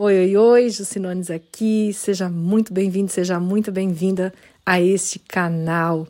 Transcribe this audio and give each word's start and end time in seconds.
Oi, 0.00 0.16
oi, 0.16 0.36
oi, 0.36 0.70
Jucinones 0.70 1.28
aqui. 1.28 1.92
Seja 1.92 2.28
muito 2.28 2.72
bem-vindo, 2.72 3.10
seja 3.10 3.40
muito 3.40 3.72
bem-vinda 3.72 4.32
a 4.64 4.80
este 4.80 5.18
canal. 5.18 6.06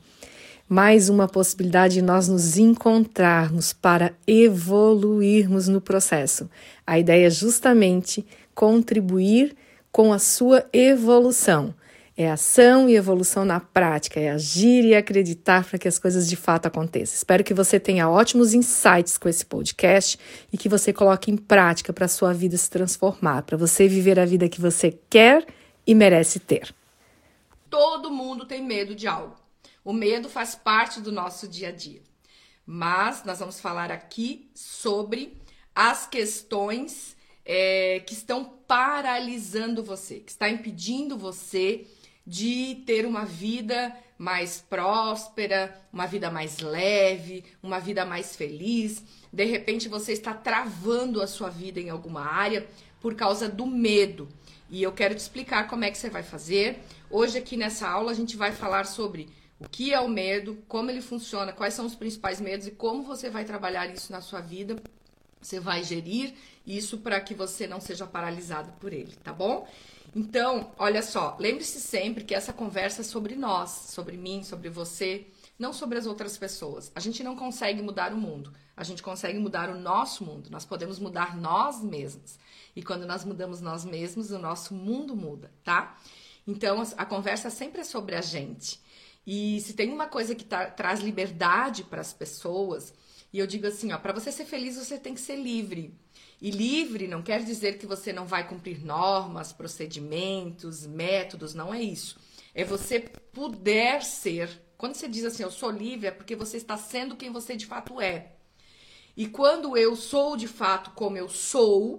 Mais 0.68 1.08
uma 1.08 1.26
possibilidade 1.26 1.94
de 1.94 2.02
nós 2.02 2.28
nos 2.28 2.58
encontrarmos 2.58 3.72
para 3.72 4.12
evoluirmos 4.26 5.68
no 5.68 5.80
processo. 5.80 6.50
A 6.86 6.98
ideia 6.98 7.28
é 7.28 7.30
justamente 7.30 8.26
contribuir 8.54 9.56
com 9.90 10.12
a 10.12 10.18
sua 10.18 10.66
evolução. 10.70 11.74
É 12.20 12.28
ação 12.28 12.88
e 12.88 12.96
evolução 12.96 13.44
na 13.44 13.60
prática, 13.60 14.18
é 14.18 14.30
agir 14.30 14.84
e 14.84 14.92
acreditar 14.92 15.64
para 15.64 15.78
que 15.78 15.86
as 15.86 16.00
coisas 16.00 16.28
de 16.28 16.34
fato 16.34 16.66
aconteçam. 16.66 17.14
Espero 17.14 17.44
que 17.44 17.54
você 17.54 17.78
tenha 17.78 18.10
ótimos 18.10 18.54
insights 18.54 19.16
com 19.16 19.28
esse 19.28 19.46
podcast 19.46 20.18
e 20.52 20.58
que 20.58 20.68
você 20.68 20.92
coloque 20.92 21.30
em 21.30 21.36
prática 21.36 21.92
para 21.92 22.06
a 22.06 22.08
sua 22.08 22.34
vida 22.34 22.56
se 22.56 22.68
transformar, 22.68 23.42
para 23.42 23.56
você 23.56 23.86
viver 23.86 24.18
a 24.18 24.24
vida 24.24 24.48
que 24.48 24.60
você 24.60 24.98
quer 25.08 25.46
e 25.86 25.94
merece 25.94 26.40
ter. 26.40 26.74
Todo 27.70 28.10
mundo 28.10 28.46
tem 28.46 28.64
medo 28.64 28.96
de 28.96 29.06
algo. 29.06 29.36
O 29.84 29.92
medo 29.92 30.28
faz 30.28 30.56
parte 30.56 31.00
do 31.00 31.12
nosso 31.12 31.46
dia 31.46 31.68
a 31.68 31.72
dia. 31.72 32.02
Mas 32.66 33.22
nós 33.24 33.38
vamos 33.38 33.60
falar 33.60 33.92
aqui 33.92 34.50
sobre 34.56 35.40
as 35.72 36.04
questões 36.08 37.16
é, 37.44 38.00
que 38.00 38.12
estão 38.12 38.44
paralisando 38.66 39.84
você, 39.84 40.16
que 40.16 40.32
está 40.32 40.50
impedindo 40.50 41.16
você 41.16 41.86
de 42.28 42.82
ter 42.86 43.06
uma 43.06 43.24
vida 43.24 43.96
mais 44.18 44.60
próspera, 44.60 45.74
uma 45.90 46.06
vida 46.06 46.30
mais 46.30 46.58
leve, 46.58 47.42
uma 47.62 47.80
vida 47.80 48.04
mais 48.04 48.36
feliz. 48.36 49.02
De 49.32 49.44
repente 49.44 49.88
você 49.88 50.12
está 50.12 50.34
travando 50.34 51.22
a 51.22 51.26
sua 51.26 51.48
vida 51.48 51.80
em 51.80 51.88
alguma 51.88 52.20
área 52.20 52.68
por 53.00 53.14
causa 53.14 53.48
do 53.48 53.64
medo. 53.64 54.28
E 54.68 54.82
eu 54.82 54.92
quero 54.92 55.14
te 55.14 55.20
explicar 55.20 55.68
como 55.68 55.84
é 55.84 55.90
que 55.90 55.96
você 55.96 56.10
vai 56.10 56.22
fazer. 56.22 56.80
Hoje 57.10 57.38
aqui 57.38 57.56
nessa 57.56 57.88
aula 57.88 58.10
a 58.12 58.14
gente 58.14 58.36
vai 58.36 58.52
falar 58.52 58.84
sobre 58.84 59.30
o 59.58 59.66
que 59.66 59.94
é 59.94 59.98
o 59.98 60.08
medo, 60.08 60.58
como 60.68 60.90
ele 60.90 61.00
funciona, 61.00 61.50
quais 61.50 61.72
são 61.72 61.86
os 61.86 61.94
principais 61.94 62.42
medos 62.42 62.66
e 62.66 62.72
como 62.72 63.02
você 63.04 63.30
vai 63.30 63.46
trabalhar 63.46 63.86
isso 63.86 64.12
na 64.12 64.20
sua 64.20 64.42
vida. 64.42 64.76
Você 65.40 65.58
vai 65.58 65.82
gerir 65.82 66.34
isso 66.66 66.98
para 66.98 67.18
que 67.22 67.32
você 67.32 67.66
não 67.66 67.80
seja 67.80 68.06
paralisado 68.06 68.72
por 68.72 68.92
ele, 68.92 69.16
tá 69.24 69.32
bom? 69.32 69.66
Então, 70.14 70.72
olha 70.78 71.02
só, 71.02 71.36
lembre-se 71.38 71.80
sempre 71.80 72.24
que 72.24 72.34
essa 72.34 72.52
conversa 72.52 73.02
é 73.02 73.04
sobre 73.04 73.36
nós, 73.36 73.70
sobre 73.70 74.16
mim, 74.16 74.42
sobre 74.42 74.68
você, 74.68 75.26
não 75.58 75.72
sobre 75.72 75.98
as 75.98 76.06
outras 76.06 76.38
pessoas. 76.38 76.90
A 76.94 77.00
gente 77.00 77.22
não 77.22 77.36
consegue 77.36 77.82
mudar 77.82 78.12
o 78.12 78.16
mundo, 78.16 78.52
a 78.76 78.84
gente 78.84 79.02
consegue 79.02 79.38
mudar 79.38 79.68
o 79.68 79.78
nosso 79.78 80.24
mundo. 80.24 80.50
Nós 80.50 80.64
podemos 80.64 80.98
mudar 80.98 81.36
nós 81.36 81.82
mesmos. 81.82 82.38
E 82.74 82.82
quando 82.82 83.06
nós 83.06 83.24
mudamos 83.24 83.60
nós 83.60 83.84
mesmos, 83.84 84.30
o 84.30 84.38
nosso 84.38 84.74
mundo 84.74 85.16
muda, 85.16 85.50
tá? 85.64 85.98
Então, 86.46 86.82
a 86.96 87.04
conversa 87.04 87.50
sempre 87.50 87.80
é 87.80 87.84
sobre 87.84 88.14
a 88.14 88.20
gente. 88.20 88.80
E 89.26 89.60
se 89.60 89.74
tem 89.74 89.92
uma 89.92 90.06
coisa 90.06 90.34
que 90.34 90.44
tá, 90.44 90.70
traz 90.70 91.00
liberdade 91.00 91.84
para 91.84 92.00
as 92.00 92.12
pessoas, 92.12 92.94
e 93.32 93.38
eu 93.38 93.46
digo 93.46 93.66
assim, 93.66 93.92
ó, 93.92 93.98
para 93.98 94.12
você 94.12 94.32
ser 94.32 94.46
feliz, 94.46 94.76
você 94.76 94.98
tem 94.98 95.12
que 95.12 95.20
ser 95.20 95.36
livre. 95.36 95.94
E 96.40 96.50
livre 96.50 97.08
não 97.08 97.22
quer 97.22 97.42
dizer 97.42 97.78
que 97.78 97.86
você 97.86 98.12
não 98.12 98.26
vai 98.26 98.46
cumprir 98.46 98.84
normas, 98.84 99.52
procedimentos, 99.52 100.86
métodos, 100.86 101.54
não 101.54 101.74
é 101.74 101.82
isso. 101.82 102.18
É 102.54 102.64
você 102.64 103.00
puder 103.00 104.02
ser. 104.02 104.48
Quando 104.76 104.94
você 104.94 105.08
diz 105.08 105.24
assim, 105.24 105.42
eu 105.42 105.50
sou 105.50 105.70
livre, 105.70 106.06
é 106.06 106.10
porque 106.12 106.36
você 106.36 106.56
está 106.56 106.76
sendo 106.76 107.16
quem 107.16 107.32
você 107.32 107.56
de 107.56 107.66
fato 107.66 108.00
é. 108.00 108.32
E 109.16 109.26
quando 109.26 109.76
eu 109.76 109.96
sou 109.96 110.36
de 110.36 110.46
fato 110.46 110.92
como 110.92 111.16
eu 111.16 111.28
sou, 111.28 111.98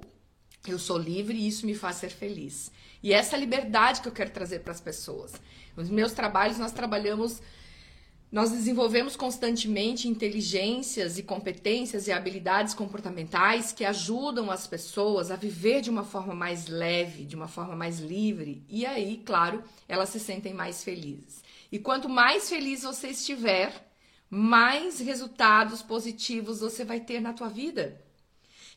eu 0.65 0.79
sou 0.79 0.97
livre 0.97 1.37
e 1.37 1.47
isso 1.47 1.65
me 1.65 1.75
faz 1.75 1.97
ser 1.97 2.09
feliz. 2.09 2.71
E 3.03 3.11
essa 3.11 3.35
liberdade 3.35 3.99
que 3.99 4.07
eu 4.07 4.13
quero 4.13 4.31
trazer 4.31 4.59
para 4.59 4.71
as 4.71 4.79
pessoas. 4.79 5.33
Nos 5.75 5.89
meus 5.89 6.13
trabalhos, 6.13 6.57
nós 6.57 6.71
trabalhamos 6.71 7.41
nós 8.31 8.51
desenvolvemos 8.51 9.15
constantemente 9.15 10.07
inteligências 10.07 11.17
e 11.17 11.23
competências 11.23 12.07
e 12.07 12.11
habilidades 12.11 12.75
comportamentais 12.75 13.71
que 13.71 13.83
ajudam 13.83 14.51
as 14.51 14.67
pessoas 14.67 15.31
a 15.31 15.35
viver 15.35 15.81
de 15.81 15.89
uma 15.89 16.03
forma 16.03 16.35
mais 16.35 16.67
leve, 16.67 17.25
de 17.25 17.35
uma 17.35 17.47
forma 17.47 17.75
mais 17.75 17.99
livre, 17.99 18.63
e 18.69 18.85
aí, 18.85 19.21
claro, 19.25 19.63
elas 19.87 20.09
se 20.09 20.19
sentem 20.19 20.53
mais 20.53 20.83
felizes. 20.83 21.43
E 21.71 21.79
quanto 21.79 22.07
mais 22.07 22.47
feliz 22.47 22.83
você 22.83 23.07
estiver, 23.09 23.73
mais 24.29 24.99
resultados 24.99 25.81
positivos 25.81 26.59
você 26.59 26.85
vai 26.85 26.99
ter 26.99 27.19
na 27.19 27.33
tua 27.33 27.49
vida. 27.49 27.99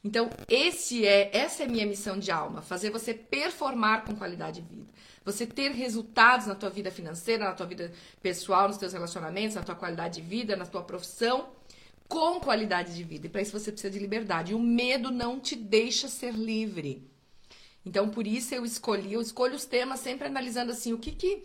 Então, 0.03 0.31
esse 0.49 1.07
é, 1.07 1.31
essa 1.37 1.63
é 1.63 1.67
a 1.67 1.69
minha 1.69 1.87
missão 1.87 2.19
de 2.19 2.31
alma, 2.31 2.63
fazer 2.63 2.91
você 2.91 3.13
performar 3.15 4.05
com 4.05 4.17
qualidade 4.17 4.61
de 4.61 4.69
vida. 4.69 4.89
Você 5.25 5.47
ter 5.47 5.71
resultados 5.71 6.47
na 6.47 6.55
tua 6.55 6.71
vida 6.71 6.91
financeira, 6.91 7.45
na 7.45 7.53
tua 7.53 7.67
vida 7.67 7.93
pessoal, 8.21 8.69
nos 8.69 8.77
teus 8.77 8.93
relacionamentos, 8.93 9.55
na 9.55 9.63
tua 9.63 9.75
qualidade 9.75 10.21
de 10.21 10.27
vida, 10.27 10.57
na 10.57 10.67
tua 10.67 10.83
profissão, 10.83 11.51
com 12.09 12.41
qualidade 12.41 12.95
de 12.95 13.05
vida. 13.05 13.27
E 13.27 13.31
para 13.31 13.41
isso 13.41 13.59
você 13.59 13.71
precisa 13.71 13.93
de 13.93 13.99
liberdade. 13.99 14.53
E 14.53 14.55
o 14.55 14.59
medo 14.59 15.11
não 15.11 15.41
te 15.41 15.57
deixa 15.57 16.09
ser 16.09 16.35
livre. 16.35 17.09
Então, 17.85 18.09
por 18.09 18.27
isso 18.27 18.55
eu 18.55 18.65
escolhi, 18.65 19.13
eu 19.13 19.21
escolho 19.21 19.55
os 19.55 19.65
temas 19.65 20.01
sempre 20.01 20.27
analisando 20.27 20.73
assim, 20.73 20.93
o 20.93 20.99
que 20.99 21.13
que 21.13 21.43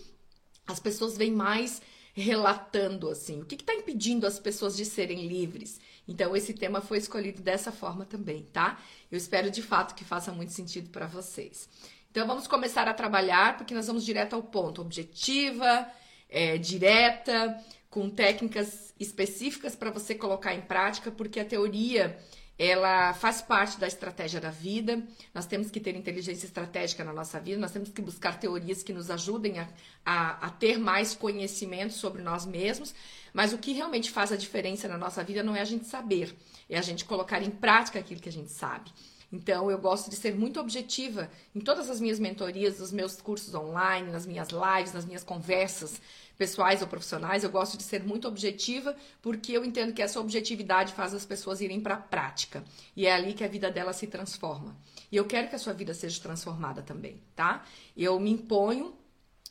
as 0.68 0.80
pessoas 0.80 1.18
vêm 1.18 1.32
mais 1.32 1.82
relatando 2.14 3.10
assim, 3.10 3.42
o 3.42 3.46
que 3.46 3.56
está 3.56 3.76
impedindo 3.76 4.26
as 4.26 4.40
pessoas 4.40 4.76
de 4.76 4.84
serem 4.84 5.28
livres. 5.28 5.80
Então, 6.08 6.36
esse 6.36 6.54
tema 6.54 6.82
foi 6.82 6.98
escolhido 6.98 7.42
dessa 7.42 7.72
forma 7.72 8.06
também, 8.06 8.44
tá? 8.44 8.82
Eu 9.12 9.18
espero 9.18 9.52
de 9.52 9.62
fato 9.62 9.94
que 9.94 10.04
faça 10.04 10.32
muito 10.32 10.52
sentido 10.52 10.90
para 10.90 11.06
vocês. 11.06 11.70
Então 12.18 12.26
vamos 12.26 12.48
começar 12.48 12.88
a 12.88 12.96
trabalhar, 12.96 13.58
porque 13.58 13.76
nós 13.76 13.86
vamos 13.86 14.04
direto 14.04 14.34
ao 14.34 14.42
ponto, 14.42 14.82
objetiva, 14.82 15.88
é, 16.28 16.58
direta, 16.58 17.64
com 17.92 18.10
técnicas 18.10 18.92
específicas 19.00 19.76
para 19.76 19.92
você 19.92 20.16
colocar 20.16 20.56
em 20.56 20.62
prática, 20.62 21.12
porque 21.12 21.40
a 21.40 21.46
teoria 21.46 22.18
ela 22.58 23.14
faz 23.14 23.40
parte 23.40 23.80
da 23.80 23.86
estratégia 23.86 24.42
da 24.42 24.50
vida. 24.50 25.04
Nós 25.32 25.46
temos 25.46 25.70
que 25.70 25.80
ter 25.80 25.96
inteligência 25.96 26.48
estratégica 26.48 27.04
na 27.04 27.14
nossa 27.14 27.40
vida, 27.40 27.62
nós 27.62 27.72
temos 27.72 27.90
que 27.90 28.02
buscar 28.02 28.40
teorias 28.40 28.82
que 28.82 28.92
nos 28.92 29.12
ajudem 29.12 29.60
a, 29.60 29.70
a, 30.04 30.48
a, 30.48 30.50
ter 30.50 30.80
mais 30.80 31.14
conhecimento 31.14 31.94
sobre 31.94 32.24
nós 32.24 32.48
mesmos. 32.48 32.96
Mas 33.32 33.54
o 33.54 33.60
que 33.60 33.74
realmente 33.74 34.10
faz 34.10 34.32
a 34.32 34.36
diferença 34.36 34.88
na 34.88 34.98
nossa 34.98 35.24
vida 35.24 35.44
não 35.44 35.56
é 35.56 35.62
a 35.62 35.66
gente 35.66 35.86
saber, 35.86 36.36
é 36.68 36.80
a 36.80 36.82
gente 36.82 37.06
colocar 37.06 37.44
em 37.44 37.52
prática 37.52 38.00
aquilo 38.00 38.20
que 38.20 38.30
a 38.30 38.32
gente 38.32 38.50
sabe. 38.50 38.90
Então, 39.32 39.70
eu 39.70 39.78
gosto 39.78 40.10
de 40.10 40.16
ser 40.16 40.36
muito 40.36 40.60
objetiva 40.60 41.30
em 41.54 41.60
todas 41.60 41.90
as 41.90 42.00
minhas 42.00 42.18
mentorias, 42.18 42.80
nos 42.80 42.92
meus 42.92 43.20
cursos 43.20 43.54
online, 43.54 44.10
nas 44.10 44.26
minhas 44.26 44.48
lives, 44.50 44.94
nas 44.94 45.06
minhas 45.06 45.24
conversas 45.24 46.00
pessoais 46.38 46.82
ou 46.82 46.88
profissionais. 46.88 47.44
Eu 47.44 47.50
gosto 47.50 47.78
de 47.78 47.84
ser 47.84 48.04
muito 48.04 48.28
objetiva 48.28 48.96
porque 49.22 49.52
eu 49.52 49.66
entendo 49.66 49.94
que 49.94 50.02
essa 50.02 50.20
objetividade 50.20 50.94
faz 50.94 51.14
as 51.14 51.26
pessoas 51.26 51.60
irem 51.60 51.82
para 51.82 51.96
a 51.96 51.98
prática. 51.98 52.64
E 52.96 53.06
é 53.06 53.14
ali 53.14 53.34
que 53.34 53.44
a 53.44 53.48
vida 53.48 53.70
delas 53.70 53.98
se 53.98 54.08
transforma. 54.08 54.78
E 55.12 55.18
eu 55.18 55.26
quero 55.26 55.50
que 55.50 55.56
a 55.56 55.60
sua 55.60 55.74
vida 55.74 55.94
seja 55.94 56.22
transformada 56.22 56.82
também, 56.82 57.22
tá? 57.36 57.66
Eu 57.96 58.20
me 58.20 58.32
imponho, 58.32 58.94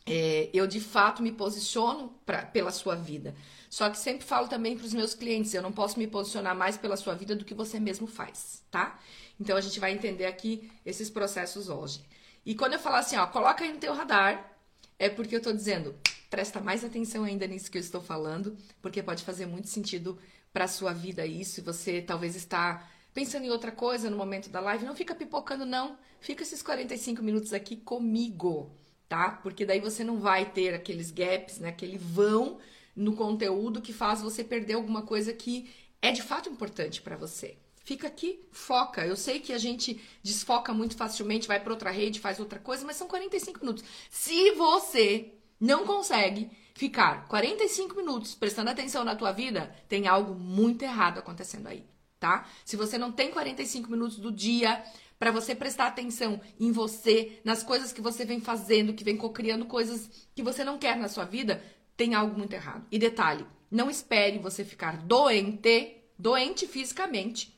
é, 0.07 0.49
eu 0.55 0.67
de 0.67 0.81
fato 0.81 1.23
me 1.23 1.33
posiciono 1.33 2.15
pra, 2.25 2.43
pela 2.43 2.71
sua 2.71 2.95
vida. 2.95 3.35
Só 3.69 3.91
que 3.91 3.99
sempre 3.99 4.25
falo 4.25 4.49
também 4.49 4.77
para 4.77 4.87
os 4.87 4.95
meus 4.95 5.13
clientes, 5.13 5.53
eu 5.53 5.61
não 5.61 5.73
posso 5.73 5.99
me 5.99 6.07
posicionar 6.07 6.55
mais 6.55 6.77
pela 6.77 6.97
sua 6.97 7.15
vida 7.15 7.35
do 7.35 7.45
que 7.45 7.53
você 7.53 7.81
mesmo 7.81 8.07
faz, 8.07 8.63
tá? 8.71 8.99
Então 9.39 9.57
a 9.57 9.61
gente 9.61 9.79
vai 9.79 9.93
entender 9.93 10.27
aqui 10.27 10.71
esses 10.85 11.11
processos 11.11 11.69
hoje. 11.69 12.05
E 12.45 12.55
quando 12.55 12.75
eu 12.75 12.79
falar 12.79 13.01
assim, 13.01 13.17
ó, 13.17 13.27
coloca 13.27 13.65
aí 13.65 13.73
no 13.73 13.79
teu 13.79 13.93
radar, 13.93 14.57
é 14.99 15.09
porque 15.09 15.35
eu 15.35 15.39
estou 15.39 15.53
dizendo, 15.53 15.95
presta 16.31 16.61
mais 16.61 16.85
atenção 16.85 17.25
ainda 17.25 17.47
nisso 17.47 17.71
que 17.71 17.79
eu 17.79 17.83
estou 17.83 18.01
falando, 18.01 18.57
porque 18.81 19.03
pode 19.03 19.25
fazer 19.25 19.47
muito 19.47 19.69
sentido 19.69 20.19
para 20.53 20.69
sua 20.69 20.93
vida 20.93 21.27
isso, 21.27 21.61
e 21.61 21.63
você 21.63 22.01
talvez 22.01 22.35
está 22.35 22.89
pensando 23.13 23.45
em 23.45 23.51
outra 23.51 23.73
coisa 23.73 24.09
no 24.09 24.17
momento 24.17 24.49
da 24.49 24.61
live, 24.61 24.87
não 24.87 24.95
fica 24.95 25.15
pipocando 25.15 25.67
não, 25.67 25.99
fica 26.21 26.43
esses 26.43 26.63
45 26.63 27.23
minutos 27.23 27.53
aqui 27.53 27.77
comigo, 27.77 28.71
tá? 29.09 29.31
Porque 29.43 29.67
daí 29.67 29.81
você 29.81 30.05
não 30.05 30.19
vai 30.19 30.51
ter 30.51 30.75
aqueles 30.75 31.11
gaps, 31.11 31.59
né, 31.59 31.69
aquele 31.71 31.99
vão 31.99 32.59
no 32.95 33.15
conteúdo 33.15 33.83
que 33.83 33.93
faz 33.93 34.23
você 34.23 34.43
perder 34.43 34.75
alguma 34.75 35.03
coisa 35.03 35.33
que 35.33 35.71
é 36.01 36.13
de 36.13 36.23
fato 36.23 36.49
importante 36.49 37.03
para 37.03 37.17
você. 37.17 37.59
Fica 37.87 38.09
aqui, 38.09 38.41
foca. 38.51 39.07
Eu 39.07 39.15
sei 39.15 39.39
que 39.39 39.53
a 39.53 39.59
gente 39.59 40.03
desfoca 40.21 40.75
muito 40.75 40.97
facilmente, 40.97 41.47
vai 41.47 41.61
para 41.61 41.73
outra 41.73 41.89
rede, 41.89 42.19
faz 42.19 42.41
outra 42.41 42.59
coisa, 42.59 42.85
mas 42.85 42.97
são 42.97 43.07
45 43.07 43.61
minutos. 43.61 43.85
Se 44.11 44.51
você 44.57 45.33
não 45.61 45.87
consegue 45.87 46.51
ficar 46.75 47.29
45 47.29 47.95
minutos 47.95 48.35
prestando 48.35 48.71
atenção 48.71 49.05
na 49.05 49.15
tua 49.15 49.31
vida, 49.31 49.73
tem 49.89 50.09
algo 50.09 50.35
muito 50.35 50.83
errado 50.83 51.19
acontecendo 51.19 51.69
aí, 51.69 51.87
tá? 52.19 52.49
Se 52.65 52.77
você 52.77 52.99
não 52.99 53.13
tem 53.13 53.31
45 53.31 53.89
minutos 53.89 54.19
do 54.19 54.33
dia 54.33 54.83
para 55.17 55.31
você 55.31 55.55
prestar 55.55 55.87
atenção 55.87 56.41
em 56.59 56.73
você, 56.73 57.41
nas 57.45 57.63
coisas 57.63 57.93
que 57.93 58.01
você 58.01 58.25
vem 58.25 58.41
fazendo, 58.41 58.95
que 58.95 59.05
vem 59.05 59.17
cocriando 59.17 59.65
coisas 59.65 60.11
que 60.35 60.43
você 60.43 60.65
não 60.65 60.77
quer 60.77 60.97
na 60.97 61.07
sua 61.07 61.25
vida, 61.25 61.63
tem 61.97 62.17
algo 62.17 62.37
muito 62.37 62.53
errado. 62.53 62.85
E 62.91 62.99
detalhe, 62.99 63.47
não 63.71 63.89
espere 63.89 64.41
você 64.41 64.65
ficar 64.65 64.97
doente, 64.97 66.03
doente 66.19 66.67
fisicamente, 66.67 67.56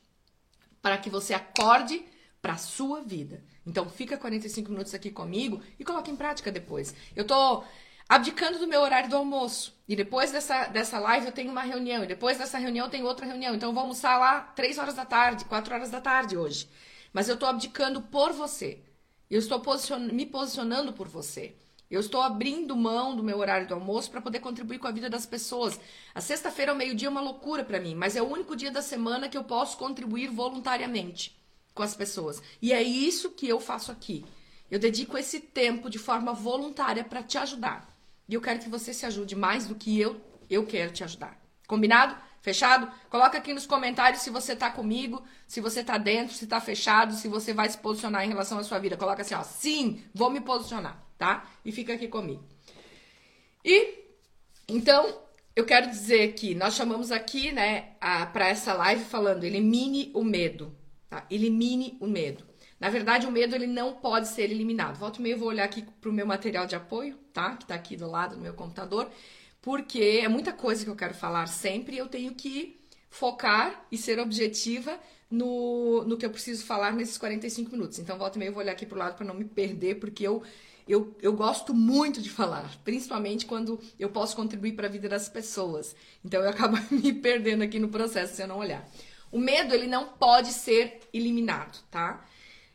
para 0.80 0.98
que 0.98 1.10
você 1.10 1.34
acorde 1.34 2.04
para 2.40 2.56
sua 2.56 3.00
vida. 3.02 3.42
Então 3.66 3.88
fica 3.88 4.16
45 4.16 4.70
minutos 4.70 4.94
aqui 4.94 5.10
comigo 5.10 5.60
e 5.78 5.84
coloque 5.84 6.10
em 6.10 6.16
prática 6.16 6.50
depois. 6.50 6.94
Eu 7.14 7.26
tô 7.26 7.64
abdicando 8.08 8.58
do 8.58 8.66
meu 8.66 8.80
horário 8.80 9.10
do 9.10 9.16
almoço. 9.16 9.76
E 9.86 9.94
depois 9.94 10.32
dessa, 10.32 10.66
dessa 10.68 10.98
live 10.98 11.26
eu 11.26 11.32
tenho 11.32 11.50
uma 11.50 11.62
reunião. 11.62 12.04
E 12.04 12.06
depois 12.06 12.38
dessa 12.38 12.58
reunião 12.58 12.86
eu 12.86 12.90
tenho 12.90 13.06
outra 13.06 13.26
reunião. 13.26 13.54
Então 13.54 13.68
eu 13.68 13.74
vou 13.74 13.82
almoçar 13.82 14.18
lá 14.18 14.40
3 14.40 14.78
horas 14.78 14.94
da 14.94 15.04
tarde, 15.04 15.44
4 15.44 15.74
horas 15.74 15.90
da 15.90 16.00
tarde 16.00 16.36
hoje. 16.36 16.68
Mas 17.12 17.28
eu 17.28 17.34
estou 17.34 17.48
abdicando 17.48 18.00
por 18.02 18.32
você. 18.32 18.82
Eu 19.30 19.38
estou 19.38 19.60
posicion... 19.60 19.98
me 19.98 20.24
posicionando 20.24 20.92
por 20.92 21.08
você. 21.08 21.54
Eu 21.90 22.00
estou 22.00 22.20
abrindo 22.20 22.76
mão 22.76 23.16
do 23.16 23.22
meu 23.22 23.38
horário 23.38 23.66
do 23.66 23.74
almoço 23.74 24.10
para 24.10 24.20
poder 24.20 24.40
contribuir 24.40 24.78
com 24.78 24.86
a 24.86 24.92
vida 24.92 25.08
das 25.08 25.24
pessoas. 25.24 25.80
A 26.14 26.20
sexta-feira 26.20 26.72
ao 26.72 26.76
meio-dia 26.76 27.08
é 27.08 27.10
uma 27.10 27.20
loucura 27.20 27.64
para 27.64 27.80
mim, 27.80 27.94
mas 27.94 28.14
é 28.14 28.22
o 28.22 28.30
único 28.30 28.54
dia 28.54 28.70
da 28.70 28.82
semana 28.82 29.28
que 29.28 29.38
eu 29.38 29.44
posso 29.44 29.78
contribuir 29.78 30.28
voluntariamente 30.28 31.38
com 31.74 31.82
as 31.82 31.94
pessoas. 31.94 32.42
E 32.60 32.72
é 32.72 32.82
isso 32.82 33.30
que 33.30 33.48
eu 33.48 33.58
faço 33.58 33.90
aqui. 33.90 34.24
Eu 34.70 34.78
dedico 34.78 35.16
esse 35.16 35.40
tempo 35.40 35.88
de 35.88 35.98
forma 35.98 36.34
voluntária 36.34 37.02
para 37.02 37.22
te 37.22 37.38
ajudar. 37.38 37.88
E 38.28 38.34
eu 38.34 38.40
quero 38.40 38.60
que 38.60 38.68
você 38.68 38.92
se 38.92 39.06
ajude 39.06 39.34
mais 39.34 39.66
do 39.66 39.74
que 39.74 39.98
eu 39.98 40.20
eu 40.50 40.64
quero 40.66 40.92
te 40.92 41.04
ajudar. 41.04 41.38
Combinado? 41.66 42.16
Fechado? 42.40 42.90
Coloca 43.10 43.36
aqui 43.36 43.52
nos 43.52 43.66
comentários 43.66 44.22
se 44.22 44.30
você 44.30 44.56
tá 44.56 44.70
comigo, 44.70 45.22
se 45.46 45.60
você 45.60 45.84
tá 45.84 45.98
dentro, 45.98 46.34
se 46.34 46.46
tá 46.46 46.60
fechado, 46.60 47.14
se 47.14 47.28
você 47.28 47.52
vai 47.52 47.68
se 47.68 47.76
posicionar 47.76 48.24
em 48.24 48.28
relação 48.28 48.58
à 48.58 48.64
sua 48.64 48.78
vida. 48.78 48.96
Coloca 48.96 49.22
assim, 49.22 49.34
ó, 49.34 49.42
sim, 49.42 50.02
vou 50.14 50.30
me 50.30 50.40
posicionar, 50.40 50.96
tá? 51.18 51.50
E 51.64 51.72
fica 51.72 51.92
aqui 51.92 52.08
comigo. 52.08 52.42
E 53.64 54.06
então, 54.68 55.20
eu 55.56 55.64
quero 55.64 55.90
dizer 55.90 56.34
que 56.34 56.54
nós 56.54 56.74
chamamos 56.74 57.10
aqui, 57.10 57.50
né, 57.52 57.96
para 58.32 58.48
essa 58.48 58.72
live 58.72 59.04
falando, 59.04 59.44
elimine 59.44 60.10
o 60.14 60.22
medo, 60.22 60.74
tá? 61.08 61.26
Elimine 61.30 61.96
o 62.00 62.06
medo. 62.06 62.46
Na 62.78 62.88
verdade, 62.88 63.26
o 63.26 63.32
medo 63.32 63.56
ele 63.56 63.66
não 63.66 63.94
pode 63.94 64.28
ser 64.28 64.50
eliminado. 64.50 64.96
Volta 64.96 65.18
e 65.18 65.22
meio 65.22 65.34
eu 65.34 65.38
vou 65.38 65.48
olhar 65.48 65.64
aqui 65.64 65.82
pro 66.00 66.12
meu 66.12 66.24
material 66.24 66.66
de 66.66 66.76
apoio, 66.76 67.16
tá? 67.32 67.56
Que 67.56 67.66
tá 67.66 67.74
aqui 67.74 67.96
do 67.96 68.08
lado 68.08 68.36
do 68.36 68.40
meu 68.40 68.54
computador 68.54 69.10
porque 69.60 70.20
é 70.22 70.28
muita 70.28 70.52
coisa 70.52 70.84
que 70.84 70.90
eu 70.90 70.96
quero 70.96 71.14
falar 71.14 71.46
sempre 71.46 71.96
eu 71.98 72.08
tenho 72.08 72.34
que 72.34 72.80
focar 73.10 73.86
e 73.90 73.96
ser 73.96 74.18
objetiva 74.18 74.98
no, 75.30 76.04
no 76.04 76.16
que 76.16 76.24
eu 76.24 76.30
preciso 76.30 76.64
falar 76.64 76.92
nesses 76.92 77.18
45 77.18 77.70
minutos. 77.72 77.98
Então, 77.98 78.16
volta 78.18 78.38
e 78.38 78.46
eu 78.46 78.52
vou 78.52 78.62
olhar 78.62 78.72
aqui 78.72 78.86
pro 78.86 78.98
lado 78.98 79.16
para 79.16 79.26
não 79.26 79.34
me 79.34 79.44
perder, 79.44 79.96
porque 79.96 80.26
eu, 80.26 80.42
eu, 80.88 81.14
eu 81.20 81.32
gosto 81.34 81.74
muito 81.74 82.22
de 82.22 82.30
falar, 82.30 82.70
principalmente 82.82 83.44
quando 83.44 83.78
eu 83.98 84.08
posso 84.08 84.34
contribuir 84.34 84.72
para 84.72 84.88
a 84.88 84.90
vida 84.90 85.08
das 85.08 85.28
pessoas. 85.28 85.94
Então, 86.24 86.42
eu 86.42 86.48
acabo 86.48 86.76
me 86.90 87.12
perdendo 87.12 87.62
aqui 87.62 87.78
no 87.78 87.88
processo 87.88 88.34
se 88.34 88.42
eu 88.42 88.48
não 88.48 88.58
olhar. 88.58 88.88
O 89.30 89.38
medo, 89.38 89.74
ele 89.74 89.86
não 89.86 90.08
pode 90.08 90.52
ser 90.52 91.00
eliminado, 91.12 91.78
tá? 91.90 92.26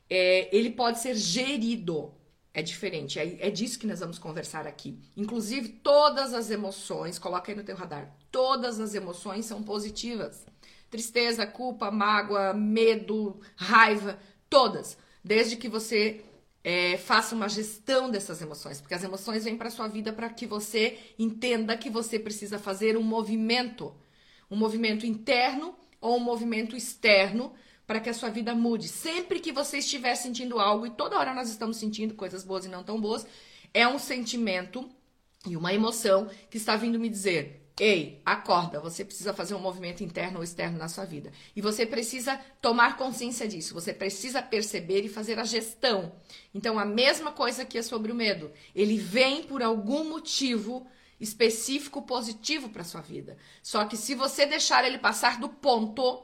É, 0.10 0.56
ele 0.56 0.70
pode 0.70 1.00
ser 1.00 1.16
gerido. 1.16 2.14
É 2.54 2.62
diferente, 2.62 3.18
é, 3.18 3.48
é 3.48 3.50
disso 3.50 3.80
que 3.80 3.88
nós 3.88 4.00
vamos 4.00 4.20
conversar 4.20 4.68
aqui. 4.68 5.00
Inclusive, 5.18 5.70
todas 5.70 6.36
as 6.36 6.52
emoções, 6.52 7.18
coloca 7.18 7.52
aí 7.52 7.58
no 7.58 7.64
teu 7.64 7.76
radar, 7.76 8.16
todas 8.32 8.80
as 8.80 8.94
emoções 8.94 9.46
são 9.46 9.64
positivas. 9.64 10.46
Tristeza, 10.92 11.48
culpa, 11.48 11.90
mágoa, 11.90 12.54
medo, 12.54 13.42
raiva, 13.56 14.20
todas. 14.48 14.96
Desde 15.24 15.56
que 15.56 15.68
você 15.68 16.24
é, 16.64 16.98
faça 16.98 17.36
uma 17.36 17.50
gestão 17.50 18.10
dessas 18.10 18.42
emoções, 18.42 18.80
porque 18.80 18.94
as 18.94 19.04
emoções 19.04 19.44
vêm 19.44 19.58
para 19.58 19.70
sua 19.70 19.88
vida 19.88 20.14
para 20.14 20.30
que 20.30 20.48
você 20.48 20.98
entenda 21.20 21.78
que 21.78 21.90
você 21.90 22.18
precisa 22.18 22.58
fazer 22.58 22.96
um 22.96 23.04
movimento, 23.04 23.94
um 24.50 24.56
movimento 24.56 25.06
interno 25.06 25.76
ou 26.00 26.18
um 26.18 26.22
movimento 26.22 26.76
externo 26.76 27.54
para 27.86 28.00
que 28.00 28.10
a 28.10 28.14
sua 28.14 28.30
vida 28.30 28.56
mude. 28.56 28.88
Sempre 28.88 29.40
que 29.40 29.52
você 29.52 29.80
estiver 29.80 30.16
sentindo 30.16 30.60
algo, 30.60 30.86
e 30.86 30.92
toda 30.92 31.18
hora 31.18 31.34
nós 31.34 31.50
estamos 31.50 31.78
sentindo 31.78 32.14
coisas 32.14 32.44
boas 32.44 32.66
e 32.66 32.70
não 32.70 32.84
tão 32.84 33.00
boas, 33.00 33.28
é 33.74 33.86
um 33.88 34.00
sentimento 34.00 34.90
e 35.46 35.58
uma 35.58 35.74
emoção 35.74 36.30
que 36.50 36.58
está 36.58 36.78
vindo 36.78 36.98
me 36.98 37.10
dizer: 37.10 37.63
Ei, 37.80 38.22
acorda, 38.24 38.80
você 38.80 39.04
precisa 39.04 39.34
fazer 39.34 39.56
um 39.56 39.60
movimento 39.60 40.04
interno 40.04 40.38
ou 40.38 40.44
externo 40.44 40.78
na 40.78 40.88
sua 40.88 41.06
vida. 41.06 41.32
E 41.56 41.62
você 41.62 41.88
precisa 41.88 42.40
tomar 42.62 42.98
consciência 42.98 43.48
disso, 43.48 43.74
você 43.74 43.92
precisa 43.92 44.44
perceber 44.44 45.02
e 45.02 45.10
fazer 45.10 45.40
a 45.40 45.44
gestão. 45.44 46.14
Então, 46.54 46.78
a 46.78 46.86
mesma 46.86 47.32
coisa 47.32 47.66
que 47.66 47.80
é 47.80 47.82
sobre 47.82 48.12
o 48.12 48.16
medo. 48.16 48.52
Ele 48.76 48.98
vem 48.98 49.44
por 49.44 49.64
algum 49.64 50.08
motivo 50.08 50.86
específico 51.20 52.02
positivo 52.04 52.70
para 52.70 52.84
sua 52.84 53.02
vida. 53.02 53.38
Só 53.64 53.86
que 53.86 53.98
se 53.98 54.14
você 54.14 54.46
deixar 54.46 54.86
ele 54.86 55.00
passar 55.00 55.40
do 55.40 55.50
ponto, 55.50 56.24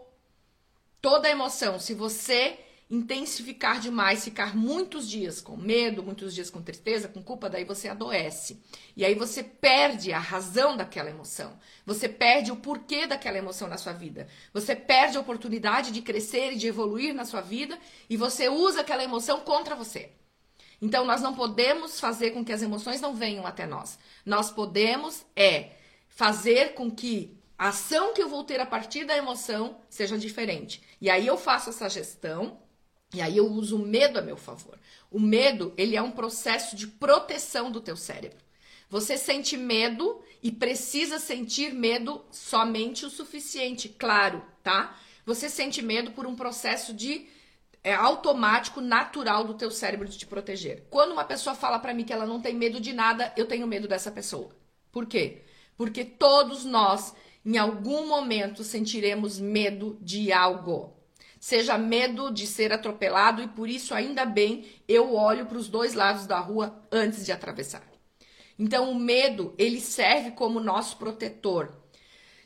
toda 1.01 1.27
a 1.27 1.31
emoção, 1.31 1.79
se 1.79 1.95
você 1.95 2.59
intensificar 2.89 3.79
demais, 3.79 4.23
ficar 4.23 4.55
muitos 4.55 5.07
dias 5.07 5.39
com 5.39 5.55
medo, 5.55 6.01
muitos 6.01 6.33
dias 6.33 6.49
com 6.49 6.59
tristeza, 6.61 7.07
com 7.07 7.21
culpa, 7.21 7.47
daí 7.47 7.63
você 7.63 7.87
adoece. 7.87 8.59
E 8.97 9.05
aí 9.05 9.13
você 9.13 9.43
perde 9.43 10.11
a 10.11 10.17
razão 10.17 10.75
daquela 10.75 11.09
emoção. 11.09 11.55
Você 11.85 12.09
perde 12.09 12.51
o 12.51 12.55
porquê 12.55 13.05
daquela 13.05 13.37
emoção 13.37 13.67
na 13.67 13.77
sua 13.77 13.93
vida. 13.93 14.27
Você 14.51 14.75
perde 14.75 15.17
a 15.17 15.21
oportunidade 15.21 15.91
de 15.91 16.01
crescer 16.01 16.53
e 16.53 16.57
de 16.57 16.65
evoluir 16.65 17.13
na 17.13 17.25
sua 17.25 17.41
vida 17.41 17.77
e 18.09 18.17
você 18.17 18.49
usa 18.49 18.81
aquela 18.81 19.03
emoção 19.03 19.41
contra 19.41 19.75
você. 19.75 20.11
Então 20.81 21.05
nós 21.05 21.21
não 21.21 21.35
podemos 21.35 21.99
fazer 21.99 22.31
com 22.31 22.43
que 22.43 22.53
as 22.53 22.63
emoções 22.63 23.01
não 23.01 23.13
venham 23.13 23.45
até 23.45 23.67
nós. 23.67 23.99
Nós 24.25 24.49
podemos 24.49 25.23
é 25.35 25.73
fazer 26.07 26.73
com 26.73 26.89
que 26.89 27.37
a 27.55 27.67
ação 27.67 28.13
que 28.15 28.23
eu 28.23 28.29
vou 28.29 28.43
ter 28.43 28.59
a 28.59 28.65
partir 28.65 29.05
da 29.05 29.15
emoção 29.15 29.79
seja 29.89 30.17
diferente. 30.17 30.81
E 30.99 31.07
aí 31.07 31.27
eu 31.27 31.37
faço 31.37 31.69
essa 31.69 31.87
gestão 31.87 32.57
e 33.13 33.21
aí 33.21 33.37
eu 33.37 33.47
uso 33.47 33.77
o 33.77 33.85
medo 33.85 34.19
a 34.19 34.21
meu 34.21 34.37
favor. 34.37 34.77
O 35.09 35.19
medo, 35.19 35.73
ele 35.77 35.95
é 35.95 36.01
um 36.01 36.11
processo 36.11 36.75
de 36.75 36.87
proteção 36.87 37.71
do 37.71 37.81
teu 37.81 37.97
cérebro. 37.97 38.37
Você 38.89 39.17
sente 39.17 39.57
medo 39.57 40.21
e 40.41 40.51
precisa 40.51 41.19
sentir 41.19 41.73
medo 41.73 42.23
somente 42.31 43.05
o 43.05 43.09
suficiente, 43.09 43.89
claro, 43.89 44.43
tá? 44.63 44.97
Você 45.25 45.49
sente 45.49 45.81
medo 45.81 46.11
por 46.11 46.25
um 46.25 46.35
processo 46.35 46.93
de 46.93 47.27
é 47.83 47.93
automático, 47.93 48.81
natural 48.81 49.45
do 49.45 49.53
teu 49.53 49.71
cérebro 49.71 50.07
de 50.07 50.17
te 50.17 50.25
proteger. 50.25 50.85
Quando 50.89 51.13
uma 51.13 51.23
pessoa 51.23 51.55
fala 51.55 51.79
para 51.79 51.93
mim 51.93 52.03
que 52.03 52.11
ela 52.11 52.25
não 52.25 52.41
tem 52.41 52.53
medo 52.53 52.79
de 52.79 52.91
nada, 52.91 53.33
eu 53.37 53.45
tenho 53.45 53.65
medo 53.65 53.87
dessa 53.87 54.11
pessoa. 54.11 54.49
Por 54.91 55.05
quê? 55.05 55.43
Porque 55.77 56.03
todos 56.03 56.65
nós 56.65 57.15
em 57.45 57.57
algum 57.57 58.07
momento 58.07 58.63
sentiremos 58.63 59.39
medo 59.39 59.97
de 60.01 60.31
algo. 60.33 60.98
Seja 61.39 61.77
medo 61.77 62.31
de 62.31 62.45
ser 62.45 62.73
atropelado, 62.73 63.41
e 63.41 63.47
por 63.47 63.69
isso, 63.69 63.93
ainda 63.93 64.25
bem, 64.25 64.65
eu 64.87 65.15
olho 65.15 65.45
para 65.45 65.57
os 65.57 65.67
dois 65.67 65.93
lados 65.93 66.27
da 66.27 66.39
rua 66.39 66.81
antes 66.91 67.25
de 67.25 67.31
atravessar. 67.31 67.83
Então, 68.57 68.91
o 68.91 68.99
medo, 68.99 69.53
ele 69.57 69.79
serve 69.79 70.31
como 70.31 70.59
nosso 70.59 70.97
protetor. 70.97 71.73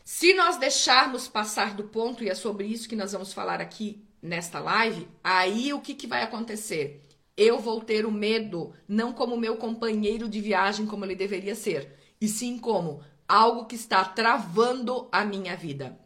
Se 0.05 0.33
nós 0.33 0.57
deixarmos 0.57 1.27
passar 1.27 1.73
do 1.73 1.85
ponto, 1.85 2.23
e 2.23 2.29
é 2.29 2.35
sobre 2.35 2.67
isso 2.67 2.88
que 2.88 2.95
nós 2.95 3.13
vamos 3.13 3.33
falar 3.33 3.59
aqui 3.59 4.05
nesta 4.21 4.59
live, 4.59 5.07
aí 5.23 5.73
o 5.73 5.81
que, 5.81 5.95
que 5.95 6.05
vai 6.05 6.21
acontecer? 6.21 7.01
Eu 7.35 7.57
vou 7.57 7.81
ter 7.81 8.05
o 8.05 8.12
medo, 8.12 8.73
não 8.88 9.12
como 9.12 9.35
meu 9.35 9.57
companheiro 9.57 10.29
de 10.29 10.39
viagem, 10.39 10.85
como 10.85 11.03
ele 11.03 11.15
deveria 11.15 11.55
ser, 11.55 11.97
e 12.21 12.27
sim 12.27 12.59
como 12.59 13.01
algo 13.27 13.65
que 13.65 13.75
está 13.75 14.05
travando 14.05 15.07
a 15.12 15.25
minha 15.25 15.55
vida, 15.55 15.97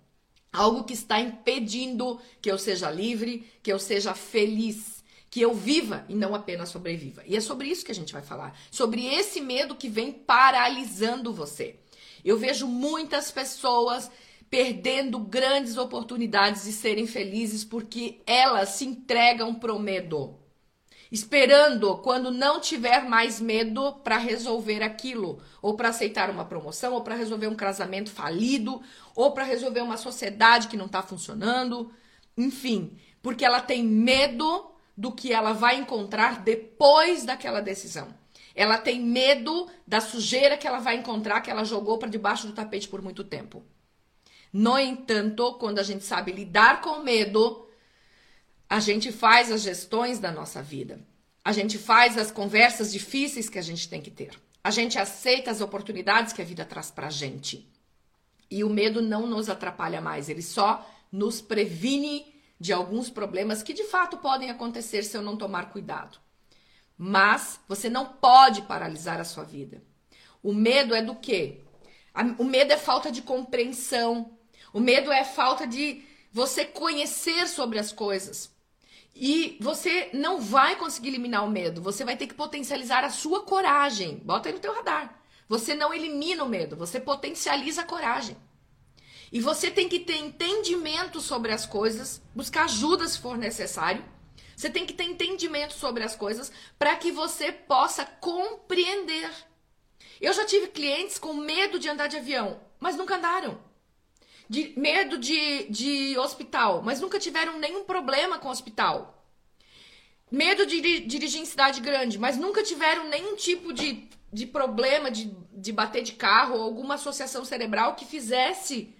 algo 0.57 0.83
que 0.83 0.93
está 0.93 1.19
impedindo 1.19 2.19
que 2.41 2.49
eu 2.51 2.57
seja 2.57 2.89
livre, 2.89 3.47
que 3.61 3.71
eu 3.71 3.77
seja 3.77 4.13
feliz, 4.13 5.03
que 5.29 5.39
eu 5.39 5.53
viva 5.53 6.03
e 6.09 6.15
não 6.15 6.33
apenas 6.33 6.69
sobreviva. 6.69 7.23
E 7.27 7.35
é 7.35 7.39
sobre 7.39 7.67
isso 7.67 7.85
que 7.85 7.91
a 7.91 7.95
gente 7.95 8.11
vai 8.11 8.23
falar, 8.23 8.57
sobre 8.71 9.05
esse 9.05 9.39
medo 9.39 9.75
que 9.75 9.87
vem 9.87 10.11
paralisando 10.11 11.31
você. 11.31 11.75
Eu 12.25 12.37
vejo 12.37 12.67
muitas 12.67 13.29
pessoas 13.29 14.09
perdendo 14.49 15.19
grandes 15.19 15.77
oportunidades 15.77 16.63
de 16.63 16.71
serem 16.71 17.05
felizes 17.05 17.63
porque 17.63 18.21
elas 18.25 18.69
se 18.69 18.85
entregam 18.85 19.53
pro 19.53 19.77
medo 19.77 20.39
esperando 21.11 21.97
quando 21.97 22.31
não 22.31 22.59
tiver 22.59 23.07
mais 23.07 23.39
medo 23.39 23.93
para 24.03 24.17
resolver 24.17 24.83
aquilo, 24.83 25.41
ou 25.61 25.75
para 25.75 25.89
aceitar 25.89 26.29
uma 26.29 26.45
promoção, 26.45 26.93
ou 26.93 27.01
para 27.01 27.15
resolver 27.15 27.47
um 27.47 27.55
casamento 27.55 28.11
falido, 28.11 28.81
ou 29.15 29.31
para 29.31 29.43
resolver 29.43 29.81
uma 29.81 29.97
sociedade 29.97 30.67
que 30.67 30.77
não 30.77 30.85
está 30.85 31.01
funcionando, 31.01 31.91
enfim, 32.37 32.97
porque 33.21 33.45
ela 33.45 33.61
tem 33.61 33.83
medo 33.83 34.71
do 34.95 35.11
que 35.11 35.31
ela 35.31 35.53
vai 35.53 35.77
encontrar 35.77 36.41
depois 36.41 37.23
daquela 37.23 37.61
decisão. 37.61 38.07
Ela 38.55 38.79
tem 38.79 38.99
medo 38.99 39.67
da 39.85 40.01
sujeira 40.01 40.57
que 40.57 40.67
ela 40.67 40.79
vai 40.79 40.95
encontrar 40.95 41.41
que 41.41 41.51
ela 41.51 41.63
jogou 41.63 41.99
para 41.99 42.09
debaixo 42.09 42.47
do 42.47 42.53
tapete 42.53 42.87
por 42.87 43.01
muito 43.03 43.23
tempo. 43.23 43.63
No 44.51 44.79
entanto, 44.79 45.53
quando 45.59 45.77
a 45.77 45.83
gente 45.83 46.03
sabe 46.03 46.31
lidar 46.31 46.81
com 46.81 47.03
medo, 47.03 47.66
a 48.69 48.79
gente 48.79 49.11
faz 49.11 49.51
as 49.51 49.61
gestões 49.61 50.19
da 50.19 50.31
nossa 50.31 50.61
vida. 50.61 50.99
A 51.43 51.51
gente 51.53 51.77
faz 51.77 52.17
as 52.17 52.29
conversas 52.29 52.91
difíceis 52.91 53.49
que 53.49 53.57
a 53.57 53.61
gente 53.61 53.87
tem 53.87 54.01
que 54.01 54.11
ter. 54.11 54.31
A 54.63 54.69
gente 54.69 54.99
aceita 54.99 55.49
as 55.49 55.61
oportunidades 55.61 56.33
que 56.33 56.41
a 56.41 56.45
vida 56.45 56.65
traz 56.65 56.91
pra 56.91 57.09
gente. 57.09 57.71
E 58.51 58.63
o 58.63 58.69
medo 58.69 59.01
não 59.01 59.25
nos 59.25 59.49
atrapalha 59.49 60.01
mais, 60.01 60.27
ele 60.27 60.41
só 60.41 60.85
nos 61.11 61.39
previne 61.39 62.35
de 62.59 62.73
alguns 62.73 63.09
problemas 63.09 63.63
que 63.63 63.73
de 63.73 63.83
fato 63.85 64.17
podem 64.17 64.49
acontecer 64.49 65.03
se 65.03 65.15
eu 65.15 65.21
não 65.21 65.37
tomar 65.37 65.69
cuidado. 65.69 66.17
Mas 66.97 67.59
você 67.67 67.89
não 67.89 68.05
pode 68.05 68.63
paralisar 68.63 69.19
a 69.19 69.25
sua 69.25 69.43
vida. 69.43 69.81
O 70.43 70.53
medo 70.53 70.93
é 70.93 71.01
do 71.01 71.15
quê? 71.15 71.61
O 72.37 72.43
medo 72.43 72.73
é 72.73 72.77
falta 72.77 73.11
de 73.11 73.21
compreensão. 73.21 74.37
O 74.73 74.79
medo 74.79 75.11
é 75.11 75.23
falta 75.23 75.65
de 75.67 76.03
você 76.31 76.65
conhecer 76.65 77.47
sobre 77.47 77.79
as 77.79 77.91
coisas. 77.91 78.56
E 79.19 79.57
você 79.59 80.11
não 80.13 80.39
vai 80.39 80.75
conseguir 80.75 81.09
eliminar 81.09 81.43
o 81.43 81.49
medo. 81.49 81.81
Você 81.81 82.05
vai 82.05 82.15
ter 82.15 82.27
que 82.27 82.35
potencializar 82.35 83.03
a 83.03 83.09
sua 83.09 83.41
coragem. 83.41 84.17
Bota 84.23 84.47
aí 84.47 84.53
no 84.53 84.59
teu 84.59 84.73
radar. 84.73 85.19
Você 85.49 85.73
não 85.73 85.91
elimina 85.91 86.43
o 86.43 86.49
medo, 86.49 86.75
você 86.75 86.99
potencializa 86.99 87.81
a 87.81 87.85
coragem. 87.85 88.37
E 89.31 89.41
você 89.41 89.71
tem 89.71 89.89
que 89.89 89.99
ter 89.99 90.17
entendimento 90.17 91.19
sobre 91.19 91.51
as 91.51 91.65
coisas, 91.65 92.21
buscar 92.35 92.65
ajuda 92.65 93.07
se 93.07 93.17
for 93.17 93.37
necessário. 93.37 94.05
Você 94.55 94.69
tem 94.69 94.85
que 94.85 94.93
ter 94.93 95.05
entendimento 95.05 95.73
sobre 95.73 96.03
as 96.03 96.15
coisas 96.15 96.51
para 96.77 96.95
que 96.95 97.11
você 97.11 97.51
possa 97.51 98.05
compreender. 98.05 99.29
Eu 100.21 100.33
já 100.33 100.45
tive 100.45 100.67
clientes 100.67 101.17
com 101.17 101.33
medo 101.33 101.79
de 101.79 101.89
andar 101.89 102.07
de 102.07 102.17
avião, 102.17 102.59
mas 102.79 102.95
nunca 102.95 103.15
andaram. 103.15 103.59
De 104.49 104.73
medo 104.77 105.17
de, 105.17 105.67
de 105.69 106.17
hospital, 106.17 106.81
mas 106.81 107.01
nunca 107.01 107.19
tiveram 107.19 107.59
nenhum 107.59 107.83
problema 107.83 108.39
com 108.39 108.49
hospital. 108.49 109.25
Medo 110.31 110.65
de 110.65 110.99
dirigir 111.01 111.41
em 111.41 111.45
cidade 111.45 111.79
grande, 111.79 112.17
mas 112.17 112.37
nunca 112.37 112.63
tiveram 112.63 113.07
nenhum 113.07 113.35
tipo 113.35 113.73
de, 113.73 114.07
de 114.31 114.45
problema 114.45 115.09
de, 115.09 115.33
de 115.53 115.71
bater 115.71 116.03
de 116.03 116.13
carro 116.13 116.55
ou 116.55 116.61
alguma 116.61 116.95
associação 116.95 117.45
cerebral 117.45 117.95
que 117.95 118.05
fizesse 118.05 118.93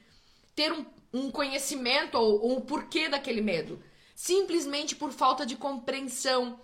ter 0.56 0.72
um, 0.72 0.86
um 1.14 1.30
conhecimento 1.30 2.16
ou, 2.16 2.42
ou 2.42 2.58
o 2.58 2.62
porquê 2.62 3.10
daquele 3.10 3.42
medo. 3.42 3.82
Simplesmente 4.16 4.96
por 4.96 5.12
falta 5.12 5.46
de 5.46 5.56
compreensão. 5.56 6.60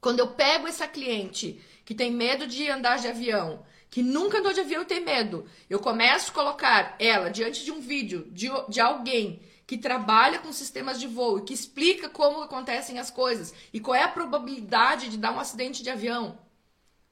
Quando 0.00 0.20
eu 0.20 0.28
pego 0.28 0.68
essa 0.68 0.86
cliente 0.86 1.60
que 1.84 1.94
tem 1.94 2.12
medo 2.12 2.46
de 2.46 2.70
andar 2.70 2.98
de 2.98 3.08
avião, 3.08 3.64
que 3.90 4.02
nunca 4.02 4.38
andou 4.38 4.52
de 4.52 4.60
avião 4.60 4.82
e 4.82 4.86
tem 4.86 5.04
medo, 5.04 5.46
eu 5.68 5.78
começo 5.78 6.30
a 6.30 6.34
colocar 6.34 6.96
ela 6.98 7.30
diante 7.30 7.64
de 7.64 7.72
um 7.72 7.80
vídeo 7.80 8.28
de, 8.30 8.48
de 8.68 8.80
alguém 8.80 9.40
que 9.66 9.76
trabalha 9.76 10.38
com 10.38 10.52
sistemas 10.52 10.98
de 10.98 11.06
voo 11.06 11.38
e 11.38 11.42
que 11.42 11.52
explica 11.52 12.08
como 12.08 12.42
acontecem 12.42 12.98
as 12.98 13.10
coisas 13.10 13.52
e 13.72 13.78
qual 13.78 13.94
é 13.94 14.02
a 14.02 14.08
probabilidade 14.08 15.10
de 15.10 15.18
dar 15.18 15.32
um 15.32 15.40
acidente 15.40 15.82
de 15.82 15.90
avião. 15.90 16.38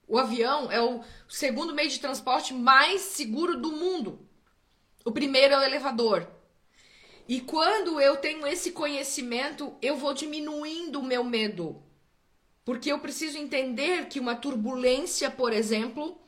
O 0.08 0.18
avião 0.18 0.70
é 0.70 0.80
o 0.80 1.02
segundo 1.28 1.74
meio 1.74 1.90
de 1.90 2.00
transporte 2.00 2.54
mais 2.54 3.02
seguro 3.02 3.58
do 3.58 3.72
mundo. 3.72 4.26
O 5.04 5.12
primeiro 5.12 5.54
é 5.54 5.58
o 5.58 5.62
elevador. 5.62 6.26
E 7.28 7.40
quando 7.40 8.00
eu 8.00 8.16
tenho 8.16 8.46
esse 8.46 8.70
conhecimento, 8.70 9.74
eu 9.82 9.96
vou 9.96 10.14
diminuindo 10.14 11.00
o 11.00 11.04
meu 11.04 11.24
medo. 11.24 11.82
Porque 12.64 12.90
eu 12.90 13.00
preciso 13.00 13.36
entender 13.36 14.06
que 14.06 14.20
uma 14.20 14.36
turbulência, 14.36 15.30
por 15.30 15.52
exemplo, 15.52 16.18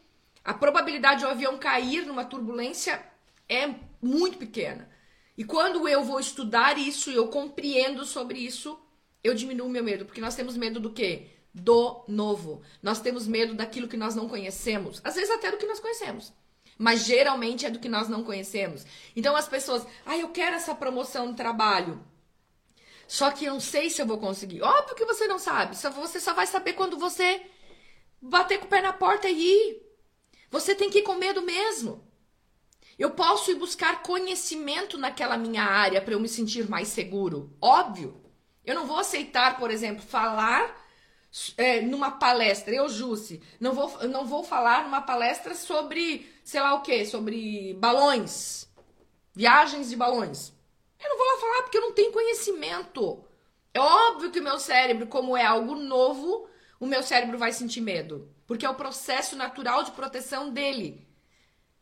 a 0.48 0.54
probabilidade 0.54 1.20
de 1.20 1.26
um 1.26 1.28
avião 1.28 1.58
cair 1.58 2.06
numa 2.06 2.24
turbulência 2.24 3.04
é 3.46 3.68
muito 4.00 4.38
pequena. 4.38 4.88
E 5.36 5.44
quando 5.44 5.86
eu 5.86 6.02
vou 6.02 6.18
estudar 6.18 6.78
isso, 6.78 7.10
eu 7.10 7.28
compreendo 7.28 8.06
sobre 8.06 8.38
isso, 8.38 8.80
eu 9.22 9.34
diminuo 9.34 9.66
o 9.66 9.70
meu 9.70 9.84
medo. 9.84 10.06
Porque 10.06 10.22
nós 10.22 10.34
temos 10.34 10.56
medo 10.56 10.80
do 10.80 10.90
quê? 10.90 11.26
Do 11.52 12.02
novo. 12.08 12.62
Nós 12.82 12.98
temos 12.98 13.26
medo 13.26 13.52
daquilo 13.52 13.88
que 13.88 13.96
nós 13.96 14.14
não 14.14 14.26
conhecemos. 14.26 15.02
Às 15.04 15.16
vezes 15.16 15.30
até 15.30 15.50
do 15.50 15.58
que 15.58 15.66
nós 15.66 15.80
conhecemos 15.80 16.32
mas 16.80 17.04
geralmente 17.04 17.66
é 17.66 17.70
do 17.70 17.80
que 17.80 17.88
nós 17.88 18.08
não 18.08 18.22
conhecemos. 18.22 18.86
Então 19.16 19.34
as 19.34 19.48
pessoas, 19.48 19.84
ah, 20.06 20.16
eu 20.16 20.28
quero 20.28 20.54
essa 20.54 20.72
promoção 20.72 21.30
de 21.30 21.36
trabalho. 21.36 22.00
Só 23.08 23.32
que 23.32 23.46
eu 23.46 23.54
não 23.54 23.60
sei 23.60 23.90
se 23.90 24.00
eu 24.00 24.06
vou 24.06 24.18
conseguir. 24.18 24.62
Óbvio 24.62 24.94
que 24.94 25.04
você 25.04 25.26
não 25.26 25.40
sabe. 25.40 25.76
Você 25.76 26.20
só 26.20 26.32
vai 26.34 26.46
saber 26.46 26.74
quando 26.74 26.96
você 26.96 27.42
bater 28.22 28.60
com 28.60 28.66
o 28.66 28.68
pé 28.68 28.80
na 28.80 28.92
porta 28.92 29.28
e 29.28 29.40
ir. 29.40 29.87
Você 30.50 30.74
tem 30.74 30.90
que 30.90 30.98
ir 30.98 31.02
com 31.02 31.14
medo 31.14 31.42
mesmo. 31.42 32.06
Eu 32.98 33.10
posso 33.12 33.50
ir 33.50 33.54
buscar 33.54 34.02
conhecimento 34.02 34.98
naquela 34.98 35.36
minha 35.36 35.62
área 35.62 36.00
para 36.00 36.14
eu 36.14 36.20
me 36.20 36.28
sentir 36.28 36.68
mais 36.68 36.88
seguro. 36.88 37.56
Óbvio. 37.60 38.20
Eu 38.64 38.74
não 38.74 38.86
vou 38.86 38.98
aceitar, 38.98 39.56
por 39.58 39.70
exemplo, 39.70 40.02
falar 40.02 40.76
é, 41.56 41.80
numa 41.80 42.12
palestra, 42.12 42.74
eu, 42.74 42.88
Jusce, 42.88 43.42
não 43.60 43.72
vou, 43.72 44.08
não 44.08 44.24
vou 44.24 44.42
falar 44.42 44.84
numa 44.84 45.02
palestra 45.02 45.54
sobre, 45.54 46.28
sei 46.42 46.60
lá 46.60 46.74
o 46.74 46.82
que, 46.82 47.04
sobre 47.04 47.74
balões, 47.74 48.66
viagens 49.34 49.90
de 49.90 49.96
balões. 49.96 50.52
Eu 50.98 51.08
não 51.08 51.16
vou 51.16 51.26
lá 51.26 51.40
falar 51.40 51.62
porque 51.62 51.78
eu 51.78 51.82
não 51.82 51.92
tenho 51.92 52.12
conhecimento. 52.12 53.24
É 53.72 53.80
óbvio 53.80 54.30
que 54.30 54.40
o 54.40 54.42
meu 54.42 54.58
cérebro, 54.58 55.06
como 55.06 55.36
é 55.36 55.44
algo 55.44 55.74
novo, 55.74 56.48
o 56.78 56.86
meu 56.86 57.02
cérebro 57.02 57.38
vai 57.38 57.52
sentir 57.52 57.80
medo. 57.80 58.28
Porque 58.46 58.64
é 58.64 58.70
o 58.70 58.74
processo 58.74 59.36
natural 59.36 59.82
de 59.84 59.92
proteção 59.92 60.50
dele. 60.50 61.06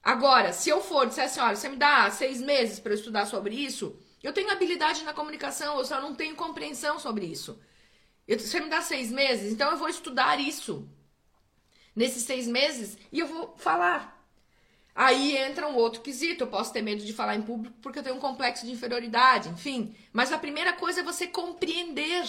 Agora, 0.03 0.53
se 0.53 0.71
eu 0.71 0.81
for 0.81 1.07
disser 1.07 1.25
assim, 1.25 1.41
olha, 1.41 1.57
você 1.57 1.69
me 1.69 1.76
dá 1.76 2.11
seis 2.11 2.41
meses 2.41 2.79
para 2.79 2.95
estudar 2.95 3.26
sobre 3.26 3.55
isso, 3.55 3.99
eu 4.23 4.33
tenho 4.33 4.50
habilidade 4.50 5.05
na 5.05 5.12
comunicação, 5.12 5.79
eu 5.79 5.85
só 5.85 6.00
não 6.00 6.15
tenho 6.15 6.37
compreensão 6.37 6.99
sobre 6.99 7.26
isso. 7.26 7.61
Eu, 8.26 8.38
você 8.38 8.61
me 8.61 8.69
dá 8.69 8.83
seis 8.83 9.11
meses, 9.11 9.53
então 9.53 9.71
eu 9.71 9.76
vou 9.76 9.88
estudar 9.88 10.41
isso 10.41 10.88
nesses 11.95 12.25
seis 12.25 12.47
meses 12.47 12.99
e 13.11 13.21
eu 13.21 13.26
vou 13.26 13.55
falar. 13.57 14.17
Aí 14.97 15.37
entra 15.37 15.69
um 15.69 15.76
outro 15.76 16.00
quesito. 16.00 16.45
Eu 16.45 16.49
posso 16.49 16.73
ter 16.73 16.81
medo 16.81 17.05
de 17.05 17.12
falar 17.12 17.37
em 17.37 17.43
público 17.43 17.76
porque 17.83 17.99
eu 17.99 18.03
tenho 18.03 18.17
um 18.17 18.21
complexo 18.21 18.65
de 18.65 18.73
inferioridade, 18.73 19.50
enfim. 19.50 19.95
Mas 20.12 20.33
a 20.33 20.38
primeira 20.38 20.73
coisa 20.73 21.00
é 21.00 21.05
você 21.05 21.26
compreender. 21.26 22.25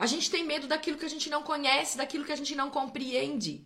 A 0.00 0.06
gente 0.06 0.30
tem 0.30 0.44
medo 0.44 0.66
daquilo 0.66 0.98
que 0.98 1.04
a 1.04 1.10
gente 1.14 1.30
não 1.30 1.42
conhece, 1.42 1.98
daquilo 1.98 2.24
que 2.24 2.32
a 2.32 2.36
gente 2.36 2.56
não 2.56 2.70
compreende. 2.70 3.64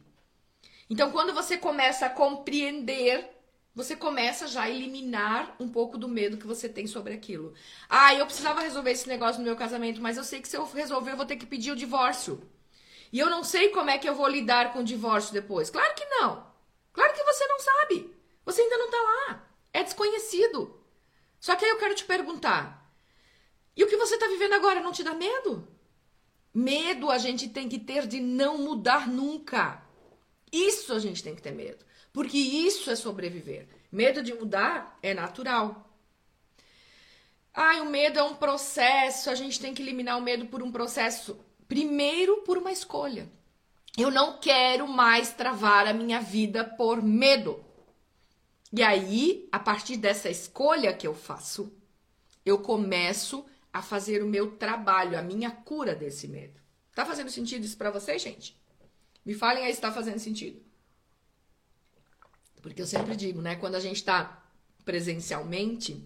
Então, 0.90 1.10
quando 1.10 1.32
você 1.32 1.56
começa 1.56 2.06
a 2.06 2.10
compreender 2.10 3.34
você 3.74 3.96
começa 3.96 4.46
já 4.46 4.62
a 4.62 4.70
eliminar 4.70 5.56
um 5.58 5.68
pouco 5.68 5.98
do 5.98 6.06
medo 6.06 6.36
que 6.36 6.46
você 6.46 6.68
tem 6.68 6.86
sobre 6.86 7.12
aquilo. 7.12 7.52
Ah, 7.88 8.14
eu 8.14 8.24
precisava 8.24 8.60
resolver 8.60 8.92
esse 8.92 9.08
negócio 9.08 9.40
no 9.40 9.46
meu 9.46 9.56
casamento, 9.56 10.00
mas 10.00 10.16
eu 10.16 10.22
sei 10.22 10.40
que 10.40 10.46
se 10.46 10.56
eu 10.56 10.64
resolver, 10.64 11.10
eu 11.10 11.16
vou 11.16 11.26
ter 11.26 11.36
que 11.36 11.44
pedir 11.44 11.72
o 11.72 11.76
divórcio. 11.76 12.48
E 13.12 13.18
eu 13.18 13.28
não 13.28 13.42
sei 13.42 13.70
como 13.70 13.90
é 13.90 13.98
que 13.98 14.08
eu 14.08 14.14
vou 14.14 14.28
lidar 14.28 14.72
com 14.72 14.78
o 14.78 14.84
divórcio 14.84 15.32
depois. 15.32 15.70
Claro 15.70 15.92
que 15.96 16.04
não. 16.04 16.46
Claro 16.92 17.14
que 17.14 17.24
você 17.24 17.46
não 17.48 17.58
sabe. 17.58 18.14
Você 18.44 18.62
ainda 18.62 18.76
não 18.76 18.90
tá 18.90 18.96
lá. 18.96 19.48
É 19.72 19.82
desconhecido. 19.82 20.80
Só 21.40 21.56
que 21.56 21.64
aí 21.64 21.70
eu 21.72 21.78
quero 21.78 21.96
te 21.96 22.04
perguntar: 22.04 22.88
e 23.76 23.82
o 23.82 23.88
que 23.88 23.96
você 23.96 24.16
tá 24.16 24.28
vivendo 24.28 24.52
agora 24.52 24.80
não 24.80 24.92
te 24.92 25.02
dá 25.02 25.14
medo? 25.14 25.66
Medo 26.54 27.10
a 27.10 27.18
gente 27.18 27.48
tem 27.48 27.68
que 27.68 27.80
ter 27.80 28.06
de 28.06 28.20
não 28.20 28.58
mudar 28.58 29.08
nunca. 29.08 29.82
Isso 30.52 30.92
a 30.92 31.00
gente 31.00 31.20
tem 31.20 31.34
que 31.34 31.42
ter 31.42 31.50
medo. 31.50 31.84
Porque 32.12 32.38
isso 32.38 32.88
é 32.90 32.94
sobreviver. 32.94 33.66
Medo 33.90 34.22
de 34.22 34.32
mudar 34.32 34.96
é 35.02 35.12
natural. 35.12 35.90
Ai, 37.52 37.80
o 37.80 37.86
medo 37.86 38.20
é 38.20 38.22
um 38.22 38.36
processo, 38.36 39.30
a 39.30 39.34
gente 39.34 39.58
tem 39.58 39.74
que 39.74 39.82
eliminar 39.82 40.16
o 40.16 40.22
medo 40.22 40.46
por 40.46 40.62
um 40.62 40.70
processo. 40.70 41.38
Primeiro, 41.66 42.38
por 42.42 42.56
uma 42.56 42.70
escolha. 42.70 43.28
Eu 43.96 44.10
não 44.10 44.38
quero 44.38 44.86
mais 44.86 45.32
travar 45.32 45.86
a 45.88 45.92
minha 45.92 46.20
vida 46.20 46.64
por 46.64 47.02
medo. 47.02 47.64
E 48.72 48.82
aí, 48.82 49.48
a 49.50 49.58
partir 49.58 49.96
dessa 49.96 50.28
escolha 50.28 50.92
que 50.92 51.06
eu 51.06 51.14
faço, 51.14 51.72
eu 52.44 52.58
começo 52.58 53.44
a 53.74 53.82
fazer 53.82 54.22
o 54.22 54.26
meu 54.28 54.52
trabalho, 54.52 55.18
a 55.18 55.22
minha 55.22 55.50
cura 55.50 55.96
desse 55.96 56.28
medo. 56.28 56.60
Tá 56.94 57.04
fazendo 57.04 57.28
sentido 57.28 57.64
isso 57.64 57.76
para 57.76 57.90
vocês, 57.90 58.22
gente? 58.22 58.56
Me 59.26 59.34
falem 59.34 59.64
aí 59.64 59.74
se 59.74 59.80
tá 59.80 59.90
fazendo 59.90 60.20
sentido. 60.20 60.62
Porque 62.62 62.80
eu 62.80 62.86
sempre 62.86 63.16
digo, 63.16 63.42
né? 63.42 63.56
Quando 63.56 63.74
a 63.74 63.80
gente 63.80 63.96
está 63.96 64.46
presencialmente, 64.84 66.00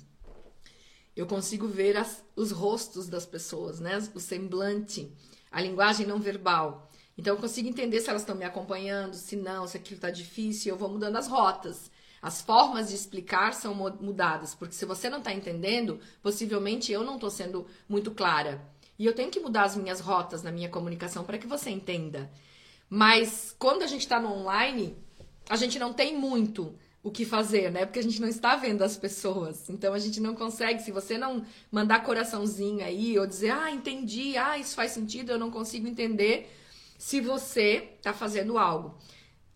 eu 1.14 1.26
consigo 1.26 1.68
ver 1.68 1.98
as, 1.98 2.24
os 2.34 2.52
rostos 2.52 3.06
das 3.06 3.26
pessoas, 3.26 3.80
né? 3.80 3.98
O 4.14 4.18
semblante, 4.18 5.14
a 5.50 5.60
linguagem 5.60 6.06
não 6.06 6.18
verbal. 6.18 6.90
Então 7.18 7.34
eu 7.34 7.40
consigo 7.40 7.68
entender 7.68 8.00
se 8.00 8.08
elas 8.08 8.22
estão 8.22 8.34
me 8.34 8.46
acompanhando, 8.46 9.12
se 9.12 9.36
não, 9.36 9.68
se 9.68 9.76
aquilo 9.76 9.96
está 9.96 10.10
difícil, 10.10 10.72
eu 10.72 10.78
vou 10.78 10.88
mudando 10.88 11.16
as 11.16 11.28
rotas. 11.28 11.90
As 12.20 12.40
formas 12.40 12.88
de 12.88 12.94
explicar 12.94 13.54
são 13.54 13.74
mudadas, 13.74 14.54
porque 14.54 14.74
se 14.74 14.84
você 14.84 15.08
não 15.08 15.18
está 15.18 15.32
entendendo, 15.32 16.00
possivelmente 16.22 16.90
eu 16.90 17.04
não 17.04 17.14
estou 17.14 17.30
sendo 17.30 17.66
muito 17.88 18.10
clara. 18.10 18.60
E 18.98 19.06
eu 19.06 19.14
tenho 19.14 19.30
que 19.30 19.38
mudar 19.38 19.64
as 19.64 19.76
minhas 19.76 20.00
rotas 20.00 20.42
na 20.42 20.50
minha 20.50 20.68
comunicação 20.68 21.24
para 21.24 21.38
que 21.38 21.46
você 21.46 21.70
entenda. 21.70 22.30
Mas 22.90 23.54
quando 23.58 23.82
a 23.82 23.86
gente 23.86 24.00
está 24.00 24.18
no 24.18 24.32
online, 24.32 24.96
a 25.48 25.56
gente 25.56 25.78
não 25.78 25.92
tem 25.92 26.16
muito 26.16 26.74
o 27.02 27.10
que 27.10 27.24
fazer, 27.24 27.70
né? 27.70 27.86
Porque 27.86 28.00
a 28.00 28.02
gente 28.02 28.20
não 28.20 28.28
está 28.28 28.56
vendo 28.56 28.82
as 28.82 28.96
pessoas. 28.96 29.70
Então 29.70 29.94
a 29.94 29.98
gente 29.98 30.20
não 30.20 30.34
consegue, 30.34 30.82
se 30.82 30.90
você 30.90 31.16
não 31.16 31.44
mandar 31.70 32.02
coraçãozinho 32.02 32.84
aí 32.84 33.18
ou 33.18 33.26
dizer, 33.26 33.50
ah, 33.50 33.70
entendi, 33.70 34.36
ah, 34.36 34.58
isso 34.58 34.74
faz 34.74 34.92
sentido, 34.92 35.30
eu 35.30 35.38
não 35.38 35.50
consigo 35.50 35.86
entender 35.86 36.50
se 36.98 37.20
você 37.20 37.90
está 37.96 38.12
fazendo 38.12 38.58
algo. 38.58 38.98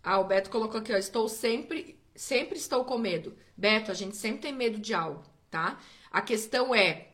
Ah, 0.02 0.20
o 0.20 0.24
Beto 0.24 0.50
colocou 0.50 0.80
aqui, 0.80 0.92
ó, 0.92 0.96
estou 0.96 1.28
sempre, 1.28 1.96
sempre 2.14 2.58
estou 2.58 2.84
com 2.84 2.98
medo. 2.98 3.36
Beto, 3.56 3.90
a 3.90 3.94
gente 3.94 4.16
sempre 4.16 4.42
tem 4.42 4.52
medo 4.52 4.78
de 4.78 4.94
algo, 4.94 5.22
tá? 5.50 5.80
A 6.10 6.20
questão 6.20 6.74
é, 6.74 7.08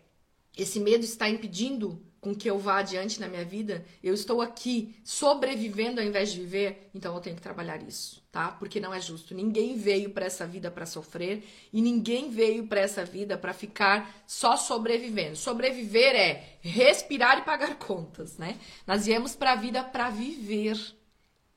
esse 0.56 0.80
medo 0.80 1.04
está 1.04 1.28
impedindo 1.28 2.02
com 2.20 2.34
que 2.34 2.50
eu 2.50 2.58
vá 2.58 2.78
adiante 2.78 3.20
na 3.20 3.28
minha 3.28 3.44
vida, 3.44 3.84
eu 4.02 4.12
estou 4.12 4.42
aqui 4.42 4.96
sobrevivendo 5.04 6.00
ao 6.00 6.06
invés 6.06 6.32
de 6.32 6.40
viver, 6.40 6.90
então 6.94 7.14
eu 7.14 7.20
tenho 7.20 7.36
que 7.36 7.42
trabalhar 7.42 7.80
isso, 7.82 8.22
tá? 8.32 8.48
Porque 8.50 8.80
não 8.80 8.92
é 8.92 9.00
justo. 9.00 9.34
Ninguém 9.34 9.76
veio 9.76 10.10
para 10.10 10.26
essa 10.26 10.46
vida 10.46 10.70
para 10.70 10.84
sofrer 10.84 11.44
e 11.72 11.80
ninguém 11.80 12.28
veio 12.28 12.66
para 12.66 12.80
essa 12.80 13.04
vida 13.04 13.38
para 13.38 13.52
ficar 13.52 14.22
só 14.26 14.56
sobrevivendo. 14.56 15.36
Sobreviver 15.36 16.14
é 16.16 16.58
respirar 16.60 17.38
e 17.38 17.42
pagar 17.42 17.76
contas, 17.78 18.36
né? 18.36 18.58
Nós 18.86 19.06
viemos 19.06 19.36
para 19.36 19.52
a 19.52 19.56
vida 19.56 19.82
para 19.84 20.10
viver. 20.10 20.76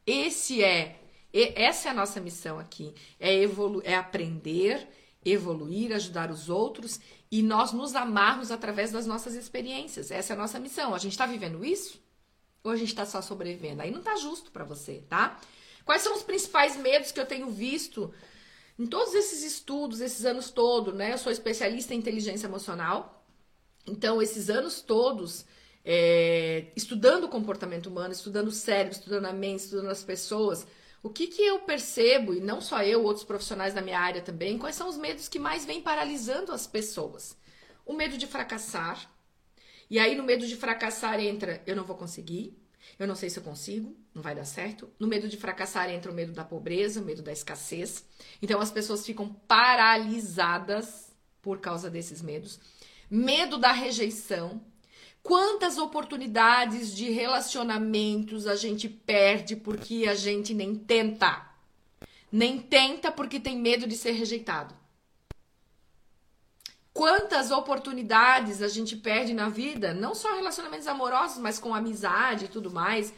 Esse 0.06 0.64
é, 0.64 1.01
essa 1.34 1.88
é 1.88 1.92
a 1.92 1.94
nossa 1.94 2.20
missão 2.20 2.60
aqui, 2.60 2.94
é 3.20 3.34
evolu 3.34 3.82
é 3.86 3.96
aprender, 3.96 4.88
evoluir, 5.24 5.94
ajudar 5.94 6.32
os 6.32 6.50
outros 6.50 7.00
e 7.32 7.42
nós 7.42 7.72
nos 7.72 7.96
amarmos 7.96 8.52
através 8.52 8.92
das 8.92 9.06
nossas 9.06 9.36
experiências. 9.36 10.12
Essa 10.12 10.34
é 10.34 10.36
a 10.36 10.40
nossa 10.40 10.60
missão. 10.60 10.94
A 10.94 10.98
gente 10.98 11.14
está 11.14 11.26
vivendo 11.26 11.64
isso? 11.64 12.02
Ou 12.64 12.72
a 12.72 12.76
gente 12.76 12.90
está 12.90 13.06
só 13.06 13.22
sobrevivendo? 13.22 13.82
Aí 13.82 13.92
não 13.92 14.02
tá 14.02 14.16
justo 14.18 14.52
para 14.52 14.66
você, 14.66 15.04
tá? 15.08 15.40
Quais 15.86 16.02
são 16.02 16.16
os 16.16 16.24
principais 16.24 16.76
medos 16.76 17.12
que 17.12 17.20
eu 17.20 17.26
tenho 17.26 17.50
visto 17.50 18.14
em 18.78 18.86
todos 18.86 19.14
esses 19.14 19.44
estudos, 19.44 20.02
esses 20.02 20.26
anos 20.26 20.52
todos, 20.52 20.94
né? 20.94 21.14
Eu 21.14 21.18
sou 21.18 21.32
especialista 21.32 21.94
em 21.94 21.98
inteligência 21.98 22.48
emocional. 22.48 23.26
Então, 23.88 24.22
esses 24.22 24.50
anos 24.50 24.82
todos, 24.82 25.46
é, 25.84 26.68
estudando 26.76 27.24
o 27.26 27.30
comportamento 27.30 27.88
humano, 27.88 28.12
estudando 28.14 28.50
o 28.50 28.52
cérebro, 28.52 28.94
estudando 28.94 29.26
a 29.26 29.34
mente, 29.34 29.62
estudando 29.62 29.90
as 29.90 30.04
pessoas, 30.04 30.68
o 31.04 31.10
que, 31.10 31.28
que 31.28 31.42
eu 31.42 31.60
percebo, 31.60 32.34
e 32.34 32.40
não 32.40 32.62
só 32.62 32.84
eu, 32.84 33.04
outros 33.04 33.26
profissionais 33.26 33.74
da 33.74 33.82
minha 33.82 34.00
área 34.00 34.22
também, 34.22 34.58
quais 34.58 34.76
são 34.76 34.88
os 34.88 34.98
medos 34.98 35.28
que 35.28 35.40
mais 35.40 35.66
vêm 35.66 35.82
paralisando 35.82 36.52
as 36.52 36.68
pessoas? 36.68 37.36
O 37.86 37.94
medo 37.94 38.18
de 38.18 38.28
fracassar. 38.28 39.10
E 39.90 39.98
aí, 39.98 40.16
no 40.16 40.24
medo 40.24 40.46
de 40.46 40.56
fracassar 40.56 41.20
entra 41.20 41.62
eu 41.66 41.76
não 41.76 41.84
vou 41.84 41.98
conseguir, 41.98 42.56
eu 43.00 43.08
não 43.08 43.16
sei 43.16 43.30
se 43.30 43.40
eu 43.40 43.44
consigo, 43.44 43.96
não 44.14 44.22
vai 44.22 44.36
dar 44.36 44.46
certo. 44.46 44.90
No 45.00 45.08
medo 45.08 45.28
de 45.28 45.38
fracassar 45.38 45.90
entra 45.90 46.12
o 46.12 46.16
medo 46.16 46.34
da 46.34 46.44
pobreza, 46.44 47.02
o 47.02 47.06
medo 47.06 47.22
da 47.22 47.32
escassez. 47.32 48.06
Então, 48.42 48.62
as 48.62 48.72
pessoas 48.72 49.06
ficam 49.06 49.34
paralisadas 49.48 51.12
por 51.42 51.60
causa 51.60 51.90
desses 51.90 52.22
medos. 52.22 52.60
Medo 53.10 53.58
da 53.58 53.72
rejeição, 53.72 54.62
Quantas 55.24 55.78
oportunidades 55.78 56.96
de 56.96 57.12
relacionamentos 57.12 58.48
a 58.48 58.56
gente 58.56 58.90
perde 58.90 59.56
porque 59.56 60.06
a 60.08 60.16
gente 60.16 60.54
nem 60.54 60.76
tenta? 60.76 61.48
Nem 62.32 62.60
tenta 62.60 63.12
porque 63.12 63.40
tem 63.40 63.58
medo 63.58 63.86
de 63.86 63.96
ser 63.96 64.12
rejeitado. 64.12 64.74
Quantas 66.94 67.52
oportunidades 67.52 68.62
a 68.62 68.68
gente 68.68 68.98
perde 68.98 69.34
na 69.34 69.48
vida, 69.48 69.94
não 69.94 70.14
só 70.14 70.36
relacionamentos 70.36 70.88
amorosos, 70.88 71.38
mas 71.38 71.58
com 71.58 71.74
amizade 71.74 72.46
e 72.46 72.50
tudo 72.50 72.72
mais, 72.72 73.14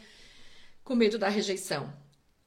com 0.84 0.94
medo 0.94 1.18
da 1.18 1.28
rejeição. 1.28 1.92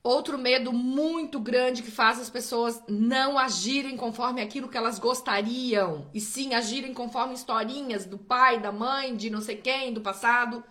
Outro 0.08 0.38
medo 0.38 0.72
muito 0.72 1.38
grande 1.38 1.84
que 1.84 1.92
faz 1.92 2.18
as 2.18 2.30
pessoas 2.30 2.82
não 2.88 3.38
agirem 3.38 3.98
conforme 3.98 4.40
aquilo 4.40 4.70
que 4.70 4.78
elas 4.78 5.00
gostariam, 5.00 6.10
e 6.14 6.22
sim 6.22 6.54
agirem 6.54 6.94
conforme 6.94 7.34
historinhas 7.34 8.06
do 8.06 8.18
pai, 8.18 8.58
da 8.58 8.72
mãe, 8.72 9.18
de 9.18 9.30
não 9.30 9.42
sei 9.42 9.58
quem, 9.58 9.94
do 9.94 10.00
passado, 10.00 10.64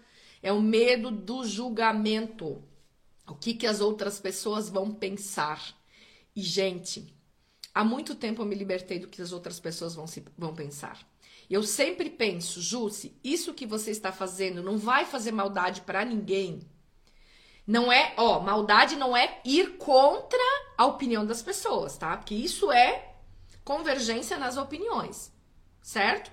é 0.43 0.51
o 0.51 0.63
medo 0.63 1.11
do 1.11 1.45
julgamento. 1.45 2.65
O 3.29 3.35
que, 3.35 3.53
que 3.53 3.67
as 3.67 3.83
outras 3.83 4.19
pessoas 4.19 4.71
vão 4.71 4.91
pensar? 4.91 5.63
E, 6.35 6.41
gente, 6.41 7.15
há 7.75 7.85
muito 7.85 8.15
tempo 8.15 8.41
eu 8.41 8.47
me 8.47 8.55
libertei 8.55 8.99
do 8.99 9.07
que 9.07 9.21
as 9.21 9.33
outras 9.33 9.61
pessoas 9.61 9.95
vão, 9.95 10.07
se, 10.07 10.25
vão 10.39 10.55
pensar. 10.55 11.07
Eu 11.51 11.63
sempre 11.63 12.09
penso, 12.09 12.59
Jússi, 12.63 13.15
isso 13.23 13.53
que 13.53 13.67
você 13.67 13.91
está 13.91 14.11
fazendo 14.11 14.63
não 14.63 14.79
vai 14.79 15.05
fazer 15.05 15.31
maldade 15.31 15.83
para 15.83 16.07
ninguém. 16.07 16.61
Não 17.67 17.91
é, 17.91 18.15
ó, 18.17 18.39
maldade 18.41 18.95
não 18.95 19.17
é 19.17 19.41
ir 19.45 19.77
contra 19.77 20.39
a 20.79 20.87
opinião 20.87 21.27
das 21.27 21.43
pessoas, 21.43 21.97
tá? 21.97 22.17
Porque 22.17 22.35
isso 22.35 22.71
é 22.71 23.15
convergência 23.65 24.39
nas 24.39 24.57
opiniões, 24.57 25.33
certo? 25.83 26.31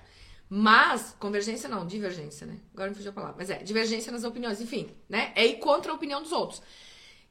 Mas, 0.48 1.16
convergência 1.18 1.68
não, 1.68 1.84
divergência, 1.84 2.46
né? 2.46 2.60
Agora 2.72 2.90
me 2.90 2.94
fugiu 2.94 3.10
a 3.10 3.14
palavra. 3.14 3.36
Mas 3.36 3.50
é, 3.50 3.56
divergência 3.58 4.12
nas 4.12 4.22
opiniões, 4.22 4.60
enfim, 4.60 4.94
né? 5.08 5.32
É 5.34 5.44
ir 5.44 5.58
contra 5.58 5.90
a 5.90 5.94
opinião 5.94 6.22
dos 6.22 6.30
outros. 6.30 6.62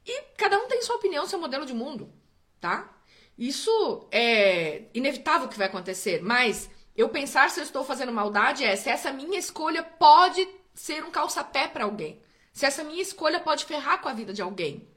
E 0.04 0.22
cada 0.36 0.58
um 0.58 0.68
tem 0.68 0.82
sua 0.82 0.96
opinião, 0.96 1.26
seu 1.26 1.38
modelo 1.38 1.64
de 1.64 1.72
mundo, 1.72 2.12
tá? 2.60 2.92
Isso 3.38 4.06
é 4.12 4.84
inevitável 4.92 5.48
que 5.48 5.56
vai 5.56 5.66
acontecer, 5.66 6.22
mas 6.22 6.70
eu 6.94 7.08
pensar 7.08 7.50
se 7.50 7.58
eu 7.60 7.64
estou 7.64 7.82
fazendo 7.82 8.12
maldade 8.12 8.64
é 8.64 8.76
se 8.76 8.90
essa 8.90 9.12
minha 9.12 9.38
escolha 9.38 9.82
pode 9.82 10.46
ser 10.74 11.02
um 11.02 11.10
calçapé 11.10 11.66
para 11.66 11.84
alguém. 11.84 12.20
Se 12.54 12.64
essa 12.64 12.84
minha 12.84 13.02
escolha 13.02 13.40
pode 13.40 13.64
ferrar 13.64 14.00
com 14.00 14.08
a 14.08 14.12
vida 14.12 14.32
de 14.32 14.40
alguém. 14.40 14.88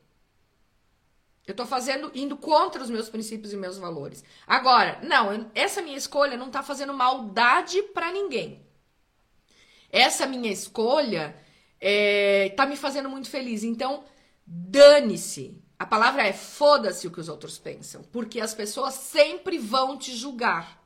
Eu 1.45 1.55
tô 1.55 1.65
fazendo, 1.65 2.11
indo 2.13 2.37
contra 2.37 2.83
os 2.83 2.89
meus 2.89 3.09
princípios 3.09 3.51
e 3.51 3.57
meus 3.57 3.79
valores. 3.79 4.23
Agora, 4.45 4.99
não, 5.01 5.49
essa 5.55 5.81
minha 5.81 5.97
escolha 5.97 6.37
não 6.37 6.51
tá 6.51 6.61
fazendo 6.61 6.93
maldade 6.93 7.81
para 7.81 8.11
ninguém. 8.11 8.63
Essa 9.89 10.27
minha 10.27 10.51
escolha 10.51 11.35
é, 11.81 12.49
tá 12.49 12.65
me 12.67 12.75
fazendo 12.75 13.09
muito 13.09 13.29
feliz. 13.29 13.63
Então, 13.63 14.03
dane-se. 14.45 15.59
A 15.79 15.85
palavra 15.85 16.27
é 16.27 16.33
foda-se 16.33 17.07
o 17.07 17.11
que 17.11 17.19
os 17.19 17.29
outros 17.29 17.57
pensam. 17.57 18.03
Porque 18.03 18.39
as 18.39 18.53
pessoas 18.53 18.93
sempre 18.93 19.57
vão 19.57 19.97
te 19.97 20.15
julgar. 20.15 20.76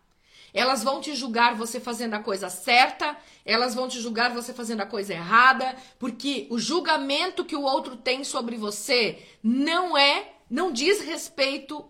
Elas 0.54 0.84
vão 0.84 1.00
te 1.00 1.16
julgar 1.16 1.56
você 1.56 1.80
fazendo 1.80 2.14
a 2.14 2.20
coisa 2.20 2.50
certa, 2.50 3.18
elas 3.46 3.74
vão 3.74 3.88
te 3.88 4.00
julgar 4.00 4.34
você 4.34 4.54
fazendo 4.54 4.82
a 4.82 4.86
coisa 4.86 5.14
errada, 5.14 5.76
porque 5.98 6.48
o 6.50 6.60
julgamento 6.60 7.46
que 7.46 7.56
o 7.56 7.64
outro 7.64 7.96
tem 7.96 8.24
sobre 8.24 8.58
você 8.58 9.22
não 9.42 9.98
é, 9.98 10.34
não 10.50 10.72
diz 10.72 11.02
respeito, 11.02 11.86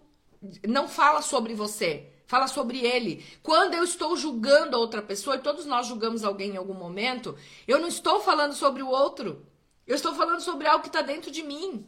não 0.68 0.88
fala 0.88 1.22
sobre 1.22 1.54
você, 1.54 2.08
fala 2.28 2.48
sobre 2.48 2.80
ele. 2.80 3.26
Quando 3.44 3.74
eu 3.74 3.84
estou 3.84 4.16
julgando 4.16 4.78
outra 4.78 5.02
pessoa, 5.02 5.36
e 5.36 5.40
todos 5.40 5.66
nós 5.66 5.88
julgamos 5.88 6.24
alguém 6.24 6.52
em 6.52 6.58
algum 6.58 6.74
momento, 6.74 7.36
eu 7.68 7.80
não 7.80 7.88
estou 7.88 8.20
falando 8.20 8.54
sobre 8.54 8.82
o 8.84 8.88
outro. 8.88 9.46
Eu 9.86 9.96
estou 9.96 10.14
falando 10.14 10.42
sobre 10.42 10.68
algo 10.68 10.84
que 10.84 10.90
está 10.90 11.02
dentro 11.02 11.30
de 11.30 11.44
mim. 11.44 11.86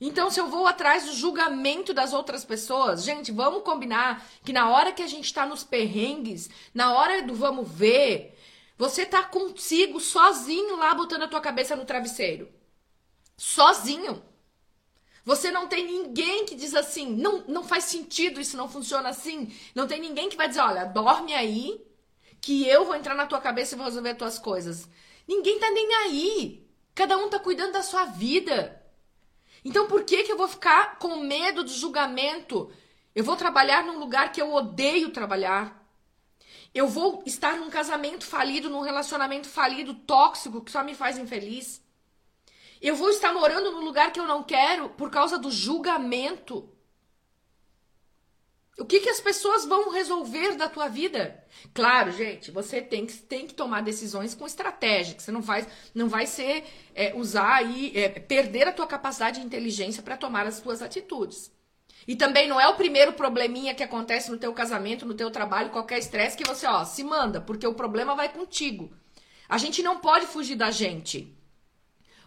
Então, 0.00 0.30
se 0.30 0.38
eu 0.40 0.48
vou 0.48 0.66
atrás 0.66 1.06
do 1.06 1.12
julgamento 1.12 1.92
das 1.92 2.12
outras 2.12 2.44
pessoas, 2.44 3.02
gente, 3.02 3.32
vamos 3.32 3.64
combinar 3.64 4.24
que 4.44 4.52
na 4.52 4.70
hora 4.70 4.92
que 4.92 5.02
a 5.02 5.06
gente 5.06 5.34
tá 5.34 5.44
nos 5.44 5.64
perrengues, 5.64 6.48
na 6.72 6.92
hora 6.92 7.20
do 7.22 7.34
vamos 7.34 7.68
ver, 7.68 8.38
você 8.76 9.04
tá 9.04 9.24
consigo, 9.24 9.98
sozinho 9.98 10.76
lá, 10.76 10.94
botando 10.94 11.24
a 11.24 11.28
tua 11.28 11.40
cabeça 11.40 11.74
no 11.74 11.84
travesseiro. 11.84 12.48
Sozinho. 13.36 14.22
Você 15.24 15.50
não 15.50 15.66
tem 15.66 15.84
ninguém 15.84 16.46
que 16.46 16.54
diz 16.54 16.74
assim, 16.74 17.10
não, 17.10 17.44
não 17.48 17.64
faz 17.64 17.84
sentido, 17.84 18.40
isso 18.40 18.56
não 18.56 18.68
funciona 18.68 19.08
assim. 19.08 19.52
Não 19.74 19.88
tem 19.88 20.00
ninguém 20.00 20.28
que 20.28 20.36
vai 20.36 20.48
dizer, 20.48 20.60
olha, 20.60 20.84
dorme 20.84 21.34
aí, 21.34 21.84
que 22.40 22.66
eu 22.68 22.84
vou 22.84 22.94
entrar 22.94 23.16
na 23.16 23.26
tua 23.26 23.40
cabeça 23.40 23.74
e 23.74 23.76
vou 23.76 23.86
resolver 23.86 24.10
as 24.10 24.16
tuas 24.16 24.38
coisas. 24.38 24.88
Ninguém 25.26 25.58
tá 25.58 25.70
nem 25.70 25.92
aí. 25.94 26.66
Cada 26.94 27.18
um 27.18 27.28
tá 27.28 27.38
cuidando 27.38 27.72
da 27.72 27.82
sua 27.82 28.04
vida. 28.04 28.77
Então 29.64 29.86
por 29.86 30.04
que, 30.04 30.24
que 30.24 30.32
eu 30.32 30.36
vou 30.36 30.48
ficar 30.48 30.98
com 30.98 31.16
medo 31.16 31.64
do 31.64 31.70
julgamento? 31.70 32.70
Eu 33.14 33.24
vou 33.24 33.36
trabalhar 33.36 33.84
num 33.84 33.98
lugar 33.98 34.32
que 34.32 34.40
eu 34.40 34.52
odeio 34.52 35.10
trabalhar. 35.10 35.78
Eu 36.74 36.86
vou 36.86 37.22
estar 37.26 37.56
num 37.56 37.70
casamento 37.70 38.24
falido, 38.24 38.70
num 38.70 38.82
relacionamento 38.82 39.48
falido, 39.48 39.94
tóxico, 39.94 40.60
que 40.60 40.70
só 40.70 40.84
me 40.84 40.94
faz 40.94 41.18
infeliz. 41.18 41.82
Eu 42.80 42.94
vou 42.94 43.10
estar 43.10 43.32
morando 43.32 43.72
num 43.72 43.84
lugar 43.84 44.12
que 44.12 44.20
eu 44.20 44.26
não 44.26 44.42
quero 44.42 44.90
por 44.90 45.10
causa 45.10 45.38
do 45.38 45.50
julgamento. 45.50 46.68
O 48.78 48.84
que, 48.84 49.00
que 49.00 49.10
as 49.10 49.20
pessoas 49.20 49.64
vão 49.64 49.90
resolver 49.90 50.54
da 50.54 50.68
tua 50.68 50.86
vida? 50.86 51.44
Claro, 51.74 52.12
gente, 52.12 52.52
você 52.52 52.80
tem 52.80 53.04
que, 53.04 53.12
tem 53.14 53.44
que 53.44 53.52
tomar 53.52 53.82
decisões 53.82 54.36
com 54.36 54.46
estratégia. 54.46 55.16
Que 55.16 55.22
você 55.22 55.32
não 55.32 55.42
faz, 55.42 55.66
não 55.92 56.08
vai 56.08 56.26
ser 56.26 56.64
é, 56.94 57.12
usar 57.16 57.60
e 57.62 57.98
é, 57.98 58.08
perder 58.08 58.68
a 58.68 58.72
tua 58.72 58.86
capacidade 58.86 59.40
de 59.40 59.46
inteligência 59.46 60.00
para 60.00 60.16
tomar 60.16 60.46
as 60.46 60.60
tuas 60.60 60.80
atitudes. 60.80 61.50
E 62.06 62.14
também 62.14 62.48
não 62.48 62.60
é 62.60 62.68
o 62.68 62.76
primeiro 62.76 63.12
probleminha 63.12 63.74
que 63.74 63.82
acontece 63.82 64.30
no 64.30 64.38
teu 64.38 64.52
casamento, 64.54 65.04
no 65.04 65.12
teu 65.12 65.28
trabalho, 65.28 65.70
qualquer 65.70 65.98
estresse 65.98 66.36
que 66.36 66.46
você, 66.46 66.64
ó, 66.64 66.84
se 66.84 67.02
manda, 67.02 67.40
porque 67.40 67.66
o 67.66 67.74
problema 67.74 68.14
vai 68.14 68.28
contigo. 68.28 68.92
A 69.48 69.58
gente 69.58 69.82
não 69.82 69.98
pode 69.98 70.26
fugir 70.26 70.54
da 70.54 70.70
gente. 70.70 71.36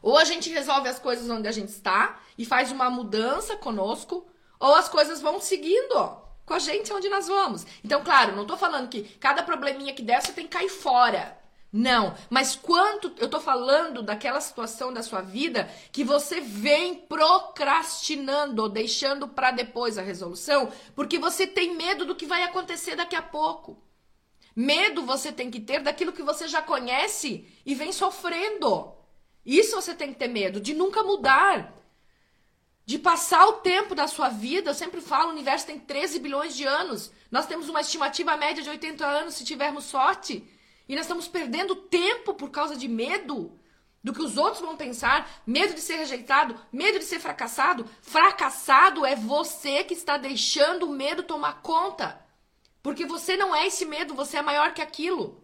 Ou 0.01 0.17
a 0.17 0.25
gente 0.25 0.49
resolve 0.49 0.89
as 0.89 0.99
coisas 0.99 1.29
onde 1.29 1.47
a 1.47 1.51
gente 1.51 1.69
está 1.69 2.19
e 2.37 2.43
faz 2.43 2.71
uma 2.73 2.89
mudança 2.89 3.55
conosco, 3.55 4.27
ou 4.59 4.75
as 4.75 4.89
coisas 4.89 5.21
vão 5.21 5.39
seguindo, 5.39 5.93
ó 5.93 6.20
com 6.51 6.55
a 6.55 6.59
gente 6.59 6.91
onde 6.91 7.07
nós 7.07 7.29
vamos. 7.29 7.65
Então, 7.81 8.03
claro, 8.03 8.35
não 8.35 8.45
tô 8.45 8.57
falando 8.57 8.89
que 8.89 9.03
cada 9.21 9.41
probleminha 9.41 9.93
que 9.93 10.01
der 10.03 10.21
você 10.21 10.33
tem 10.33 10.43
que 10.43 10.57
cair 10.57 10.67
fora. 10.67 11.39
Não, 11.71 12.13
mas 12.29 12.57
quanto 12.57 13.09
eu 13.17 13.29
tô 13.29 13.39
falando 13.39 14.03
daquela 14.03 14.41
situação 14.41 14.91
da 14.91 15.01
sua 15.01 15.21
vida 15.21 15.69
que 15.93 16.03
você 16.03 16.41
vem 16.41 16.95
procrastinando 16.95 18.67
deixando 18.67 19.29
para 19.29 19.51
depois 19.51 19.97
a 19.97 20.01
resolução, 20.01 20.69
porque 20.93 21.17
você 21.17 21.47
tem 21.47 21.73
medo 21.73 22.03
do 22.03 22.15
que 22.15 22.25
vai 22.25 22.43
acontecer 22.43 22.97
daqui 22.97 23.15
a 23.15 23.21
pouco. 23.21 23.81
Medo 24.53 25.05
você 25.05 25.31
tem 25.31 25.49
que 25.49 25.61
ter 25.61 25.79
daquilo 25.79 26.11
que 26.11 26.21
você 26.21 26.49
já 26.49 26.61
conhece 26.61 27.47
e 27.65 27.73
vem 27.73 27.93
sofrendo. 27.93 28.93
Isso 29.45 29.77
você 29.77 29.95
tem 29.95 30.11
que 30.11 30.19
ter 30.19 30.27
medo, 30.27 30.59
de 30.59 30.73
nunca 30.73 31.01
mudar. 31.01 31.80
De 32.91 32.99
passar 32.99 33.47
o 33.47 33.53
tempo 33.53 33.95
da 33.95 34.05
sua 34.05 34.27
vida. 34.27 34.69
Eu 34.69 34.73
sempre 34.73 34.99
falo, 34.99 35.29
o 35.29 35.31
universo 35.31 35.65
tem 35.65 35.79
13 35.79 36.19
bilhões 36.19 36.53
de 36.53 36.65
anos. 36.65 37.09
Nós 37.31 37.45
temos 37.45 37.69
uma 37.69 37.79
estimativa 37.79 38.35
média 38.35 38.61
de 38.61 38.69
80 38.69 39.07
anos 39.07 39.35
se 39.35 39.45
tivermos 39.45 39.85
sorte. 39.85 40.45
E 40.89 40.93
nós 40.93 41.05
estamos 41.05 41.25
perdendo 41.25 41.73
tempo 41.73 42.33
por 42.33 42.49
causa 42.49 42.75
de 42.75 42.89
medo 42.89 43.57
do 44.03 44.11
que 44.11 44.21
os 44.21 44.35
outros 44.35 44.61
vão 44.61 44.75
pensar, 44.75 45.41
medo 45.47 45.73
de 45.73 45.79
ser 45.79 45.95
rejeitado, 45.99 46.59
medo 46.69 46.99
de 46.99 47.05
ser 47.05 47.21
fracassado. 47.21 47.85
Fracassado 48.01 49.05
é 49.05 49.15
você 49.15 49.85
que 49.85 49.93
está 49.93 50.17
deixando 50.17 50.85
o 50.85 50.91
medo 50.91 51.23
tomar 51.23 51.61
conta. 51.61 52.21
Porque 52.83 53.05
você 53.05 53.37
não 53.37 53.55
é 53.55 53.67
esse 53.67 53.85
medo, 53.85 54.13
você 54.13 54.35
é 54.35 54.41
maior 54.41 54.73
que 54.73 54.81
aquilo. 54.81 55.41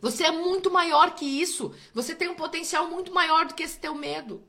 Você 0.00 0.24
é 0.24 0.30
muito 0.30 0.70
maior 0.70 1.14
que 1.14 1.26
isso. 1.26 1.74
Você 1.92 2.14
tem 2.14 2.28
um 2.28 2.34
potencial 2.34 2.88
muito 2.88 3.12
maior 3.12 3.44
do 3.44 3.52
que 3.52 3.64
esse 3.64 3.78
teu 3.78 3.94
medo. 3.94 4.42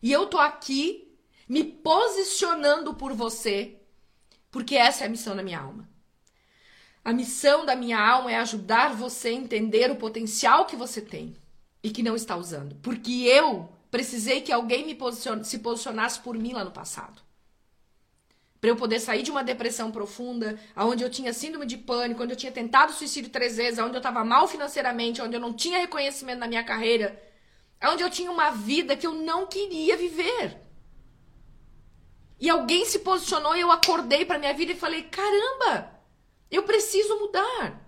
E 0.00 0.12
eu 0.12 0.26
tô 0.26 0.38
aqui 0.38 1.12
me 1.48 1.64
posicionando 1.64 2.94
por 2.94 3.12
você, 3.12 3.76
porque 4.50 4.76
essa 4.76 5.04
é 5.04 5.06
a 5.06 5.10
missão 5.10 5.34
da 5.36 5.42
minha 5.42 5.60
alma. 5.60 5.88
A 7.04 7.12
missão 7.12 7.66
da 7.66 7.76
minha 7.76 8.00
alma 8.00 8.32
é 8.32 8.36
ajudar 8.36 8.94
você 8.94 9.28
a 9.28 9.32
entender 9.32 9.90
o 9.90 9.96
potencial 9.96 10.64
que 10.64 10.76
você 10.76 11.00
tem 11.00 11.36
e 11.82 11.90
que 11.90 12.02
não 12.02 12.16
está 12.16 12.34
usando. 12.36 12.76
Porque 12.76 13.24
eu 13.24 13.68
precisei 13.90 14.40
que 14.40 14.52
alguém 14.52 14.86
me 14.86 14.98
se 15.44 15.58
posicionasse 15.58 16.20
por 16.20 16.36
mim 16.36 16.54
lá 16.54 16.64
no 16.64 16.70
passado 16.70 17.22
para 18.64 18.70
eu 18.70 18.76
poder 18.76 18.98
sair 18.98 19.22
de 19.22 19.30
uma 19.30 19.44
depressão 19.44 19.92
profunda, 19.92 20.58
onde 20.74 21.04
eu 21.04 21.10
tinha 21.10 21.34
síndrome 21.34 21.66
de 21.66 21.76
pânico, 21.76 22.22
onde 22.22 22.32
eu 22.32 22.36
tinha 22.36 22.50
tentado 22.50 22.94
suicídio 22.94 23.28
três 23.30 23.58
vezes, 23.58 23.78
onde 23.78 23.94
eu 23.94 23.98
estava 23.98 24.24
mal 24.24 24.48
financeiramente, 24.48 25.20
onde 25.20 25.36
eu 25.36 25.40
não 25.40 25.52
tinha 25.52 25.80
reconhecimento 25.80 26.38
na 26.38 26.48
minha 26.48 26.64
carreira, 26.64 27.22
onde 27.82 28.02
eu 28.02 28.08
tinha 28.08 28.30
uma 28.30 28.48
vida 28.52 28.96
que 28.96 29.06
eu 29.06 29.12
não 29.12 29.46
queria 29.46 29.98
viver. 29.98 30.63
E 32.44 32.50
alguém 32.50 32.84
se 32.84 32.98
posicionou 32.98 33.56
e 33.56 33.60
eu 33.60 33.70
acordei 33.70 34.24
para 34.24 34.38
minha 34.38 34.52
vida 34.52 34.72
e 34.72 34.76
falei: 34.76 35.02
caramba, 35.04 35.90
eu 36.50 36.62
preciso 36.62 37.18
mudar. 37.18 37.82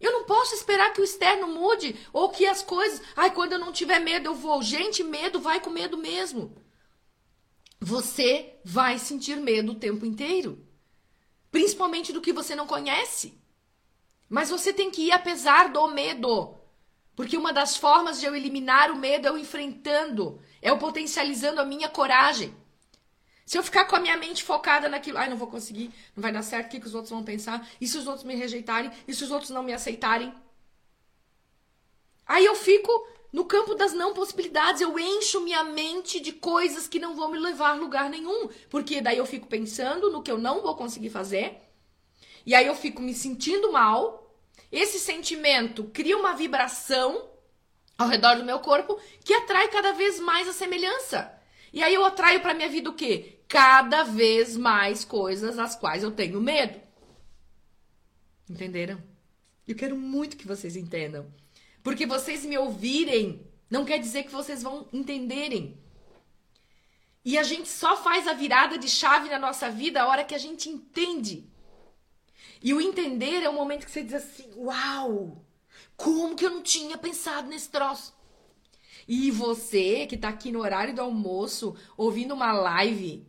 Eu 0.00 0.12
não 0.12 0.24
posso 0.24 0.54
esperar 0.54 0.92
que 0.92 1.00
o 1.00 1.04
externo 1.04 1.48
mude 1.48 1.96
ou 2.12 2.28
que 2.30 2.46
as 2.46 2.62
coisas. 2.62 3.00
Ai, 3.14 3.30
quando 3.30 3.52
eu 3.52 3.58
não 3.58 3.72
tiver 3.72 4.00
medo, 4.00 4.30
eu 4.30 4.34
vou. 4.34 4.62
Gente, 4.62 5.04
medo 5.04 5.40
vai 5.40 5.60
com 5.60 5.70
medo 5.70 5.96
mesmo 5.96 6.64
você 7.84 8.58
vai 8.64 8.98
sentir 8.98 9.36
medo 9.36 9.72
o 9.72 9.74
tempo 9.74 10.06
inteiro. 10.06 10.66
Principalmente 11.50 12.12
do 12.12 12.20
que 12.20 12.32
você 12.32 12.56
não 12.56 12.66
conhece. 12.66 13.38
Mas 14.28 14.48
você 14.48 14.72
tem 14.72 14.90
que 14.90 15.02
ir 15.02 15.12
apesar 15.12 15.68
do 15.68 15.86
medo. 15.88 16.58
Porque 17.14 17.36
uma 17.36 17.52
das 17.52 17.76
formas 17.76 18.18
de 18.18 18.26
eu 18.26 18.34
eliminar 18.34 18.90
o 18.90 18.96
medo 18.96 19.26
é 19.26 19.30
eu 19.30 19.38
enfrentando, 19.38 20.40
é 20.62 20.70
eu 20.70 20.78
potencializando 20.78 21.60
a 21.60 21.64
minha 21.64 21.88
coragem. 21.88 22.56
Se 23.46 23.58
eu 23.58 23.62
ficar 23.62 23.84
com 23.84 23.96
a 23.96 24.00
minha 24.00 24.16
mente 24.16 24.42
focada 24.42 24.88
naquilo, 24.88 25.18
ai, 25.18 25.28
não 25.28 25.36
vou 25.36 25.48
conseguir, 25.48 25.92
não 26.16 26.22
vai 26.22 26.32
dar 26.32 26.42
certo, 26.42 26.66
o 26.66 26.70
que, 26.70 26.80
que 26.80 26.86
os 26.86 26.94
outros 26.94 27.10
vão 27.10 27.22
pensar? 27.22 27.68
E 27.80 27.86
se 27.86 27.98
os 27.98 28.06
outros 28.06 28.24
me 28.24 28.34
rejeitarem? 28.34 28.90
E 29.06 29.14
se 29.14 29.22
os 29.22 29.30
outros 29.30 29.50
não 29.50 29.62
me 29.62 29.72
aceitarem? 29.72 30.32
Aí 32.26 32.44
eu 32.44 32.54
fico 32.54 32.90
no 33.32 33.44
campo 33.44 33.74
das 33.74 33.92
não 33.92 34.14
possibilidades, 34.14 34.80
eu 34.80 34.98
encho 34.98 35.40
minha 35.40 35.62
mente 35.64 36.20
de 36.20 36.32
coisas 36.32 36.86
que 36.86 36.98
não 36.98 37.14
vão 37.14 37.30
me 37.30 37.38
levar 37.38 37.70
a 37.70 37.74
lugar 37.74 38.08
nenhum. 38.08 38.48
Porque 38.70 39.00
daí 39.00 39.18
eu 39.18 39.26
fico 39.26 39.46
pensando 39.46 40.10
no 40.10 40.22
que 40.22 40.30
eu 40.30 40.38
não 40.38 40.62
vou 40.62 40.74
conseguir 40.74 41.10
fazer. 41.10 41.60
E 42.46 42.54
aí 42.54 42.66
eu 42.66 42.74
fico 42.74 43.02
me 43.02 43.12
sentindo 43.12 43.72
mal. 43.72 44.32
Esse 44.70 44.98
sentimento 44.98 45.90
cria 45.92 46.16
uma 46.16 46.34
vibração 46.34 47.28
ao 47.98 48.08
redor 48.08 48.36
do 48.36 48.44
meu 48.44 48.60
corpo 48.60 48.98
que 49.24 49.34
atrai 49.34 49.68
cada 49.68 49.92
vez 49.92 50.18
mais 50.18 50.48
a 50.48 50.52
semelhança. 50.52 51.30
E 51.72 51.82
aí 51.82 51.92
eu 51.92 52.04
atraio 52.04 52.40
para 52.40 52.54
minha 52.54 52.68
vida 52.68 52.88
o 52.88 52.94
quê? 52.94 53.33
Cada 53.54 54.02
vez 54.02 54.56
mais 54.56 55.04
coisas 55.04 55.60
às 55.60 55.76
quais 55.76 56.02
eu 56.02 56.10
tenho 56.10 56.40
medo. 56.40 56.76
Entenderam? 58.50 59.00
Eu 59.64 59.76
quero 59.76 59.96
muito 59.96 60.36
que 60.36 60.44
vocês 60.44 60.74
entendam. 60.74 61.32
Porque 61.80 62.04
vocês 62.04 62.44
me 62.44 62.58
ouvirem 62.58 63.46
não 63.70 63.84
quer 63.84 63.98
dizer 63.98 64.24
que 64.24 64.32
vocês 64.32 64.60
vão 64.60 64.88
entenderem. 64.92 65.80
E 67.24 67.38
a 67.38 67.44
gente 67.44 67.68
só 67.68 67.96
faz 67.96 68.26
a 68.26 68.32
virada 68.32 68.76
de 68.76 68.88
chave 68.88 69.28
na 69.28 69.38
nossa 69.38 69.70
vida 69.70 70.02
a 70.02 70.08
hora 70.08 70.24
que 70.24 70.34
a 70.34 70.38
gente 70.38 70.68
entende. 70.68 71.48
E 72.60 72.74
o 72.74 72.80
entender 72.80 73.40
é 73.44 73.48
o 73.48 73.54
momento 73.54 73.84
que 73.86 73.92
você 73.92 74.02
diz 74.02 74.14
assim: 74.14 74.50
Uau! 74.56 75.46
Como 75.96 76.34
que 76.34 76.44
eu 76.44 76.50
não 76.50 76.60
tinha 76.60 76.98
pensado 76.98 77.46
nesse 77.46 77.68
troço? 77.68 78.18
E 79.06 79.30
você 79.30 80.08
que 80.08 80.16
tá 80.16 80.28
aqui 80.28 80.50
no 80.50 80.58
horário 80.58 80.92
do 80.92 81.02
almoço, 81.02 81.76
ouvindo 81.96 82.34
uma 82.34 82.52
live, 82.52 83.24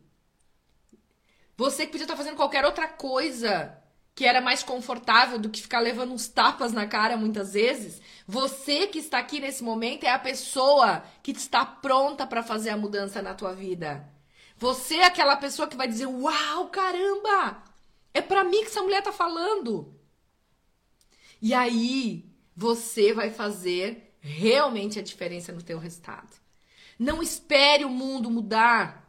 você 1.57 1.85
que 1.85 1.91
podia 1.91 2.05
estar 2.05 2.13
tá 2.13 2.17
fazendo 2.17 2.35
qualquer 2.35 2.65
outra 2.65 2.87
coisa, 2.87 3.77
que 4.13 4.25
era 4.25 4.41
mais 4.41 4.63
confortável 4.63 5.37
do 5.37 5.49
que 5.49 5.61
ficar 5.61 5.79
levando 5.79 6.13
uns 6.13 6.27
tapas 6.27 6.71
na 6.71 6.87
cara 6.87 7.17
muitas 7.17 7.53
vezes, 7.53 8.01
você 8.27 8.87
que 8.87 8.99
está 8.99 9.19
aqui 9.19 9.39
nesse 9.39 9.63
momento 9.63 10.05
é 10.05 10.09
a 10.09 10.19
pessoa 10.19 11.03
que 11.21 11.31
está 11.31 11.65
pronta 11.65 12.25
para 12.25 12.41
fazer 12.41 12.69
a 12.69 12.77
mudança 12.77 13.21
na 13.21 13.33
tua 13.33 13.53
vida. 13.53 14.09
Você 14.57 14.95
é 14.95 15.05
aquela 15.05 15.35
pessoa 15.35 15.67
que 15.67 15.75
vai 15.75 15.87
dizer: 15.87 16.05
"Uau, 16.05 16.69
caramba! 16.69 17.61
É 18.13 18.21
para 18.21 18.43
mim 18.43 18.61
que 18.61 18.67
essa 18.67 18.81
mulher 18.81 19.03
tá 19.03 19.11
falando". 19.11 19.93
E 21.41 21.53
aí, 21.53 22.25
você 22.55 23.13
vai 23.13 23.29
fazer 23.29 24.15
realmente 24.21 24.97
a 24.97 25.03
diferença 25.03 25.51
no 25.51 25.61
teu 25.61 25.77
resultado. 25.77 26.39
Não 26.97 27.21
espere 27.21 27.83
o 27.83 27.89
mundo 27.89 28.31
mudar. 28.31 29.04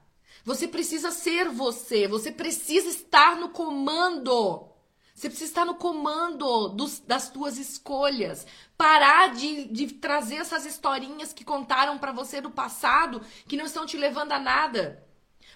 Você 0.46 0.68
precisa 0.68 1.10
ser 1.10 1.48
você, 1.48 2.06
você 2.06 2.30
precisa 2.30 2.88
estar 2.88 3.34
no 3.36 3.48
comando. 3.48 4.68
Você 5.12 5.28
precisa 5.28 5.50
estar 5.50 5.64
no 5.64 5.74
comando 5.74 6.68
dos, 6.68 7.00
das 7.00 7.28
tuas 7.28 7.58
escolhas. 7.58 8.46
Parar 8.78 9.34
de, 9.34 9.64
de 9.64 9.94
trazer 9.94 10.36
essas 10.36 10.64
historinhas 10.64 11.32
que 11.32 11.44
contaram 11.44 11.98
para 11.98 12.12
você 12.12 12.40
do 12.40 12.48
passado 12.48 13.20
que 13.48 13.56
não 13.56 13.64
estão 13.64 13.84
te 13.84 13.96
levando 13.96 14.30
a 14.30 14.38
nada. 14.38 15.04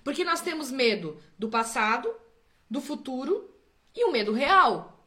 Porque 0.03 0.25
nós 0.25 0.41
temos 0.41 0.73
medo 0.73 1.23
do 1.39 1.49
passado, 1.49 2.13
do 2.69 2.81
futuro 2.81 3.49
e 3.95 4.05
o 4.05 4.11
medo 4.11 4.33
real. 4.33 5.07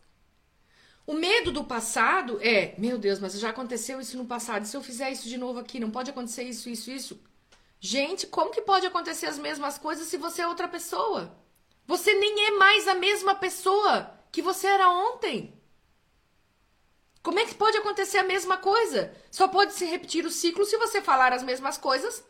O 1.05 1.13
medo 1.13 1.51
do 1.51 1.65
passado 1.65 2.39
é, 2.41 2.73
meu 2.77 2.97
Deus, 2.97 3.19
mas 3.19 3.37
já 3.37 3.49
aconteceu 3.49 3.99
isso 3.99 4.17
no 4.17 4.25
passado. 4.25 4.63
E 4.63 4.67
se 4.67 4.77
eu 4.77 4.81
fizer 4.81 5.11
isso 5.11 5.27
de 5.27 5.37
novo 5.37 5.59
aqui, 5.59 5.77
não 5.77 5.91
pode 5.91 6.09
acontecer 6.09 6.43
isso, 6.43 6.69
isso, 6.69 6.89
isso. 6.89 7.32
Gente, 7.85 8.27
como 8.27 8.49
que 8.49 8.61
pode 8.61 8.87
acontecer 8.87 9.25
as 9.25 9.37
mesmas 9.37 9.77
coisas 9.77 10.07
se 10.07 10.15
você 10.15 10.41
é 10.41 10.47
outra 10.47 10.69
pessoa? 10.69 11.35
Você 11.85 12.13
nem 12.13 12.47
é 12.47 12.51
mais 12.51 12.87
a 12.87 12.93
mesma 12.93 13.35
pessoa 13.35 14.09
que 14.31 14.41
você 14.41 14.67
era 14.67 14.89
ontem. 14.89 15.61
Como 17.21 17.39
é 17.39 17.45
que 17.45 17.53
pode 17.53 17.75
acontecer 17.75 18.19
a 18.19 18.23
mesma 18.23 18.55
coisa? 18.55 19.13
Só 19.29 19.49
pode 19.49 19.73
se 19.73 19.83
repetir 19.83 20.25
o 20.25 20.31
ciclo 20.31 20.65
se 20.65 20.77
você 20.77 21.01
falar 21.01 21.33
as 21.33 21.43
mesmas 21.43 21.77
coisas, 21.77 22.23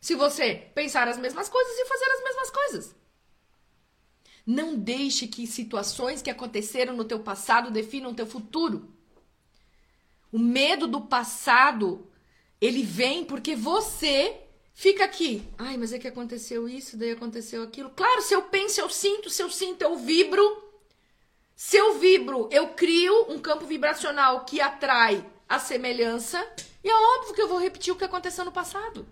se 0.00 0.14
você 0.14 0.70
pensar 0.74 1.06
as 1.08 1.18
mesmas 1.18 1.50
coisas 1.50 1.76
e 1.76 1.84
fazer 1.84 2.10
as 2.12 2.24
mesmas 2.24 2.50
coisas. 2.50 2.96
Não 4.46 4.74
deixe 4.74 5.28
que 5.28 5.46
situações 5.46 6.22
que 6.22 6.30
aconteceram 6.30 6.96
no 6.96 7.04
teu 7.04 7.20
passado 7.20 7.70
definam 7.70 8.12
o 8.12 8.14
teu 8.14 8.26
futuro. 8.26 8.90
O 10.32 10.38
medo 10.38 10.86
do 10.86 11.02
passado, 11.02 12.10
ele 12.58 12.82
vem 12.82 13.26
porque 13.26 13.54
você 13.54 14.45
fica 14.76 15.04
aqui. 15.04 15.42
Ai, 15.58 15.76
mas 15.78 15.92
é 15.92 15.98
que 15.98 16.06
aconteceu 16.06 16.68
isso, 16.68 16.96
daí 16.96 17.10
aconteceu 17.10 17.62
aquilo. 17.62 17.90
Claro, 17.90 18.20
se 18.20 18.34
eu 18.34 18.42
penso, 18.42 18.80
eu 18.80 18.90
sinto, 18.90 19.30
se 19.30 19.42
eu 19.42 19.50
sinto, 19.50 19.82
eu 19.82 19.96
vibro. 19.96 20.64
Se 21.56 21.78
eu 21.78 21.98
vibro, 21.98 22.48
eu 22.52 22.68
crio 22.68 23.32
um 23.32 23.38
campo 23.38 23.64
vibracional 23.64 24.44
que 24.44 24.60
atrai 24.60 25.24
a 25.48 25.58
semelhança. 25.58 26.46
E 26.84 26.90
é 26.90 26.94
óbvio 26.94 27.34
que 27.34 27.40
eu 27.40 27.48
vou 27.48 27.58
repetir 27.58 27.92
o 27.92 27.96
que 27.96 28.04
aconteceu 28.04 28.44
no 28.44 28.52
passado. 28.52 29.08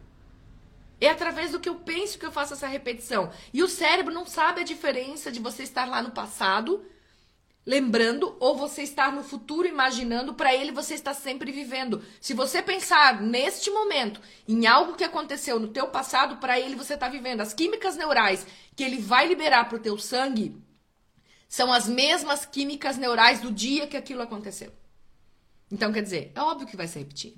É 1.01 1.09
através 1.09 1.51
do 1.51 1.59
que 1.59 1.69
eu 1.69 1.77
penso 1.77 2.19
que 2.19 2.27
eu 2.27 2.31
faço 2.31 2.53
essa 2.53 2.67
repetição. 2.67 3.33
E 3.53 3.63
o 3.63 3.69
cérebro 3.69 4.13
não 4.13 4.27
sabe 4.27 4.61
a 4.61 4.65
diferença 4.65 5.33
de 5.33 5.41
você 5.41 5.63
estar 5.63 5.87
lá 5.87 6.03
no 6.03 6.11
passado, 6.11 6.85
lembrando, 7.67 8.37
ou 8.39 8.57
você 8.57 8.83
estar 8.83 9.13
no 9.13 9.23
futuro 9.23 9.67
imaginando. 9.67 10.35
Para 10.35 10.55
ele, 10.55 10.73
você 10.73 10.95
está 10.95 11.15
sempre 11.15 11.51
vivendo. 11.51 12.03
Se 12.21 12.35
você 12.35 12.63
pensar 12.63 13.21
neste 13.23 13.71
momento 13.71 14.21
em 14.47 14.67
algo 14.67 14.95
que 14.95 15.05
aconteceu 15.05 15.59
no 15.59 15.69
teu 15.69 15.89
passado, 15.89 16.37
para 16.37 16.59
ele 16.59 16.77
você 16.77 16.95
está 16.95 17.09
vivendo. 17.09 17.41
As 17.41 17.55
químicas 17.55 17.97
neurais 17.97 18.47
que 18.77 18.85
ele 18.85 18.99
vai 18.99 19.27
liberar 19.27 19.69
para 19.69 19.77
o 19.77 19.83
teu 19.83 19.99
sangue 19.99 20.57
são 21.49 21.73
as 21.73 21.89
mesmas 21.89 22.45
químicas 22.45 22.97
neurais 22.97 23.41
do 23.41 23.51
dia 23.51 23.87
que 23.87 23.97
aquilo 23.97 24.23
aconteceu. 24.23 24.73
Então, 25.71 25.93
quer 25.93 26.03
dizer, 26.03 26.33
é 26.35 26.41
óbvio 26.41 26.67
que 26.67 26.77
vai 26.77 26.87
se 26.87 26.99
repetir. 26.99 27.37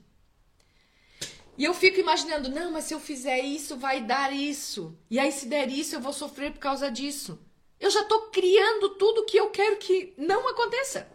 E 1.58 1.64
eu 1.64 1.72
fico 1.72 1.98
imaginando, 1.98 2.50
não, 2.50 2.70
mas 2.70 2.84
se 2.84 2.92
eu 2.92 3.00
fizer 3.00 3.40
isso, 3.40 3.76
vai 3.76 4.02
dar 4.02 4.32
isso. 4.32 4.98
E 5.10 5.18
aí, 5.18 5.32
se 5.32 5.46
der 5.46 5.70
isso, 5.70 5.94
eu 5.94 6.00
vou 6.00 6.12
sofrer 6.12 6.52
por 6.52 6.58
causa 6.58 6.90
disso. 6.90 7.38
Eu 7.78 7.90
já 7.90 8.00
estou 8.00 8.30
criando 8.30 8.90
tudo 8.90 9.24
que 9.24 9.36
eu 9.36 9.50
quero 9.50 9.76
que 9.76 10.14
não 10.16 10.48
aconteça. 10.48 11.08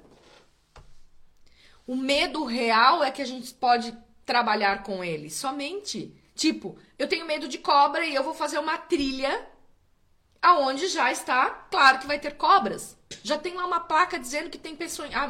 O 1.87 1.95
medo 1.95 2.43
real 2.45 3.03
é 3.03 3.11
que 3.11 3.21
a 3.21 3.25
gente 3.25 3.53
pode 3.53 3.97
trabalhar 4.25 4.83
com 4.83 5.03
ele. 5.03 5.29
Somente. 5.29 6.15
Tipo, 6.35 6.77
eu 6.97 7.07
tenho 7.07 7.25
medo 7.25 7.47
de 7.47 7.57
cobra 7.57 8.05
e 8.05 8.15
eu 8.15 8.23
vou 8.23 8.33
fazer 8.33 8.57
uma 8.59 8.77
trilha 8.77 9.47
aonde 10.41 10.87
já 10.87 11.11
está, 11.11 11.49
claro 11.69 11.99
que 11.99 12.07
vai 12.07 12.17
ter 12.17 12.35
cobras. 12.35 12.97
Já 13.23 13.37
tem 13.37 13.53
lá 13.53 13.65
uma 13.65 13.81
placa 13.81 14.17
dizendo 14.17 14.49
que 14.49 14.57
tem 14.57 14.77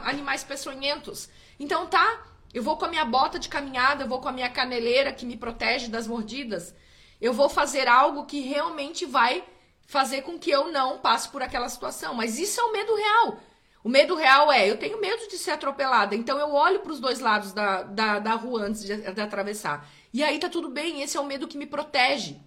animais 0.03 0.43
peçonhentos. 0.43 1.29
Então 1.59 1.87
tá, 1.87 2.25
eu 2.53 2.63
vou 2.63 2.77
com 2.77 2.85
a 2.85 2.89
minha 2.89 3.03
bota 3.03 3.37
de 3.37 3.49
caminhada, 3.49 4.03
eu 4.03 4.07
vou 4.07 4.21
com 4.21 4.29
a 4.29 4.31
minha 4.31 4.49
caneleira 4.49 5.11
que 5.11 5.25
me 5.25 5.35
protege 5.35 5.89
das 5.89 6.07
mordidas. 6.07 6.73
Eu 7.19 7.33
vou 7.33 7.49
fazer 7.49 7.87
algo 7.87 8.25
que 8.25 8.39
realmente 8.39 9.05
vai 9.05 9.43
fazer 9.91 10.21
com 10.21 10.39
que 10.39 10.49
eu 10.49 10.71
não 10.71 10.99
passe 10.99 11.27
por 11.27 11.41
aquela 11.43 11.67
situação. 11.67 12.13
Mas 12.13 12.39
isso 12.39 12.61
é 12.61 12.63
o 12.63 12.71
medo 12.71 12.95
real. 12.95 13.39
O 13.83 13.89
medo 13.89 14.15
real 14.15 14.49
é, 14.49 14.69
eu 14.69 14.77
tenho 14.77 15.01
medo 15.01 15.27
de 15.27 15.37
ser 15.37 15.51
atropelada, 15.51 16.15
então 16.15 16.37
eu 16.37 16.53
olho 16.53 16.79
para 16.79 16.91
os 16.91 16.99
dois 16.99 17.19
lados 17.19 17.51
da, 17.51 17.83
da, 17.83 18.19
da 18.19 18.35
rua 18.35 18.61
antes 18.61 18.83
de, 18.83 18.95
de 18.95 19.21
atravessar. 19.21 19.89
E 20.13 20.23
aí 20.23 20.39
tá 20.39 20.47
tudo 20.47 20.69
bem, 20.69 21.01
esse 21.01 21.17
é 21.17 21.19
o 21.19 21.25
medo 21.25 21.47
que 21.47 21.57
me 21.57 21.65
protege. 21.65 22.39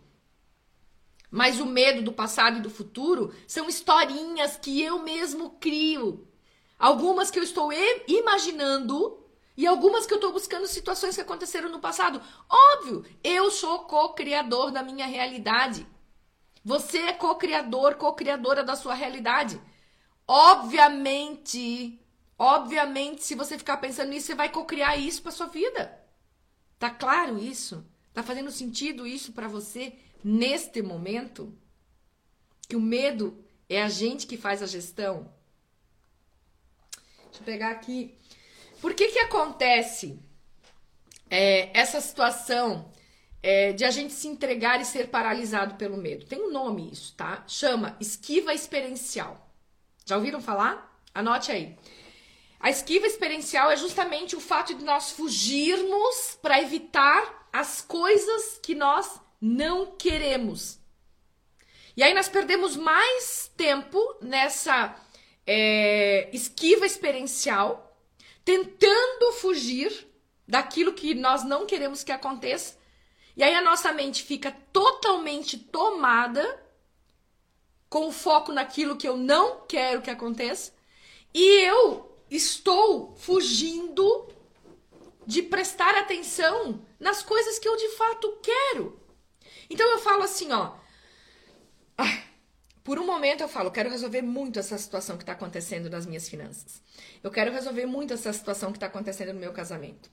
Mas 1.30 1.60
o 1.60 1.66
medo 1.66 2.00
do 2.00 2.12
passado 2.12 2.58
e 2.58 2.62
do 2.62 2.70
futuro 2.70 3.34
são 3.46 3.68
historinhas 3.68 4.56
que 4.56 4.80
eu 4.80 5.00
mesmo 5.00 5.50
crio. 5.60 6.26
Algumas 6.78 7.30
que 7.30 7.38
eu 7.38 7.42
estou 7.42 7.70
imaginando 8.06 9.18
e 9.56 9.66
algumas 9.66 10.06
que 10.06 10.14
eu 10.14 10.18
estou 10.18 10.32
buscando 10.32 10.66
situações 10.66 11.14
que 11.14 11.20
aconteceram 11.20 11.68
no 11.68 11.80
passado. 11.80 12.22
Óbvio, 12.48 13.04
eu 13.22 13.50
sou 13.50 13.80
co-criador 13.80 14.70
da 14.70 14.82
minha 14.82 15.06
realidade. 15.06 15.86
Você 16.64 16.98
é 16.98 17.12
co-criador, 17.12 17.96
co-criadora 17.96 18.64
da 18.64 18.74
sua 18.74 18.94
realidade. 18.94 19.60
Obviamente, 20.26 22.00
obviamente, 22.38 23.22
se 23.22 23.34
você 23.34 23.58
ficar 23.58 23.76
pensando 23.76 24.10
nisso, 24.10 24.26
você 24.28 24.34
vai 24.34 24.48
co-criar 24.48 24.96
isso 24.96 25.22
para 25.22 25.32
sua 25.32 25.46
vida. 25.46 26.00
Tá 26.78 26.88
claro 26.90 27.38
isso? 27.38 27.86
Tá 28.12 28.22
fazendo 28.22 28.50
sentido 28.50 29.06
isso 29.06 29.32
para 29.32 29.48
você? 29.48 29.98
neste 30.24 30.80
momento, 30.80 31.54
que 32.66 32.74
o 32.74 32.80
medo 32.80 33.44
é 33.68 33.82
a 33.82 33.90
gente 33.90 34.26
que 34.26 34.38
faz 34.38 34.62
a 34.62 34.66
gestão. 34.66 35.30
Deixa 37.26 37.40
eu 37.40 37.44
pegar 37.44 37.70
aqui. 37.70 38.16
Por 38.80 38.94
que 38.94 39.08
que 39.08 39.18
acontece 39.18 40.18
é, 41.28 41.78
essa 41.78 42.00
situação 42.00 42.90
é, 43.46 43.74
de 43.74 43.84
a 43.84 43.90
gente 43.90 44.14
se 44.14 44.26
entregar 44.26 44.80
e 44.80 44.86
ser 44.86 45.08
paralisado 45.08 45.74
pelo 45.74 45.98
medo? 45.98 46.24
Tem 46.24 46.40
um 46.40 46.50
nome 46.50 46.90
isso, 46.90 47.14
tá? 47.14 47.44
Chama 47.46 47.94
esquiva 48.00 48.54
experiencial. 48.54 49.52
Já 50.06 50.16
ouviram 50.16 50.40
falar? 50.40 50.98
Anote 51.14 51.52
aí. 51.52 51.76
A 52.58 52.70
esquiva 52.70 53.06
experiencial 53.06 53.70
é 53.70 53.76
justamente 53.76 54.34
o 54.34 54.40
fato 54.40 54.74
de 54.74 54.82
nós 54.82 55.10
fugirmos 55.10 56.38
para 56.40 56.58
evitar 56.58 57.46
as 57.52 57.82
coisas 57.82 58.58
que 58.62 58.74
nós 58.74 59.20
não 59.38 59.94
queremos. 59.94 60.78
E 61.94 62.02
aí 62.02 62.14
nós 62.14 62.30
perdemos 62.30 62.76
mais 62.76 63.52
tempo 63.58 64.00
nessa 64.22 64.96
é, 65.46 66.30
esquiva 66.32 66.86
experiencial, 66.86 67.94
tentando 68.42 69.32
fugir 69.32 70.08
daquilo 70.48 70.94
que 70.94 71.14
nós 71.14 71.44
não 71.44 71.66
queremos 71.66 72.02
que 72.02 72.10
aconteça. 72.10 72.82
E 73.36 73.42
aí 73.42 73.54
a 73.54 73.62
nossa 73.62 73.92
mente 73.92 74.22
fica 74.22 74.52
totalmente 74.72 75.58
tomada 75.58 76.62
com 77.88 78.08
o 78.08 78.12
foco 78.12 78.52
naquilo 78.52 78.96
que 78.96 79.08
eu 79.08 79.16
não 79.16 79.66
quero 79.66 80.02
que 80.02 80.10
aconteça. 80.10 80.72
E 81.32 81.60
eu 81.64 82.18
estou 82.30 83.14
fugindo 83.16 84.28
de 85.26 85.42
prestar 85.42 85.96
atenção 85.96 86.84
nas 86.98 87.22
coisas 87.22 87.58
que 87.58 87.68
eu 87.68 87.76
de 87.76 87.88
fato 87.90 88.38
quero. 88.42 89.00
Então 89.68 89.88
eu 89.90 89.98
falo 89.98 90.22
assim, 90.22 90.52
ó. 90.52 90.74
por 92.84 92.98
um 92.98 93.06
momento 93.06 93.40
eu 93.40 93.48
falo, 93.48 93.70
quero 93.70 93.90
resolver 93.90 94.22
muito 94.22 94.58
essa 94.58 94.76
situação 94.76 95.16
que 95.16 95.22
está 95.22 95.32
acontecendo 95.32 95.88
nas 95.88 96.06
minhas 96.06 96.28
finanças. 96.28 96.82
Eu 97.22 97.30
quero 97.30 97.52
resolver 97.52 97.86
muito 97.86 98.12
essa 98.12 98.32
situação 98.32 98.70
que 98.70 98.76
está 98.76 98.86
acontecendo 98.86 99.32
no 99.32 99.40
meu 99.40 99.52
casamento. 99.52 100.10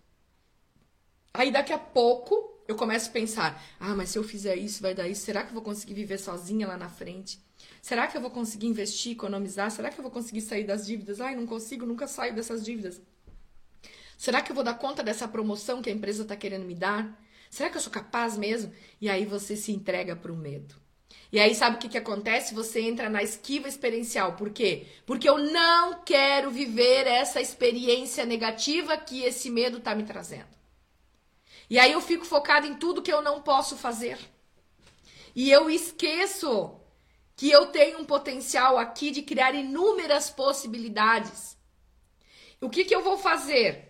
Aí 1.34 1.52
daqui 1.52 1.74
a 1.74 1.80
pouco 1.80 2.61
eu 2.72 2.76
começo 2.76 3.10
a 3.10 3.14
pensar: 3.14 3.64
ah, 3.80 3.96
mas 3.96 4.10
se 4.10 4.18
eu 4.18 4.24
fizer 4.24 4.56
isso, 4.56 4.82
vai 4.82 4.94
dar 4.94 5.08
isso. 5.08 5.24
Será 5.24 5.44
que 5.44 5.50
eu 5.50 5.54
vou 5.54 5.64
conseguir 5.64 5.94
viver 5.94 6.18
sozinha 6.18 6.68
lá 6.68 6.78
na 6.78 6.90
frente? 6.90 7.40
Será 7.82 8.08
que 8.08 8.16
eu 8.16 8.22
vou 8.22 8.32
conseguir 8.32 8.68
investir, 8.68 9.14
economizar? 9.14 9.72
Será 9.72 9.90
que 9.90 10.00
eu 10.00 10.04
vou 10.04 10.12
conseguir 10.12 10.42
sair 10.42 10.64
das 10.64 10.86
dívidas? 10.86 11.20
Ai, 11.20 11.36
não 11.36 11.46
consigo, 11.46 11.86
nunca 11.86 12.08
saio 12.08 12.36
dessas 12.36 12.64
dívidas. 12.64 13.02
Será 14.18 14.42
que 14.42 14.52
eu 14.52 14.56
vou 14.56 14.64
dar 14.64 14.76
conta 14.76 15.02
dessa 15.02 15.28
promoção 15.28 15.82
que 15.82 15.90
a 15.90 15.94
empresa 15.94 16.22
está 16.22 16.36
querendo 16.36 16.66
me 16.66 16.76
dar? 16.76 17.20
Será 17.50 17.70
que 17.70 17.78
eu 17.78 17.82
sou 17.82 17.92
capaz 17.92 18.38
mesmo? 18.38 18.72
E 19.00 19.10
aí 19.10 19.26
você 19.26 19.56
se 19.56 19.72
entrega 19.72 20.16
para 20.16 20.32
o 20.32 20.38
medo. 20.38 20.76
E 21.32 21.40
aí 21.40 21.56
sabe 21.56 21.78
o 21.78 21.80
que, 21.80 21.90
que 21.90 21.98
acontece? 21.98 22.54
Você 22.54 22.82
entra 22.82 23.10
na 23.10 23.24
esquiva 23.24 23.68
experiencial. 23.68 24.36
Por 24.36 24.52
quê? 24.52 24.86
Porque 25.06 25.28
eu 25.28 25.38
não 25.38 26.04
quero 26.04 26.52
viver 26.52 27.08
essa 27.08 27.42
experiência 27.42 28.26
negativa 28.26 28.98
que 28.98 29.24
esse 29.24 29.50
medo 29.50 29.78
está 29.78 29.96
me 29.96 30.04
trazendo. 30.04 30.61
E 31.72 31.80
aí 31.80 31.94
eu 31.94 32.02
fico 32.02 32.26
focado 32.26 32.68
em 32.68 32.76
tudo 32.76 33.02
que 33.02 33.14
eu 33.14 33.22
não 33.22 33.42
posso 33.42 33.78
fazer. 33.78 34.20
E 35.34 35.50
eu 35.50 35.70
esqueço 35.70 36.78
que 37.34 37.50
eu 37.50 37.68
tenho 37.68 38.00
um 38.00 38.04
potencial 38.04 38.78
aqui 38.78 39.10
de 39.10 39.22
criar 39.22 39.56
inúmeras 39.56 40.30
possibilidades. 40.30 41.58
O 42.60 42.70
que, 42.70 42.84
que 42.84 42.94
eu 42.94 43.02
vou 43.02 43.18
fazer? 43.18 43.90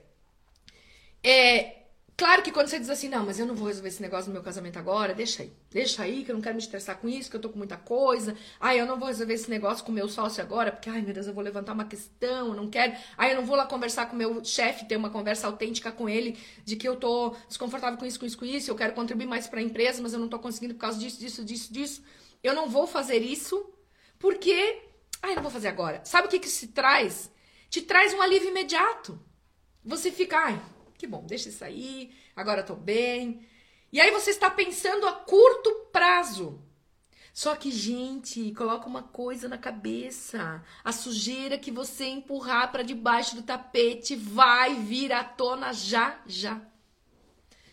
É 1.23 1.80
Claro 2.17 2.43
que 2.43 2.51
quando 2.51 2.67
você 2.67 2.77
diz 2.77 2.89
assim, 2.89 3.09
não, 3.09 3.25
mas 3.25 3.39
eu 3.39 3.47
não 3.47 3.55
vou 3.55 3.67
resolver 3.67 3.89
esse 3.89 4.01
negócio 4.01 4.27
no 4.27 4.33
meu 4.33 4.43
casamento 4.43 4.77
agora, 4.77 5.13
deixa 5.13 5.41
aí. 5.41 5.51
Deixa 5.71 6.03
aí, 6.03 6.23
que 6.23 6.29
eu 6.29 6.35
não 6.35 6.41
quero 6.41 6.55
me 6.55 6.61
estressar 6.61 6.97
com 6.97 7.09
isso, 7.09 7.31
que 7.31 7.35
eu 7.35 7.41
tô 7.41 7.49
com 7.49 7.57
muita 7.57 7.77
coisa. 7.77 8.35
Ai, 8.59 8.79
eu 8.79 8.85
não 8.85 8.99
vou 8.99 9.07
resolver 9.07 9.33
esse 9.33 9.49
negócio 9.49 9.83
com 9.83 9.91
o 9.91 9.95
meu 9.95 10.07
sócio 10.07 10.43
agora, 10.43 10.71
porque, 10.71 10.89
ai, 10.89 11.01
meu 11.01 11.13
Deus, 11.13 11.25
eu 11.25 11.33
vou 11.33 11.43
levantar 11.43 11.73
uma 11.73 11.85
questão, 11.85 12.49
eu 12.49 12.53
não 12.53 12.69
quero. 12.69 12.93
Ai, 13.17 13.31
eu 13.31 13.37
não 13.37 13.45
vou 13.45 13.55
lá 13.55 13.65
conversar 13.65 14.05
com 14.05 14.13
o 14.13 14.17
meu 14.17 14.43
chefe, 14.43 14.85
ter 14.85 14.97
uma 14.97 15.09
conversa 15.09 15.47
autêntica 15.47 15.91
com 15.91 16.07
ele, 16.07 16.37
de 16.63 16.75
que 16.75 16.87
eu 16.87 16.95
tô 16.95 17.35
desconfortável 17.47 17.97
com 17.97 18.05
isso, 18.05 18.19
com 18.19 18.25
isso, 18.25 18.37
com 18.37 18.45
isso, 18.45 18.69
eu 18.69 18.75
quero 18.75 18.93
contribuir 18.93 19.25
mais 19.25 19.47
para 19.47 19.59
a 19.59 19.63
empresa, 19.63 19.99
mas 20.01 20.13
eu 20.13 20.19
não 20.19 20.27
tô 20.27 20.37
conseguindo 20.37 20.75
por 20.75 20.81
causa 20.81 20.99
disso, 20.99 21.19
disso, 21.19 21.43
disso, 21.43 21.73
disso. 21.73 22.03
Eu 22.43 22.53
não 22.53 22.69
vou 22.69 22.85
fazer 22.85 23.17
isso, 23.17 23.67
porque, 24.19 24.83
ai, 25.23 25.33
não 25.33 25.41
vou 25.41 25.51
fazer 25.51 25.69
agora. 25.69 26.01
Sabe 26.03 26.27
o 26.27 26.29
que 26.29 26.39
que 26.39 26.49
se 26.49 26.67
traz? 26.67 27.31
Te 27.67 27.81
traz 27.81 28.13
um 28.13 28.21
alívio 28.21 28.49
imediato. 28.49 29.19
Você 29.83 30.11
fica, 30.11 30.37
ai, 30.37 30.61
que 31.01 31.07
bom, 31.07 31.25
deixa 31.25 31.49
isso 31.49 31.63
aí, 31.65 32.13
agora 32.35 32.61
tô 32.61 32.75
bem. 32.75 33.43
E 33.91 33.99
aí 33.99 34.11
você 34.11 34.29
está 34.29 34.51
pensando 34.51 35.07
a 35.07 35.13
curto 35.13 35.87
prazo. 35.91 36.61
Só 37.33 37.55
que, 37.55 37.71
gente, 37.71 38.53
coloca 38.53 38.85
uma 38.85 39.01
coisa 39.01 39.49
na 39.49 39.57
cabeça. 39.57 40.63
A 40.83 40.91
sujeira 40.91 41.57
que 41.57 41.71
você 41.71 42.05
empurrar 42.05 42.71
para 42.71 42.83
debaixo 42.83 43.35
do 43.35 43.41
tapete 43.41 44.15
vai 44.15 44.75
vir 44.75 45.11
à 45.11 45.23
tona 45.23 45.73
já, 45.73 46.21
já. 46.27 46.61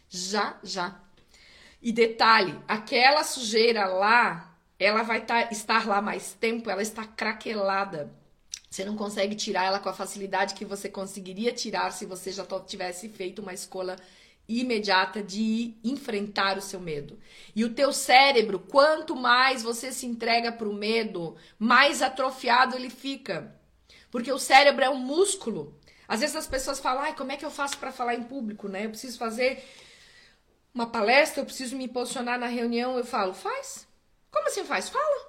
Já, 0.08 0.58
já. 0.62 0.98
E 1.82 1.92
detalhe, 1.92 2.58
aquela 2.66 3.22
sujeira 3.24 3.84
lá, 3.86 4.56
ela 4.78 5.02
vai 5.02 5.20
tá, 5.20 5.52
estar 5.52 5.86
lá 5.86 6.00
mais 6.00 6.32
tempo, 6.32 6.70
ela 6.70 6.80
está 6.80 7.04
craquelada. 7.04 8.10
Você 8.70 8.84
não 8.84 8.96
consegue 8.96 9.34
tirar 9.34 9.64
ela 9.64 9.78
com 9.78 9.88
a 9.88 9.94
facilidade 9.94 10.54
que 10.54 10.64
você 10.64 10.88
conseguiria 10.88 11.52
tirar 11.52 11.90
se 11.92 12.04
você 12.04 12.30
já 12.30 12.44
tivesse 12.66 13.08
feito 13.08 13.40
uma 13.40 13.54
escolha 13.54 13.96
imediata 14.48 15.22
de 15.22 15.74
enfrentar 15.84 16.56
o 16.56 16.62
seu 16.62 16.80
medo. 16.80 17.18
E 17.54 17.64
o 17.64 17.74
teu 17.74 17.92
cérebro, 17.92 18.58
quanto 18.58 19.14
mais 19.14 19.62
você 19.62 19.92
se 19.92 20.06
entrega 20.06 20.50
para 20.50 20.68
o 20.68 20.72
medo, 20.72 21.36
mais 21.58 22.00
atrofiado 22.02 22.74
ele 22.74 22.88
fica. 22.90 23.54
Porque 24.10 24.32
o 24.32 24.38
cérebro 24.38 24.84
é 24.84 24.90
um 24.90 24.98
músculo. 24.98 25.78
Às 26.06 26.20
vezes 26.20 26.36
as 26.36 26.46
pessoas 26.46 26.80
falam: 26.80 27.02
"Ai, 27.02 27.14
como 27.14 27.32
é 27.32 27.36
que 27.36 27.44
eu 27.44 27.50
faço 27.50 27.76
para 27.78 27.92
falar 27.92 28.14
em 28.14 28.22
público, 28.22 28.68
né? 28.68 28.86
Eu 28.86 28.90
preciso 28.90 29.18
fazer 29.18 29.62
uma 30.72 30.86
palestra, 30.86 31.40
eu 31.40 31.44
preciso 31.44 31.76
me 31.76 31.88
posicionar 31.88 32.38
na 32.38 32.46
reunião". 32.46 32.96
Eu 32.96 33.04
falo: 33.04 33.34
"Faz". 33.34 33.86
Como 34.30 34.46
assim 34.48 34.64
faz? 34.64 34.88
Fala. 34.88 35.27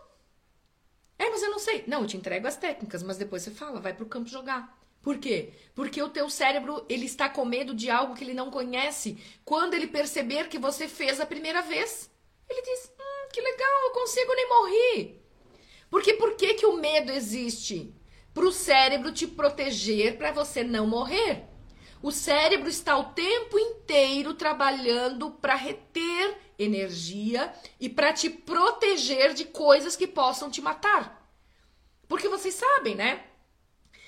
É, 1.20 1.30
mas 1.30 1.44
eu 1.44 1.52
não 1.52 1.60
sei. 1.60 1.84
Não, 1.86 2.02
eu 2.02 2.08
te 2.08 2.18
entrego 2.18 2.48
as 2.48 2.56
técnicas, 2.58 3.04
mas 3.04 3.18
depois 3.18 3.44
você 3.44 3.52
fala, 3.52 3.82
vai 3.82 3.94
pro 3.94 4.06
campo 4.06 4.30
jogar. 4.30 4.80
Por 5.02 5.18
quê? 5.18 5.54
Porque 5.76 6.02
o 6.02 6.10
teu 6.10 6.30
cérebro, 6.30 6.86
ele 6.90 7.06
está 7.06 7.30
com 7.30 7.46
medo 7.46 7.74
de 7.76 7.90
algo 7.90 8.16
que 8.16 8.24
ele 8.24 8.34
não 8.34 8.50
conhece. 8.50 9.18
Quando 9.46 9.74
ele 9.74 9.88
perceber 9.88 10.48
que 10.48 10.58
você 10.58 10.88
fez 10.88 11.20
a 11.20 11.26
primeira 11.26 11.62
vez, 11.62 12.10
ele 12.50 12.62
diz: 12.62 12.92
"Hum, 13.00 13.30
que 13.32 13.42
legal, 13.42 13.84
eu 13.84 13.92
consigo 13.92 14.34
nem 14.34 14.50
morrer". 14.50 15.22
Porque 15.90 16.14
por 16.14 16.36
que 16.36 16.54
que 16.54 16.66
o 16.66 16.78
medo 16.78 17.12
existe? 17.12 17.94
Para 18.34 18.46
o 18.46 18.52
cérebro 18.52 19.12
te 19.12 19.28
proteger 19.28 20.18
para 20.18 20.32
você 20.32 20.64
não 20.64 20.88
morrer. 20.88 21.49
O 22.02 22.12
cérebro 22.12 22.70
está 22.70 22.98
o 22.98 23.12
tempo 23.14 23.60
inteiro 23.60 24.34
trabalhando 24.34 25.32
para 25.32 25.56
reter 25.56 26.38
energia 26.58 27.54
e 27.80 27.90
para 27.90 28.14
te 28.14 28.30
proteger 28.30 29.34
de 29.34 29.46
coisas 29.46 29.96
que 29.96 30.08
possam 30.08 30.50
te 30.50 30.62
matar. 30.62 31.30
Porque 32.08 32.30
vocês 32.30 32.56
sabem, 32.56 32.96
né? 32.96 33.26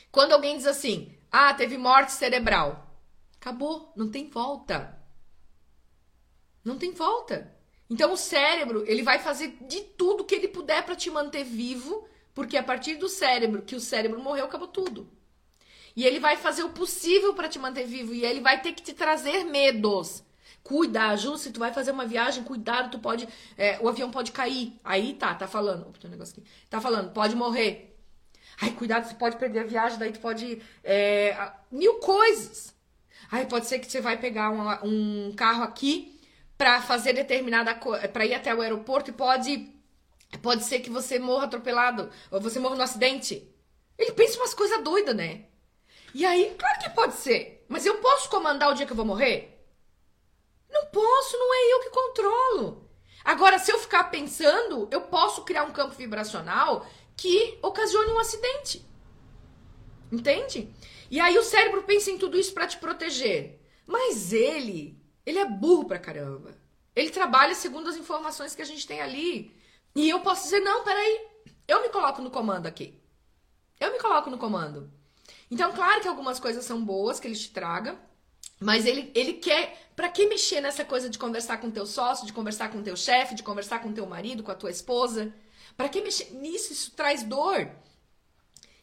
Quando 0.09 0.31
alguém 0.31 0.55
diz 0.55 0.65
assim: 0.65 1.13
Ah, 1.29 1.53
teve 1.53 1.77
morte 1.77 2.13
cerebral. 2.13 2.87
Acabou, 3.39 3.91
não 3.95 4.09
tem 4.09 4.29
volta. 4.29 4.97
Não 6.63 6.77
tem 6.77 6.91
volta. 6.91 7.53
Então 7.89 8.13
o 8.13 8.17
cérebro, 8.17 8.85
ele 8.87 9.03
vai 9.03 9.19
fazer 9.19 9.57
de 9.67 9.81
tudo 9.81 10.23
que 10.23 10.33
ele 10.33 10.47
puder 10.47 10.85
para 10.85 10.95
te 10.95 11.09
manter 11.09 11.43
vivo, 11.43 12.07
porque 12.33 12.55
a 12.55 12.63
partir 12.63 12.95
do 12.95 13.09
cérebro, 13.09 13.63
que 13.63 13.75
o 13.75 13.81
cérebro 13.81 14.21
morreu, 14.21 14.45
acabou 14.45 14.67
tudo. 14.67 15.09
E 15.95 16.05
ele 16.05 16.19
vai 16.19 16.37
fazer 16.37 16.63
o 16.63 16.69
possível 16.69 17.33
para 17.33 17.49
te 17.49 17.59
manter 17.59 17.85
vivo 17.85 18.13
e 18.13 18.23
ele 18.23 18.39
vai 18.39 18.61
ter 18.61 18.73
que 18.73 18.81
te 18.81 18.93
trazer 18.93 19.43
medos. 19.45 20.23
Cuida, 20.63 21.15
Ju, 21.15 21.37
se 21.37 21.51
tu 21.51 21.59
vai 21.59 21.73
fazer 21.73 21.91
uma 21.91 22.05
viagem, 22.05 22.43
cuidado, 22.43 22.91
tu 22.91 22.99
pode. 22.99 23.27
É, 23.57 23.79
o 23.81 23.89
avião 23.89 24.11
pode 24.11 24.31
cair. 24.31 24.73
Aí 24.83 25.13
tá, 25.15 25.33
tá 25.33 25.47
falando. 25.47 25.87
Opa, 25.87 25.99
tem 25.99 26.09
um 26.09 26.11
negócio 26.11 26.35
aqui. 26.37 26.47
Tá 26.69 26.79
falando, 26.79 27.11
pode 27.11 27.35
morrer. 27.35 27.97
Ai, 28.61 28.71
cuidado, 28.71 29.07
você 29.07 29.15
pode 29.15 29.37
perder 29.37 29.59
a 29.59 29.63
viagem, 29.63 29.97
daí 29.97 30.11
tu 30.11 30.19
pode. 30.19 30.61
É, 30.83 31.51
mil 31.71 31.95
coisas. 31.95 32.75
Ai, 33.31 33.45
pode 33.47 33.65
ser 33.65 33.79
que 33.79 33.89
você 33.89 34.01
vai 34.01 34.17
pegar 34.17 34.51
um, 34.51 35.27
um 35.27 35.33
carro 35.35 35.63
aqui 35.63 36.19
para 36.57 36.79
fazer 36.81 37.13
determinada 37.13 37.73
coisa, 37.73 38.07
para 38.07 38.25
ir 38.25 38.35
até 38.35 38.53
o 38.53 38.61
aeroporto 38.61 39.09
e 39.09 39.13
pode. 39.13 39.73
Pode 40.41 40.63
ser 40.63 40.79
que 40.79 40.89
você 40.89 41.19
morra 41.19 41.45
atropelado, 41.45 42.09
ou 42.29 42.39
você 42.39 42.59
morra 42.59 42.75
no 42.75 42.83
acidente. 42.83 43.49
Ele 43.97 44.11
pensa 44.13 44.37
umas 44.37 44.53
coisas 44.53 44.81
doidas, 44.83 45.15
né? 45.15 45.45
E 46.13 46.25
aí, 46.25 46.55
claro 46.57 46.79
que 46.79 46.89
pode 46.89 47.13
ser. 47.15 47.65
Mas 47.67 47.85
eu 47.85 47.97
posso 47.97 48.29
comandar 48.29 48.69
o 48.69 48.73
dia 48.73 48.85
que 48.85 48.91
eu 48.91 48.97
vou 48.97 49.05
morrer? 49.05 49.65
Não 50.69 50.85
posso, 50.87 51.37
não 51.37 51.53
é 51.53 51.73
eu 51.73 51.79
que 51.81 51.89
controlo. 51.89 52.89
Agora, 53.23 53.59
se 53.59 53.71
eu 53.71 53.79
ficar 53.79 54.05
pensando, 54.05 54.87
eu 54.91 55.01
posso 55.01 55.43
criar 55.43 55.63
um 55.63 55.71
campo 55.71 55.95
vibracional 55.95 56.85
que 57.15 57.57
ocasione 57.61 58.11
um 58.11 58.19
acidente. 58.19 58.85
Entende? 60.11 60.73
E 61.09 61.19
aí 61.19 61.37
o 61.37 61.43
cérebro 61.43 61.83
pensa 61.83 62.09
em 62.09 62.17
tudo 62.17 62.37
isso 62.37 62.53
para 62.53 62.67
te 62.67 62.77
proteger. 62.77 63.59
Mas 63.85 64.33
ele, 64.33 64.99
ele 65.25 65.39
é 65.39 65.45
burro 65.45 65.85
pra 65.85 65.99
caramba. 65.99 66.57
Ele 66.95 67.09
trabalha 67.09 67.55
segundo 67.55 67.89
as 67.89 67.95
informações 67.95 68.55
que 68.55 68.61
a 68.61 68.65
gente 68.65 68.87
tem 68.87 69.01
ali. 69.01 69.55
E 69.95 70.09
eu 70.09 70.21
posso 70.21 70.43
dizer, 70.43 70.59
não, 70.59 70.83
peraí, 70.83 71.27
eu 71.67 71.81
me 71.81 71.89
coloco 71.89 72.21
no 72.21 72.31
comando 72.31 72.67
aqui. 72.67 72.99
Eu 73.79 73.91
me 73.91 73.99
coloco 73.99 74.29
no 74.29 74.37
comando. 74.37 74.91
Então, 75.51 75.73
claro 75.73 76.01
que 76.01 76.07
algumas 76.07 76.39
coisas 76.39 76.63
são 76.63 76.83
boas 76.83 77.19
que 77.19 77.27
ele 77.27 77.35
te 77.35 77.51
traga, 77.51 77.99
mas 78.57 78.85
ele, 78.85 79.11
ele 79.13 79.33
quer. 79.33 79.91
Para 79.95 80.07
que 80.07 80.25
mexer 80.25 80.61
nessa 80.61 80.85
coisa 80.85 81.09
de 81.09 81.19
conversar 81.19 81.57
com 81.57 81.69
teu 81.69 81.85
sócio, 81.85 82.25
de 82.25 82.31
conversar 82.31 82.71
com 82.71 82.81
teu 82.81 82.95
chefe, 82.95 83.35
de 83.35 83.43
conversar 83.43 83.79
com 83.79 83.91
teu 83.91 84.05
marido, 84.05 84.41
com 84.41 84.51
a 84.51 84.55
tua 84.55 84.71
esposa? 84.71 85.31
Para 85.75 85.89
que 85.89 86.01
mexer 86.01 86.31
nisso? 86.31 86.71
Isso 86.71 86.91
traz 86.91 87.21
dor. 87.21 87.69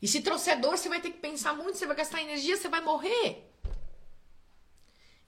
E 0.00 0.06
se 0.06 0.20
trouxer 0.20 0.60
dor, 0.60 0.76
você 0.76 0.88
vai 0.88 1.00
ter 1.00 1.10
que 1.10 1.18
pensar 1.18 1.54
muito, 1.54 1.78
você 1.78 1.86
vai 1.86 1.96
gastar 1.96 2.22
energia, 2.22 2.56
você 2.56 2.68
vai 2.68 2.82
morrer. 2.82 3.50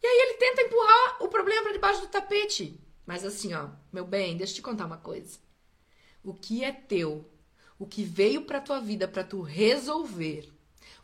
E 0.03 0.07
aí 0.07 0.19
ele 0.29 0.35
tenta 0.35 0.63
empurrar 0.63 1.23
o 1.23 1.29
problema 1.29 1.63
para 1.63 1.73
debaixo 1.73 2.03
do 2.03 2.09
tapete. 2.09 2.79
Mas 3.07 3.25
assim, 3.25 3.55
ó, 3.55 3.71
meu 3.93 4.05
bem, 4.05 4.37
deixa 4.37 4.53
eu 4.53 4.57
te 4.57 4.63
contar 4.63 4.85
uma 4.85 4.99
coisa. 4.99 5.39
O 6.23 6.35
que 6.35 6.63
é 6.63 6.71
teu, 6.71 7.29
o 7.79 7.87
que 7.87 8.05
veio 8.05 8.43
para 8.43 8.61
tua 8.61 8.79
vida 8.79 9.09
para 9.09 9.25
tu 9.25 9.41
resolver, 9.41 10.53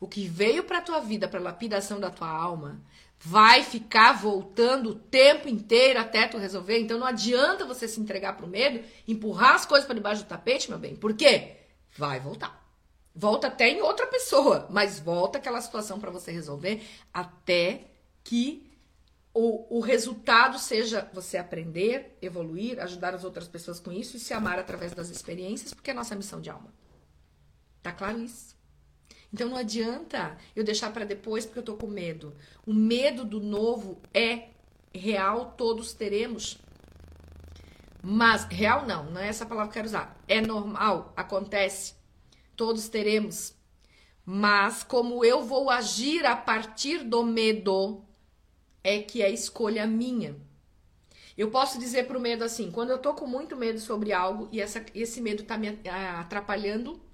o 0.00 0.06
que 0.06 0.28
veio 0.28 0.64
para 0.64 0.80
tua 0.80 1.00
vida 1.00 1.28
para 1.28 1.40
lapidação 1.40 1.98
da 1.98 2.10
tua 2.10 2.28
alma, 2.28 2.80
vai 3.18 3.62
ficar 3.62 4.12
voltando 4.12 4.90
o 4.90 4.94
tempo 4.94 5.48
inteiro 5.48 5.98
até 5.98 6.26
tu 6.28 6.38
resolver. 6.38 6.78
Então 6.78 6.98
não 6.98 7.06
adianta 7.06 7.64
você 7.64 7.88
se 7.88 8.00
entregar 8.00 8.36
pro 8.36 8.46
medo, 8.46 8.84
empurrar 9.06 9.54
as 9.54 9.66
coisas 9.66 9.86
para 9.86 9.94
debaixo 9.94 10.22
do 10.22 10.28
tapete, 10.28 10.68
meu 10.68 10.78
bem. 10.78 10.94
Por 10.96 11.14
quê? 11.14 11.56
Vai 11.96 12.20
voltar. 12.20 12.64
Volta 13.14 13.46
até 13.46 13.68
em 13.70 13.80
outra 13.80 14.06
pessoa, 14.06 14.66
mas 14.70 15.00
volta 15.00 15.38
aquela 15.38 15.60
situação 15.60 15.98
para 15.98 16.10
você 16.10 16.30
resolver 16.30 16.86
até 17.12 17.84
que 18.22 18.70
o, 19.32 19.78
o 19.78 19.80
resultado 19.80 20.58
seja 20.58 21.10
você 21.12 21.36
aprender, 21.36 22.16
evoluir, 22.20 22.80
ajudar 22.80 23.14
as 23.14 23.24
outras 23.24 23.46
pessoas 23.46 23.78
com 23.78 23.92
isso 23.92 24.16
e 24.16 24.20
se 24.20 24.34
amar 24.34 24.58
através 24.58 24.92
das 24.92 25.10
experiências, 25.10 25.74
porque 25.74 25.90
é 25.90 25.92
a 25.92 25.96
nossa 25.96 26.14
missão 26.14 26.40
de 26.40 26.50
alma. 26.50 26.72
Tá 27.82 27.92
claro 27.92 28.18
isso? 28.18 28.55
Então 29.36 29.50
não 29.50 29.58
adianta 29.58 30.34
eu 30.56 30.64
deixar 30.64 30.90
para 30.94 31.04
depois 31.04 31.44
porque 31.44 31.58
eu 31.58 31.62
tô 31.62 31.76
com 31.76 31.86
medo. 31.86 32.34
O 32.66 32.72
medo 32.72 33.22
do 33.22 33.38
novo 33.38 34.00
é 34.14 34.48
real, 34.94 35.52
todos 35.58 35.92
teremos. 35.92 36.56
Mas 38.02 38.44
real 38.44 38.86
não, 38.86 39.10
não 39.10 39.20
é 39.20 39.28
essa 39.28 39.44
palavra 39.44 39.70
que 39.70 39.78
eu 39.78 39.82
quero 39.82 39.88
usar. 39.88 40.18
É 40.26 40.40
normal, 40.40 41.12
acontece. 41.14 41.92
Todos 42.56 42.88
teremos. 42.88 43.54
Mas 44.24 44.82
como 44.82 45.22
eu 45.22 45.44
vou 45.44 45.68
agir 45.68 46.24
a 46.24 46.34
partir 46.34 47.04
do 47.04 47.22
medo 47.22 48.02
é 48.82 49.00
que 49.00 49.20
é 49.20 49.30
escolha 49.30 49.86
minha. 49.86 50.34
Eu 51.36 51.50
posso 51.50 51.78
dizer 51.78 52.06
pro 52.06 52.18
medo 52.18 52.42
assim, 52.42 52.70
quando 52.70 52.88
eu 52.88 52.98
tô 52.98 53.12
com 53.12 53.26
muito 53.26 53.54
medo 53.54 53.80
sobre 53.80 54.14
algo 54.14 54.48
e 54.50 54.62
essa, 54.62 54.82
esse 54.94 55.20
medo 55.20 55.42
tá 55.42 55.58
me 55.58 55.78
atrapalhando 56.18 57.04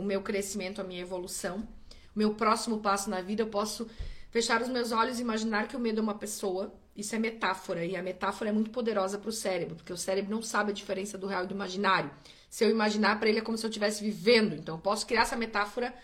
o 0.00 0.04
meu 0.04 0.22
crescimento, 0.22 0.80
a 0.80 0.84
minha 0.84 1.00
evolução, 1.00 1.68
o 2.14 2.18
meu 2.18 2.34
próximo 2.34 2.80
passo 2.80 3.08
na 3.10 3.20
vida, 3.20 3.42
eu 3.42 3.48
posso 3.48 3.88
fechar 4.30 4.62
os 4.62 4.68
meus 4.68 4.92
olhos 4.92 5.18
e 5.18 5.22
imaginar 5.22 5.68
que 5.68 5.76
o 5.76 5.80
medo 5.80 6.00
é 6.00 6.02
uma 6.02 6.14
pessoa. 6.14 6.72
Isso 6.96 7.14
é 7.14 7.18
metáfora, 7.18 7.84
e 7.84 7.96
a 7.96 8.02
metáfora 8.02 8.50
é 8.50 8.52
muito 8.52 8.70
poderosa 8.70 9.18
para 9.18 9.30
o 9.30 9.32
cérebro, 9.32 9.76
porque 9.76 9.92
o 9.92 9.96
cérebro 9.96 10.30
não 10.30 10.42
sabe 10.42 10.70
a 10.70 10.74
diferença 10.74 11.16
do 11.16 11.26
real 11.26 11.44
e 11.44 11.46
do 11.46 11.54
imaginário. 11.54 12.10
Se 12.48 12.64
eu 12.64 12.70
imaginar 12.70 13.18
para 13.20 13.28
ele 13.28 13.38
é 13.38 13.42
como 13.42 13.56
se 13.56 13.64
eu 13.64 13.70
estivesse 13.70 14.02
vivendo. 14.02 14.54
Então 14.54 14.74
eu 14.74 14.80
posso 14.80 15.06
criar 15.06 15.22
essa 15.22 15.36
metáfora 15.36 15.94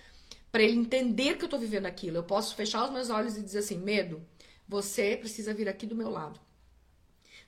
para 0.53 0.63
ele 0.63 0.79
entender 0.79 1.37
que 1.37 1.43
eu 1.43 1.47
estou 1.47 1.59
vivendo 1.59 1.87
aquilo. 1.87 2.19
Eu 2.19 2.23
posso 2.23 2.55
fechar 2.55 2.85
os 2.85 2.91
meus 2.91 3.11
olhos 3.11 3.37
e 3.37 3.43
dizer 3.43 3.59
assim: 3.59 3.79
medo, 3.79 4.23
você 4.69 5.17
precisa 5.17 5.53
vir 5.53 5.69
aqui 5.69 5.87
do 5.87 5.97
meu 5.97 6.09
lado. 6.09 6.39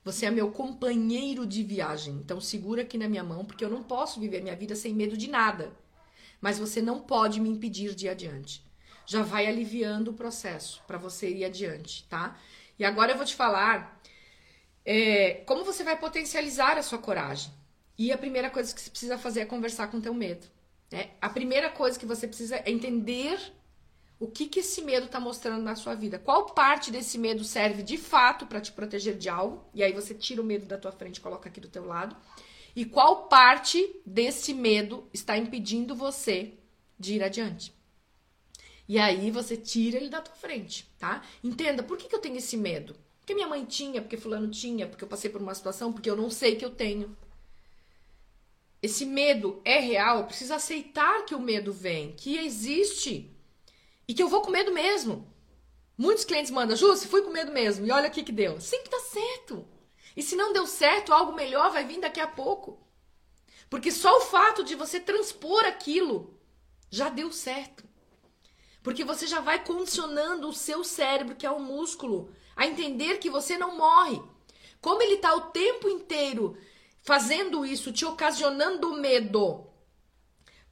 Você 0.05 0.27
é 0.27 0.31
meu 0.31 0.51
companheiro 0.51 1.47
de 1.47 1.63
viagem. 1.63 2.15
Então 2.15 2.41
segura 2.41 2.83
aqui 2.83 2.99
na 2.99 3.09
minha 3.09 3.23
mão, 3.23 3.45
porque 3.45 3.65
eu 3.65 3.71
não 3.71 3.85
posso 3.85 4.19
viver 4.19 4.43
minha 4.43 4.57
vida 4.57 4.75
sem 4.75 4.93
medo 4.93 5.17
de 5.17 5.29
nada 5.29 5.73
mas 6.41 6.59
você 6.59 6.81
não 6.81 7.01
pode 7.01 7.41
me 7.41 7.49
impedir 7.49 7.95
de 7.95 8.07
ir 8.07 8.11
adiante. 8.11 8.65
Já 9.07 9.23
vai 9.23 9.47
aliviando 9.47 10.11
o 10.11 10.15
processo 10.15 10.83
para 10.87 10.99
você 10.99 11.31
ir 11.31 11.45
adiante, 11.45 12.07
tá? 12.09 12.39
E 12.79 12.85
agora 12.85 13.13
eu 13.13 13.17
vou 13.17 13.27
te 13.27 13.35
falar 13.35 14.01
é, 14.85 15.43
como 15.47 15.65
você 15.65 15.83
vai 15.83 15.99
potencializar 15.99 16.79
a 16.79 16.83
sua 16.83 16.99
coragem. 16.99 17.53
E 17.97 18.13
a 18.13 18.19
primeira 18.19 18.49
coisa 18.49 18.73
que 18.75 18.81
você 18.81 18.91
precisa 18.91 19.19
fazer 19.19 19.41
é 19.41 19.45
conversar 19.45 19.89
com 19.89 19.99
o 19.99 20.01
teu 20.01 20.15
medo. 20.15 20.47
Né? 20.91 21.11
A 21.21 21.29
primeira 21.29 21.69
coisa 21.71 21.99
que 21.99 22.07
você 22.07 22.27
precisa 22.27 22.57
é 22.57 22.71
entender 22.71 23.39
o 24.21 24.27
que, 24.27 24.47
que 24.47 24.61
esse 24.61 24.83
medo 24.83 25.07
está 25.07 25.21
mostrando 25.21 25.63
na 25.63 25.77
sua 25.77 25.95
vida. 25.95 26.19
Qual 26.19 26.47
parte 26.47 26.91
desse 26.91 27.19
medo 27.19 27.45
serve 27.45 27.83
de 27.83 27.97
fato 27.97 28.47
para 28.47 28.61
te 28.61 28.73
proteger 28.73 29.17
de 29.17 29.29
algo? 29.29 29.65
E 29.75 29.83
aí 29.83 29.93
você 29.93 30.15
tira 30.15 30.43
o 30.43 30.45
medo 30.45 30.67
da 30.67 30.79
tua 30.79 30.91
frente 30.91 31.19
e 31.19 31.21
coloca 31.21 31.49
aqui 31.49 31.61
do 31.61 31.69
teu 31.69 31.85
lado. 31.85 32.17
E 32.79 32.85
qual 32.85 33.27
parte 33.27 34.01
desse 34.07 34.55
medo 34.55 35.11
está 35.13 35.37
impedindo 35.37 35.97
você 35.97 36.53
de 36.97 37.15
ir 37.15 37.25
adiante? 37.25 37.75
E 38.89 39.01
aí 39.01 39.33
você 39.33 39.57
tira 39.57 39.97
ele 39.97 40.09
da 40.09 40.21
tua 40.21 40.37
frente, 40.37 40.89
tá? 40.97 41.25
Entenda, 41.43 41.83
por 41.83 41.99
que, 41.99 42.07
que 42.07 42.15
eu 42.15 42.21
tenho 42.21 42.37
esse 42.37 42.57
medo? 42.57 42.95
Porque 43.19 43.35
minha 43.35 43.49
mãe 43.49 43.65
tinha, 43.65 44.01
porque 44.01 44.17
fulano 44.17 44.49
tinha, 44.49 44.87
porque 44.87 45.03
eu 45.03 45.09
passei 45.09 45.29
por 45.29 45.43
uma 45.43 45.57
situação, 45.57 45.93
porque 45.93 46.09
eu 46.09 46.15
não 46.15 46.31
sei 46.31 46.55
que 46.55 46.65
eu 46.65 46.71
tenho. 46.71 47.17
Esse 48.81 49.05
medo 49.05 49.61
é 49.65 49.81
real, 49.81 50.19
eu 50.19 50.27
preciso 50.27 50.55
aceitar 50.55 51.25
que 51.25 51.35
o 51.35 51.41
medo 51.41 51.73
vem, 51.73 52.13
que 52.13 52.39
existe 52.39 53.29
e 54.07 54.15
que 54.15 54.23
eu 54.23 54.29
vou 54.29 54.41
com 54.41 54.53
medo 54.53 54.73
mesmo. 54.73 55.27
Muitos 55.97 56.25
clientes 56.25 56.53
mandam, 56.53 56.77
Ju, 56.77 56.97
fui 57.09 57.23
com 57.23 57.33
medo 57.33 57.51
mesmo, 57.51 57.85
e 57.85 57.91
olha 57.91 58.07
aqui 58.07 58.23
que 58.23 58.31
deu. 58.31 58.61
Sempre 58.61 58.89
dá 58.89 59.01
certo. 59.01 59.67
E 60.19 60.23
se 60.23 60.35
não 60.35 60.53
deu 60.53 60.67
certo, 60.67 61.15
algo 61.15 61.33
melhor 61.33 61.71
vai 61.71 61.85
vir 61.85 62.01
daqui 62.01 62.19
a 62.19 62.27
pouco. 62.27 62.77
Porque 63.71 63.93
só 63.93 64.17
o 64.17 64.23
fato 64.23 64.65
de 64.65 64.75
você 64.75 64.99
transpor 64.99 65.65
aquilo 65.65 66.37
já 66.91 67.09
deu 67.09 67.31
certo. 67.31 67.85
Porque 68.83 69.05
você 69.05 69.29
já 69.29 69.39
vai 69.39 69.65
condicionando 69.65 70.49
o 70.49 70.53
seu 70.53 70.83
cérebro, 70.83 71.37
que 71.37 71.47
é 71.47 71.51
o 71.53 71.61
músculo, 71.61 72.35
a 72.57 72.67
entender 72.67 73.19
que 73.19 73.31
você 73.31 73.57
não 73.57 73.77
morre. 73.77 74.21
Como 74.81 75.01
ele 75.01 75.15
está 75.15 75.33
o 75.37 75.53
tempo 75.53 75.89
inteiro 75.89 76.59
fazendo 77.05 77.65
isso, 77.65 77.93
te 77.93 78.05
ocasionando 78.05 78.95
medo 78.95 79.69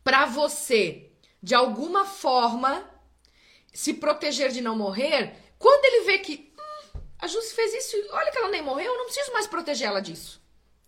para 0.03 0.27
você, 0.27 1.13
de 1.41 1.55
alguma 1.55 2.05
forma, 2.05 2.85
se 3.73 3.95
proteger 3.95 4.51
de 4.51 4.61
não 4.61 4.75
morrer, 4.75 5.37
quando 5.57 5.85
ele 5.85 6.05
vê 6.05 6.19
que 6.19 6.46
a 7.19 7.27
Júcia 7.27 7.55
fez 7.55 7.75
isso, 7.75 7.97
olha 8.11 8.31
que 8.31 8.39
ela 8.39 8.51
nem 8.51 8.63
morreu, 8.63 8.93
eu 8.93 8.99
não 8.99 9.07
preciso 9.07 9.33
mais 9.33 9.47
proteger 9.47 9.89
ela 9.89 10.01
disso. 10.01 10.41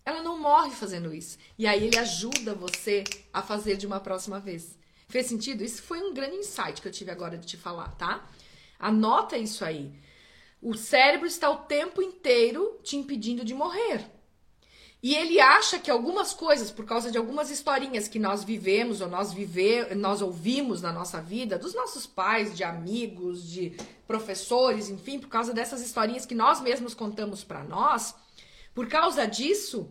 Ela 0.05 0.23
não 0.23 0.39
morre 0.39 0.71
fazendo 0.71 1.13
isso. 1.13 1.37
E 1.57 1.67
aí 1.67 1.85
ele 1.85 1.97
ajuda 1.97 2.55
você 2.55 3.03
a 3.33 3.41
fazer 3.41 3.77
de 3.77 3.85
uma 3.85 3.99
próxima 3.99 4.39
vez. 4.39 4.77
Fez 5.07 5.25
sentido? 5.27 5.63
Isso 5.63 5.81
foi 5.81 6.01
um 6.01 6.13
grande 6.13 6.37
insight 6.37 6.81
que 6.81 6.87
eu 6.87 6.91
tive 6.91 7.11
agora 7.11 7.37
de 7.37 7.45
te 7.45 7.57
falar, 7.57 7.89
tá? 7.95 8.27
Anota 8.79 9.37
isso 9.37 9.65
aí. 9.65 9.91
O 10.61 10.75
cérebro 10.75 11.27
está 11.27 11.49
o 11.49 11.57
tempo 11.57 12.01
inteiro 12.01 12.79
te 12.83 12.95
impedindo 12.95 13.43
de 13.45 13.53
morrer. 13.53 14.05
E 15.01 15.15
ele 15.15 15.39
acha 15.39 15.79
que 15.79 15.89
algumas 15.89 16.33
coisas, 16.33 16.69
por 16.69 16.85
causa 16.85 17.09
de 17.09 17.17
algumas 17.17 17.49
historinhas 17.49 18.09
que 18.09 18.19
nós 18.19 18.43
vivemos 18.43 18.99
ou 18.99 19.07
nós 19.07 19.31
viver, 19.31 19.95
nós 19.95 20.21
ouvimos 20.21 20.81
na 20.81 20.91
nossa 20.91 21.21
vida, 21.21 21.57
dos 21.57 21.73
nossos 21.73 22.05
pais, 22.05 22.55
de 22.55 22.65
amigos, 22.65 23.49
de 23.49 23.77
professores, 24.05 24.89
enfim, 24.89 25.17
por 25.17 25.29
causa 25.29 25.53
dessas 25.53 25.81
historinhas 25.81 26.25
que 26.25 26.35
nós 26.35 26.59
mesmos 26.59 26.93
contamos 26.93 27.45
para 27.45 27.63
nós, 27.63 28.13
por 28.73 28.87
causa 28.87 29.25
disso, 29.25 29.89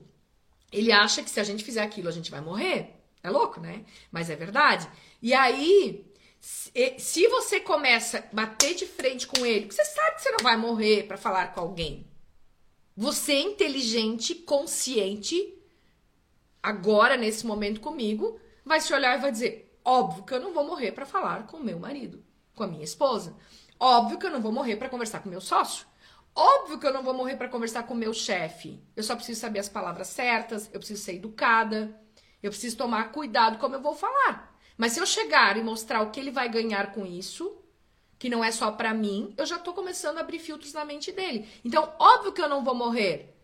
ele 0.70 0.92
acha 0.92 1.22
que 1.22 1.30
se 1.30 1.40
a 1.40 1.44
gente 1.44 1.64
fizer 1.64 1.82
aquilo, 1.82 2.08
a 2.08 2.12
gente 2.12 2.30
vai 2.30 2.42
morrer. 2.42 2.94
É 3.22 3.30
louco, 3.30 3.60
né? 3.60 3.84
Mas 4.12 4.28
é 4.28 4.36
verdade. 4.36 4.88
E 5.22 5.32
aí, 5.32 6.06
se 6.40 7.26
você 7.28 7.60
começa 7.60 8.18
a 8.18 8.34
bater 8.34 8.74
de 8.74 8.86
frente 8.86 9.26
com 9.26 9.44
ele, 9.44 9.66
você 9.70 9.84
sabe 9.84 10.16
que 10.16 10.22
você 10.22 10.30
não 10.30 10.42
vai 10.42 10.56
morrer 10.56 11.04
para 11.04 11.16
falar 11.16 11.52
com 11.54 11.60
alguém. 11.60 12.06
Você 13.00 13.32
é 13.32 13.40
inteligente, 13.42 14.34
consciente, 14.34 15.56
agora 16.60 17.16
nesse 17.16 17.46
momento 17.46 17.80
comigo, 17.80 18.40
vai 18.64 18.80
se 18.80 18.92
olhar 18.92 19.16
e 19.16 19.22
vai 19.22 19.30
dizer: 19.30 19.72
óbvio 19.84 20.24
que 20.24 20.34
eu 20.34 20.40
não 20.40 20.52
vou 20.52 20.66
morrer 20.66 20.90
para 20.90 21.06
falar 21.06 21.46
com 21.46 21.60
meu 21.60 21.78
marido, 21.78 22.24
com 22.56 22.64
a 22.64 22.66
minha 22.66 22.82
esposa. 22.82 23.36
Óbvio 23.78 24.18
que 24.18 24.26
eu 24.26 24.32
não 24.32 24.40
vou 24.40 24.50
morrer 24.50 24.74
para 24.74 24.88
conversar 24.88 25.20
com 25.20 25.28
meu 25.28 25.40
sócio. 25.40 25.86
Óbvio 26.34 26.76
que 26.80 26.88
eu 26.88 26.92
não 26.92 27.04
vou 27.04 27.14
morrer 27.14 27.36
para 27.36 27.48
conversar 27.48 27.84
com 27.84 27.94
meu 27.94 28.12
chefe. 28.12 28.82
Eu 28.96 29.04
só 29.04 29.14
preciso 29.14 29.40
saber 29.40 29.60
as 29.60 29.68
palavras 29.68 30.08
certas, 30.08 30.68
eu 30.72 30.80
preciso 30.80 31.00
ser 31.00 31.14
educada, 31.14 31.96
eu 32.42 32.50
preciso 32.50 32.76
tomar 32.76 33.12
cuidado 33.12 33.58
como 33.58 33.76
eu 33.76 33.80
vou 33.80 33.94
falar. 33.94 34.58
Mas 34.76 34.90
se 34.90 34.98
eu 34.98 35.06
chegar 35.06 35.56
e 35.56 35.62
mostrar 35.62 36.02
o 36.02 36.10
que 36.10 36.18
ele 36.18 36.32
vai 36.32 36.48
ganhar 36.48 36.90
com 36.90 37.06
isso, 37.06 37.62
que 38.18 38.28
não 38.28 38.42
é 38.42 38.50
só 38.50 38.72
para 38.72 38.92
mim, 38.92 39.32
eu 39.36 39.46
já 39.46 39.58
tô 39.58 39.72
começando 39.72 40.18
a 40.18 40.20
abrir 40.20 40.40
filtros 40.40 40.72
na 40.72 40.84
mente 40.84 41.12
dele. 41.12 41.48
Então, 41.64 41.92
óbvio 41.98 42.32
que 42.32 42.42
eu 42.42 42.48
não 42.48 42.64
vou 42.64 42.74
morrer. 42.74 43.34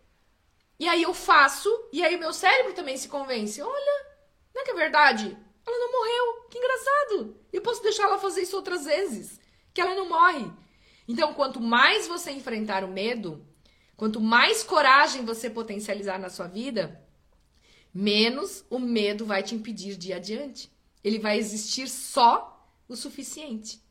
E 0.79 0.89
aí 0.89 1.03
eu 1.03 1.15
faço, 1.15 1.71
e 1.93 2.03
aí 2.03 2.17
o 2.17 2.19
meu 2.19 2.33
cérebro 2.33 2.73
também 2.73 2.97
se 2.97 3.09
convence. 3.09 3.63
Olha, 3.63 4.07
não 4.53 4.63
é 4.63 4.65
que 4.65 4.73
é 4.73 4.75
verdade? 4.75 5.37
Ela 5.65 5.79
não 5.79 5.93
morreu. 5.93 6.49
Que 6.51 6.59
engraçado. 6.59 7.37
Eu 7.53 7.63
posso 7.63 7.83
deixar 7.83 8.05
ela 8.05 8.19
fazer 8.19 8.43
isso 8.43 8.57
outras 8.57 8.85
vezes, 8.85 9.41
que 9.73 9.81
ela 9.81 9.95
não 9.95 10.09
morre. 10.09 10.51
Então, 11.07 11.35
quanto 11.35 11.61
mais 11.61 12.09
você 12.09 12.33
enfrentar 12.33 12.83
o 12.83 12.89
medo, 12.89 13.47
quanto 13.97 14.21
mais 14.21 14.65
coragem 14.65 15.25
você 15.25 15.49
potencializar 15.49 16.19
na 16.19 16.31
sua 16.31 16.49
vida, 16.49 17.01
menos 17.93 18.65
o 18.69 18.79
medo 18.81 19.25
vai 19.25 19.43
te 19.43 19.55
impedir 19.55 19.97
de 19.97 20.09
ir 20.09 20.15
adiante. 20.15 20.73
Ele 21.03 21.19
vai 21.21 21.39
existir 21.39 21.89
só 21.89 22.69
o 22.89 22.97
suficiente. 22.97 23.84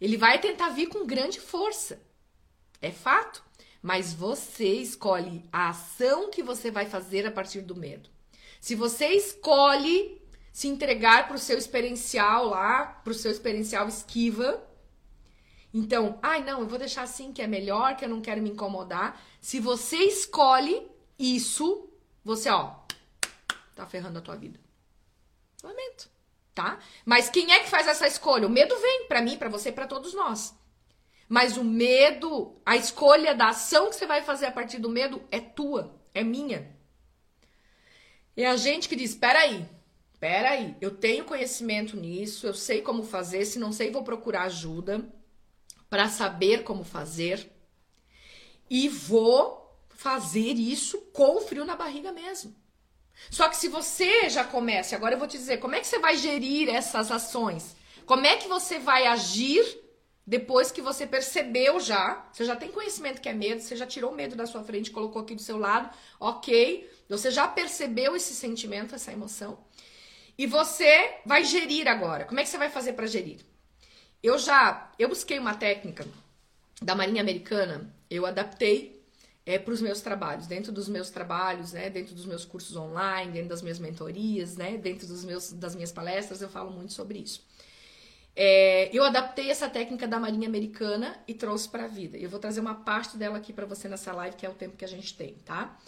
Ele 0.00 0.16
vai 0.16 0.40
tentar 0.40 0.70
vir 0.70 0.88
com 0.88 1.06
grande 1.06 1.40
força. 1.40 2.00
É 2.80 2.90
fato. 2.90 3.42
Mas 3.82 4.12
você 4.12 4.74
escolhe 4.74 5.44
a 5.52 5.68
ação 5.68 6.30
que 6.30 6.42
você 6.42 6.70
vai 6.70 6.86
fazer 6.86 7.26
a 7.26 7.30
partir 7.30 7.60
do 7.60 7.76
medo. 7.76 8.08
Se 8.60 8.74
você 8.74 9.08
escolhe 9.08 10.22
se 10.52 10.68
entregar 10.68 11.26
para 11.26 11.36
o 11.36 11.40
seu 11.40 11.58
experiencial 11.58 12.46
lá, 12.46 12.86
para 12.86 13.10
o 13.10 13.14
seu 13.14 13.30
experiencial 13.30 13.86
esquiva, 13.86 14.66
então, 15.72 16.18
ai 16.22 16.42
não, 16.42 16.60
eu 16.60 16.66
vou 16.66 16.78
deixar 16.78 17.02
assim 17.02 17.32
que 17.32 17.42
é 17.42 17.46
melhor, 17.46 17.96
que 17.96 18.04
eu 18.04 18.08
não 18.08 18.22
quero 18.22 18.40
me 18.40 18.50
incomodar. 18.50 19.20
Se 19.40 19.58
você 19.58 19.96
escolhe 19.96 20.88
isso, 21.18 21.90
você, 22.24 22.48
ó, 22.48 22.76
tá 23.74 23.84
ferrando 23.84 24.18
a 24.18 24.22
tua 24.22 24.36
vida. 24.36 24.58
Lamento 25.62 26.13
tá? 26.54 26.78
Mas 27.04 27.28
quem 27.28 27.52
é 27.52 27.60
que 27.60 27.70
faz 27.70 27.86
essa 27.86 28.06
escolha? 28.06 28.46
O 28.46 28.50
medo 28.50 28.74
vem 28.78 29.06
para 29.08 29.20
mim, 29.20 29.36
para 29.36 29.48
você, 29.48 29.72
para 29.72 29.86
todos 29.86 30.14
nós. 30.14 30.54
Mas 31.28 31.56
o 31.56 31.64
medo, 31.64 32.60
a 32.64 32.76
escolha 32.76 33.34
da 33.34 33.48
ação 33.48 33.88
que 33.90 33.96
você 33.96 34.06
vai 34.06 34.22
fazer 34.22 34.46
a 34.46 34.52
partir 34.52 34.78
do 34.78 34.88
medo 34.88 35.22
é 35.30 35.40
tua, 35.40 35.98
é 36.12 36.22
minha. 36.22 36.74
É 38.36 38.46
a 38.46 38.56
gente 38.56 38.88
que 38.88 38.96
diz: 38.96 39.10
espera 39.10 39.40
aí, 39.40 39.66
espera 40.12 40.50
aí, 40.50 40.76
eu 40.80 40.90
tenho 40.90 41.24
conhecimento 41.24 41.96
nisso, 41.96 42.46
eu 42.46 42.54
sei 42.54 42.82
como 42.82 43.02
fazer, 43.02 43.44
se 43.46 43.58
não 43.58 43.72
sei 43.72 43.90
vou 43.90 44.04
procurar 44.04 44.42
ajuda 44.42 45.04
para 45.88 46.08
saber 46.08 46.62
como 46.62 46.84
fazer 46.84 47.50
e 48.68 48.88
vou 48.88 49.64
fazer 49.88 50.54
isso 50.54 51.00
com 51.12 51.40
frio 51.40 51.64
na 51.64 51.76
barriga 51.76 52.12
mesmo. 52.12 52.54
Só 53.30 53.48
que 53.48 53.56
se 53.56 53.68
você 53.68 54.28
já 54.28 54.44
começa, 54.44 54.96
agora 54.96 55.14
eu 55.14 55.18
vou 55.18 55.28
te 55.28 55.38
dizer, 55.38 55.58
como 55.58 55.74
é 55.74 55.80
que 55.80 55.86
você 55.86 55.98
vai 55.98 56.16
gerir 56.16 56.68
essas 56.68 57.10
ações? 57.10 57.76
Como 58.06 58.26
é 58.26 58.36
que 58.36 58.48
você 58.48 58.78
vai 58.78 59.06
agir 59.06 59.64
depois 60.26 60.70
que 60.70 60.80
você 60.80 61.06
percebeu 61.06 61.78
já, 61.78 62.26
você 62.32 62.44
já 62.44 62.56
tem 62.56 62.70
conhecimento 62.70 63.20
que 63.20 63.28
é 63.28 63.32
medo, 63.34 63.60
você 63.60 63.76
já 63.76 63.86
tirou 63.86 64.10
o 64.10 64.14
medo 64.14 64.34
da 64.34 64.46
sua 64.46 64.64
frente, 64.64 64.90
colocou 64.90 65.20
aqui 65.20 65.34
do 65.34 65.42
seu 65.42 65.58
lado, 65.58 65.90
ok, 66.18 66.90
você 67.08 67.30
já 67.30 67.46
percebeu 67.46 68.16
esse 68.16 68.34
sentimento, 68.34 68.94
essa 68.94 69.12
emoção, 69.12 69.58
e 70.38 70.46
você 70.46 71.18
vai 71.26 71.44
gerir 71.44 71.86
agora. 71.86 72.24
Como 72.24 72.40
é 72.40 72.42
que 72.42 72.48
você 72.48 72.56
vai 72.56 72.70
fazer 72.70 72.94
para 72.94 73.06
gerir? 73.06 73.40
Eu 74.22 74.38
já, 74.38 74.90
eu 74.98 75.10
busquei 75.10 75.38
uma 75.38 75.54
técnica 75.54 76.06
da 76.80 76.94
Marinha 76.94 77.20
Americana, 77.20 77.94
eu 78.10 78.24
adaptei 78.24 78.93
é, 79.46 79.58
para 79.58 79.74
os 79.74 79.80
meus 79.82 80.00
trabalhos, 80.00 80.46
dentro 80.46 80.72
dos 80.72 80.88
meus 80.88 81.10
trabalhos, 81.10 81.72
né, 81.72 81.90
dentro 81.90 82.14
dos 82.14 82.24
meus 82.24 82.44
cursos 82.44 82.76
online, 82.76 83.32
dentro 83.32 83.50
das 83.50 83.62
minhas 83.62 83.78
mentorias, 83.78 84.56
né, 84.56 84.78
dentro 84.78 85.06
dos 85.06 85.24
meus, 85.24 85.52
das 85.52 85.74
minhas 85.74 85.92
palestras, 85.92 86.40
eu 86.40 86.48
falo 86.48 86.70
muito 86.70 86.92
sobre 86.92 87.18
isso. 87.18 87.44
É, 88.36 88.90
eu 88.92 89.04
adaptei 89.04 89.50
essa 89.50 89.68
técnica 89.68 90.08
da 90.08 90.18
Marinha 90.18 90.48
Americana 90.48 91.16
e 91.28 91.34
trouxe 91.34 91.68
para 91.68 91.84
a 91.84 91.88
vida. 91.88 92.16
Eu 92.16 92.28
vou 92.28 92.40
trazer 92.40 92.60
uma 92.60 92.74
parte 92.74 93.16
dela 93.16 93.36
aqui 93.36 93.52
para 93.52 93.66
você 93.66 93.88
nessa 93.88 94.12
live, 94.12 94.36
que 94.36 94.44
é 94.44 94.48
o 94.48 94.54
tempo 94.54 94.76
que 94.76 94.84
a 94.84 94.88
gente 94.88 95.14
tem, 95.14 95.34
tá? 95.44 95.78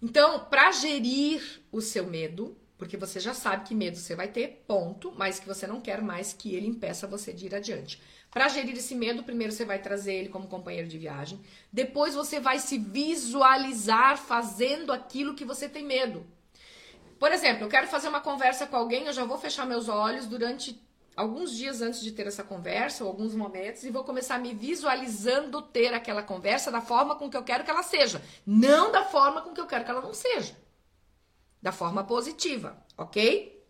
Então, 0.00 0.46
para 0.46 0.72
gerir 0.72 1.60
o 1.70 1.80
seu 1.80 2.06
medo, 2.06 2.56
porque 2.78 2.96
você 2.96 3.20
já 3.20 3.34
sabe 3.34 3.68
que 3.68 3.74
medo 3.74 3.96
você 3.96 4.16
vai 4.16 4.26
ter, 4.26 4.64
ponto, 4.66 5.12
mas 5.16 5.38
que 5.38 5.46
você 5.46 5.66
não 5.66 5.80
quer 5.80 6.00
mais 6.00 6.32
que 6.32 6.54
ele 6.54 6.66
impeça 6.66 7.06
você 7.06 7.32
de 7.32 7.46
ir 7.46 7.54
adiante. 7.54 8.00
Para 8.32 8.48
gerir 8.48 8.74
esse 8.74 8.94
medo, 8.94 9.22
primeiro 9.22 9.52
você 9.52 9.62
vai 9.62 9.78
trazer 9.78 10.14
ele 10.14 10.30
como 10.30 10.48
companheiro 10.48 10.88
de 10.88 10.96
viagem. 10.96 11.38
Depois 11.70 12.14
você 12.14 12.40
vai 12.40 12.58
se 12.58 12.78
visualizar 12.78 14.16
fazendo 14.16 14.90
aquilo 14.90 15.34
que 15.34 15.44
você 15.44 15.68
tem 15.68 15.84
medo. 15.84 16.26
Por 17.18 17.30
exemplo, 17.30 17.64
eu 17.64 17.68
quero 17.68 17.86
fazer 17.88 18.08
uma 18.08 18.22
conversa 18.22 18.66
com 18.66 18.74
alguém, 18.74 19.04
eu 19.04 19.12
já 19.12 19.24
vou 19.24 19.36
fechar 19.36 19.66
meus 19.66 19.86
olhos 19.86 20.26
durante 20.26 20.82
alguns 21.14 21.54
dias 21.54 21.82
antes 21.82 22.00
de 22.00 22.10
ter 22.10 22.26
essa 22.26 22.42
conversa, 22.42 23.04
ou 23.04 23.10
alguns 23.10 23.34
momentos, 23.34 23.84
e 23.84 23.90
vou 23.90 24.02
começar 24.02 24.38
me 24.38 24.54
visualizando 24.54 25.60
ter 25.60 25.92
aquela 25.92 26.22
conversa 26.22 26.70
da 26.70 26.80
forma 26.80 27.14
com 27.14 27.28
que 27.28 27.36
eu 27.36 27.44
quero 27.44 27.64
que 27.64 27.70
ela 27.70 27.82
seja, 27.82 28.22
não 28.46 28.90
da 28.90 29.04
forma 29.04 29.42
com 29.42 29.52
que 29.52 29.60
eu 29.60 29.66
quero 29.66 29.84
que 29.84 29.90
ela 29.90 30.00
não 30.00 30.14
seja. 30.14 30.56
Da 31.60 31.70
forma 31.70 32.02
positiva, 32.02 32.82
ok? 32.96 33.61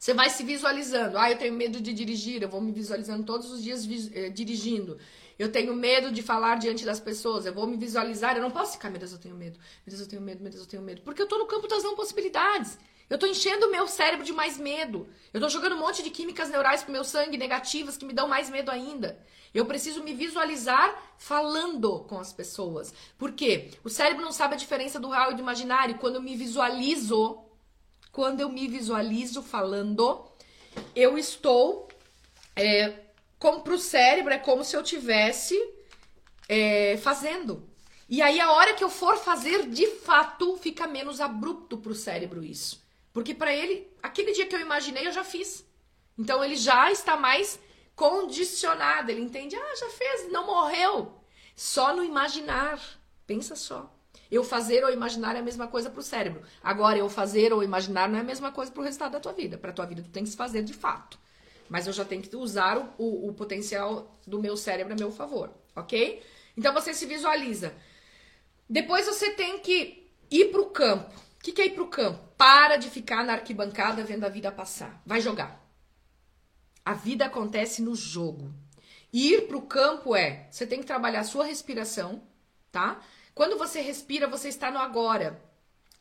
Você 0.00 0.14
vai 0.14 0.30
se 0.30 0.42
visualizando. 0.42 1.18
Ah, 1.18 1.30
eu 1.30 1.36
tenho 1.36 1.52
medo 1.52 1.78
de 1.78 1.92
dirigir, 1.92 2.42
eu 2.42 2.48
vou 2.48 2.58
me 2.58 2.72
visualizando 2.72 3.22
todos 3.22 3.50
os 3.50 3.62
dias 3.62 3.86
eh, 4.14 4.30
dirigindo. 4.30 4.98
Eu 5.38 5.52
tenho 5.52 5.76
medo 5.76 6.10
de 6.10 6.22
falar 6.22 6.58
diante 6.58 6.86
das 6.86 6.98
pessoas, 6.98 7.44
eu 7.44 7.52
vou 7.52 7.66
me 7.66 7.76
visualizar. 7.76 8.34
Eu 8.34 8.40
não 8.40 8.50
posso 8.50 8.72
ficar, 8.72 8.88
meu 8.88 8.98
Deus, 8.98 9.12
eu 9.12 9.18
tenho 9.18 9.34
medo. 9.34 9.58
Meu 9.58 9.90
Deus, 9.90 10.00
eu 10.00 10.08
tenho 10.08 10.22
medo, 10.22 10.40
meu 10.40 10.50
Deus, 10.50 10.64
eu 10.64 10.70
tenho 10.70 10.82
medo. 10.82 11.02
Porque 11.02 11.20
eu 11.20 11.26
tô 11.26 11.36
no 11.36 11.44
campo 11.44 11.68
das 11.68 11.82
não 11.82 11.94
possibilidades. 11.94 12.78
Eu 13.10 13.18
tô 13.18 13.26
enchendo 13.26 13.66
o 13.66 13.70
meu 13.70 13.86
cérebro 13.86 14.24
de 14.24 14.32
mais 14.32 14.56
medo. 14.56 15.06
Eu 15.34 15.40
tô 15.42 15.50
jogando 15.50 15.74
um 15.74 15.80
monte 15.80 16.02
de 16.02 16.08
químicas 16.08 16.48
neurais 16.48 16.82
pro 16.82 16.92
meu 16.92 17.04
sangue 17.04 17.36
negativas 17.36 17.98
que 17.98 18.06
me 18.06 18.14
dão 18.14 18.26
mais 18.26 18.48
medo 18.48 18.70
ainda. 18.70 19.22
Eu 19.52 19.66
preciso 19.66 20.02
me 20.02 20.14
visualizar 20.14 21.14
falando 21.18 22.04
com 22.08 22.18
as 22.18 22.32
pessoas. 22.32 22.94
Por 23.18 23.32
quê? 23.32 23.72
O 23.84 23.90
cérebro 23.90 24.24
não 24.24 24.32
sabe 24.32 24.54
a 24.54 24.56
diferença 24.56 24.98
do 24.98 25.10
real 25.10 25.32
e 25.32 25.34
do 25.34 25.42
imaginário. 25.42 25.98
Quando 25.98 26.14
eu 26.14 26.22
me 26.22 26.36
visualizo, 26.36 27.49
quando 28.12 28.40
eu 28.40 28.48
me 28.48 28.66
visualizo 28.68 29.42
falando, 29.42 30.24
eu 30.94 31.16
estou 31.18 31.88
é, 32.56 32.94
como 33.38 33.62
para 33.62 33.74
o 33.74 33.78
cérebro 33.78 34.32
é 34.32 34.38
como 34.38 34.64
se 34.64 34.76
eu 34.76 34.82
tivesse 34.82 35.56
é, 36.48 36.96
fazendo. 36.98 37.68
E 38.08 38.20
aí 38.20 38.40
a 38.40 38.52
hora 38.52 38.74
que 38.74 38.82
eu 38.82 38.90
for 38.90 39.16
fazer 39.16 39.68
de 39.68 39.86
fato 39.86 40.56
fica 40.58 40.86
menos 40.86 41.20
abrupto 41.20 41.78
para 41.78 41.92
o 41.92 41.94
cérebro 41.94 42.42
isso, 42.42 42.84
porque 43.12 43.34
para 43.34 43.54
ele 43.54 43.88
aquele 44.02 44.32
dia 44.32 44.46
que 44.46 44.54
eu 44.54 44.60
imaginei 44.60 45.06
eu 45.06 45.12
já 45.12 45.24
fiz. 45.24 45.64
Então 46.18 46.44
ele 46.44 46.56
já 46.56 46.90
está 46.90 47.16
mais 47.16 47.58
condicionado, 47.94 49.10
ele 49.10 49.20
entende, 49.20 49.56
ah, 49.56 49.76
já 49.76 49.90
fez, 49.90 50.30
não 50.32 50.46
morreu. 50.46 51.14
Só 51.54 51.94
no 51.94 52.02
imaginar. 52.02 52.80
Pensa 53.26 53.54
só. 53.54 53.94
Eu 54.30 54.44
fazer 54.44 54.84
ou 54.84 54.90
imaginar 54.90 55.34
é 55.34 55.40
a 55.40 55.42
mesma 55.42 55.66
coisa 55.66 55.90
para 55.90 56.00
o 56.00 56.02
cérebro. 56.02 56.42
Agora, 56.62 56.96
eu 56.96 57.08
fazer 57.08 57.52
ou 57.52 57.62
imaginar 57.62 58.08
não 58.08 58.18
é 58.18 58.20
a 58.20 58.24
mesma 58.24 58.52
coisa 58.52 58.70
para 58.70 58.80
o 58.80 58.84
resultado 58.84 59.12
da 59.12 59.20
tua 59.20 59.32
vida. 59.32 59.58
Para 59.58 59.70
a 59.70 59.72
tua 59.72 59.86
vida, 59.86 60.02
tu 60.02 60.10
tem 60.10 60.22
que 60.22 60.30
se 60.30 60.36
fazer 60.36 60.62
de 60.62 60.72
fato. 60.72 61.18
Mas 61.68 61.86
eu 61.86 61.92
já 61.92 62.04
tenho 62.04 62.22
que 62.22 62.34
usar 62.36 62.78
o, 62.78 62.94
o, 62.98 63.28
o 63.28 63.34
potencial 63.34 64.18
do 64.26 64.40
meu 64.40 64.56
cérebro 64.56 64.92
a 64.92 64.96
meu 64.96 65.10
favor, 65.10 65.50
ok? 65.74 66.22
Então, 66.56 66.72
você 66.72 66.94
se 66.94 67.06
visualiza. 67.06 67.74
Depois, 68.68 69.06
você 69.06 69.30
tem 69.30 69.58
que 69.58 70.08
ir 70.30 70.46
para 70.46 70.60
o 70.60 70.70
campo. 70.70 71.12
O 71.40 71.42
que, 71.42 71.52
que 71.52 71.62
é 71.62 71.66
ir 71.66 71.70
para 71.70 71.82
o 71.82 71.88
campo? 71.88 72.20
Para 72.36 72.76
de 72.76 72.88
ficar 72.88 73.24
na 73.24 73.32
arquibancada 73.32 74.04
vendo 74.04 74.24
a 74.24 74.28
vida 74.28 74.52
passar. 74.52 75.02
Vai 75.04 75.20
jogar. 75.20 75.60
A 76.84 76.94
vida 76.94 77.26
acontece 77.26 77.82
no 77.82 77.94
jogo. 77.94 78.52
Ir 79.12 79.48
para 79.48 79.56
o 79.56 79.62
campo 79.62 80.14
é, 80.14 80.48
você 80.50 80.66
tem 80.66 80.80
que 80.80 80.86
trabalhar 80.86 81.20
a 81.20 81.24
sua 81.24 81.44
respiração, 81.44 82.22
tá? 82.70 83.00
Quando 83.40 83.56
você 83.56 83.80
respira, 83.80 84.28
você 84.28 84.50
está 84.50 84.70
no 84.70 84.78
agora. 84.78 85.42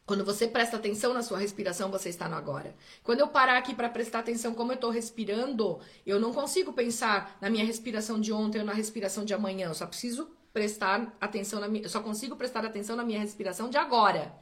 Quando 0.05 0.25
você 0.25 0.45
presta 0.45 0.75
atenção 0.75 1.13
na 1.13 1.23
sua 1.23 1.37
respiração, 1.37 1.89
você 1.89 2.09
está 2.09 2.27
no 2.27 2.35
agora. 2.35 2.75
Quando 3.01 3.21
eu 3.21 3.29
parar 3.29 3.57
aqui 3.57 3.73
para 3.73 3.87
prestar 3.87 4.19
atenção 4.19 4.53
como 4.53 4.73
eu 4.73 4.75
estou 4.75 4.89
respirando, 4.89 5.79
eu 6.05 6.19
não 6.19 6.33
consigo 6.33 6.73
pensar 6.73 7.37
na 7.39 7.49
minha 7.49 7.63
respiração 7.63 8.19
de 8.19 8.33
ontem 8.33 8.59
ou 8.59 8.65
na 8.65 8.73
respiração 8.73 9.23
de 9.23 9.33
amanhã. 9.33 9.69
Eu 9.69 9.73
só 9.73 9.87
preciso 9.87 10.29
prestar 10.51 11.15
atenção 11.21 11.61
na 11.61 11.69
minha, 11.69 11.85
eu 11.85 11.89
só 11.89 12.01
consigo 12.01 12.35
prestar 12.35 12.65
atenção 12.65 12.97
na 12.97 13.05
minha 13.05 13.21
respiração 13.21 13.69
de 13.69 13.77
agora. 13.77 14.35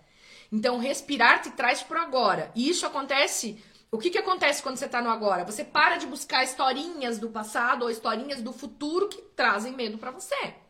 Então, 0.52 0.80
respirar 0.80 1.44
te 1.44 1.52
traz 1.52 1.84
para 1.84 2.02
agora. 2.02 2.52
E 2.56 2.68
isso 2.68 2.84
acontece. 2.84 3.64
O 3.92 4.00
que, 4.00 4.10
que 4.10 4.18
acontece 4.18 4.64
quando 4.64 4.78
você 4.78 4.86
está 4.86 5.04
no 5.04 5.12
agora? 5.12 5.46
Você 5.46 5.64
para 5.64 5.98
de 5.98 6.08
buscar 6.08 6.44
historinhas 6.44 7.20
do 7.20 7.30
passado 7.30 7.84
ou 7.84 7.92
historinhas 7.92 8.42
do 8.42 8.52
futuro 8.52 9.08
que 9.08 9.22
trazem 9.22 9.74
medo 9.74 10.00
para 10.00 10.10
você. 10.10 10.66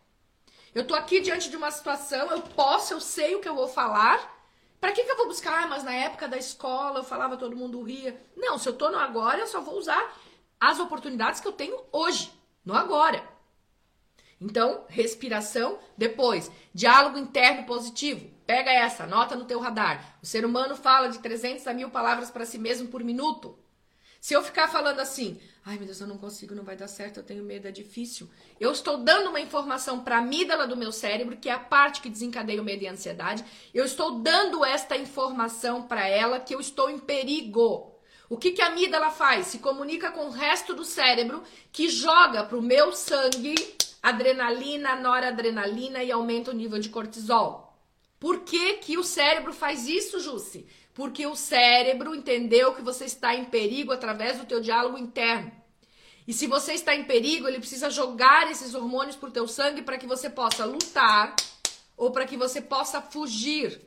Eu 0.78 0.86
tô 0.86 0.94
aqui 0.94 1.20
diante 1.20 1.50
de 1.50 1.58
uma 1.58 1.72
situação, 1.72 2.30
eu 2.30 2.40
posso, 2.40 2.94
eu 2.94 3.02
sei 3.02 3.34
o 3.34 3.40
que 3.40 3.50
eu 3.50 3.56
vou 3.56 3.68
falar. 3.68 4.32
Para 4.80 4.92
que, 4.92 5.04
que 5.04 5.10
eu 5.10 5.18
vou 5.18 5.26
buscar? 5.26 5.64
Ah, 5.64 5.68
mas 5.68 5.84
na 5.84 5.92
época 5.92 6.28
da 6.28 6.38
escola 6.38 7.00
eu 7.00 7.04
falava, 7.04 7.36
todo 7.36 7.56
mundo 7.56 7.82
ria. 7.82 8.16
Não, 8.36 8.60
se 8.60 8.70
eu 8.70 8.74
tô 8.74 8.92
no 8.92 9.00
agora, 9.00 9.40
eu 9.40 9.48
só 9.48 9.60
vou 9.60 9.76
usar 9.76 10.16
as 10.60 10.80
oportunidades 10.80 11.40
que 11.40 11.48
eu 11.48 11.52
tenho 11.52 11.84
hoje, 11.92 12.32
no 12.64 12.76
agora. 12.76 13.28
Então, 14.40 14.86
respiração, 14.88 15.80
depois, 15.98 16.52
diálogo 16.72 17.18
interno 17.18 17.66
positivo. 17.66 18.30
Pega 18.46 18.70
essa, 18.70 19.06
anota 19.06 19.36
no 19.36 19.46
teu 19.46 19.60
radar. 19.60 20.20
O 20.22 20.28
ser 20.28 20.46
humano 20.46 20.76
fala 20.76 21.10
de 21.10 21.18
300 21.18 21.66
a 21.66 21.74
mil 21.74 21.90
palavras 21.90 22.30
para 22.30 22.46
si 22.46 22.60
mesmo 22.60 22.88
por 22.88 23.04
minuto. 23.04 23.58
Se 24.28 24.34
eu 24.34 24.44
ficar 24.44 24.68
falando 24.68 25.00
assim, 25.00 25.40
ai 25.64 25.78
meu 25.78 25.86
Deus, 25.86 26.02
eu 26.02 26.06
não 26.06 26.18
consigo, 26.18 26.54
não 26.54 26.66
vai 26.66 26.76
dar 26.76 26.90
certo, 26.90 27.16
eu 27.16 27.24
tenho 27.24 27.46
medo, 27.46 27.66
é 27.66 27.72
difícil. 27.72 28.30
Eu 28.60 28.74
estou 28.74 28.98
dando 28.98 29.30
uma 29.30 29.40
informação 29.40 30.02
para 30.02 30.18
a 30.18 30.20
amígdala 30.20 30.68
do 30.68 30.76
meu 30.76 30.92
cérebro, 30.92 31.38
que 31.38 31.48
é 31.48 31.54
a 31.54 31.60
parte 31.60 32.02
que 32.02 32.10
desencadeia 32.10 32.62
o 32.62 32.66
medo 32.66 32.84
e 32.84 32.90
a 32.90 32.92
ansiedade. 32.92 33.46
Eu 33.74 33.86
estou 33.86 34.20
dando 34.20 34.66
esta 34.66 34.98
informação 34.98 35.84
para 35.84 36.06
ela 36.06 36.42
que 36.42 36.54
eu 36.54 36.60
estou 36.60 36.90
em 36.90 37.00
perigo. 37.00 37.96
O 38.30 38.36
que, 38.36 38.52
que 38.52 38.62
a 38.62 38.68
amígdala 38.68 39.12
faz? 39.12 39.48
Se 39.48 39.60
comunica 39.60 40.12
com 40.12 40.26
o 40.26 40.32
resto 40.32 40.74
do 40.74 40.84
cérebro 40.84 41.42
que 41.72 41.88
joga 41.88 42.44
para 42.44 42.58
o 42.58 42.62
meu 42.62 42.92
sangue 42.92 43.56
adrenalina, 44.04 44.98
noradrenalina 44.98 46.04
e 46.04 46.12
aumenta 46.12 46.52
o 46.52 46.54
nível 46.54 46.80
de 46.80 46.90
cortisol. 46.90 47.68
Por 48.20 48.42
que, 48.42 48.74
que 48.74 48.98
o 48.98 49.04
cérebro 49.04 49.54
faz 49.54 49.88
isso, 49.88 50.20
Jussi? 50.20 50.68
Porque 50.98 51.28
o 51.28 51.36
cérebro 51.36 52.16
entendeu 52.16 52.74
que 52.74 52.82
você 52.82 53.06
está 53.06 53.36
em 53.36 53.46
perigo 53.46 53.92
através 53.92 54.40
do 54.40 54.48
teu 54.48 54.60
diálogo 54.60 54.98
interno. 54.98 55.52
E 56.28 56.34
se 56.34 56.48
você 56.48 56.74
está 56.74 56.96
em 56.96 57.04
perigo, 57.04 57.48
ele 57.48 57.60
precisa 57.60 57.92
jogar 57.92 58.50
esses 58.50 58.74
hormônios 58.74 59.16
para 59.16 59.30
o 59.30 59.32
teu 59.32 59.48
sangue 59.48 59.84
para 59.84 60.00
que 60.00 60.08
você 60.08 60.28
possa 60.28 60.66
lutar 60.66 61.36
ou 61.96 62.10
para 62.10 62.26
que 62.26 62.36
você 62.36 62.60
possa 62.60 63.00
fugir. 63.00 63.80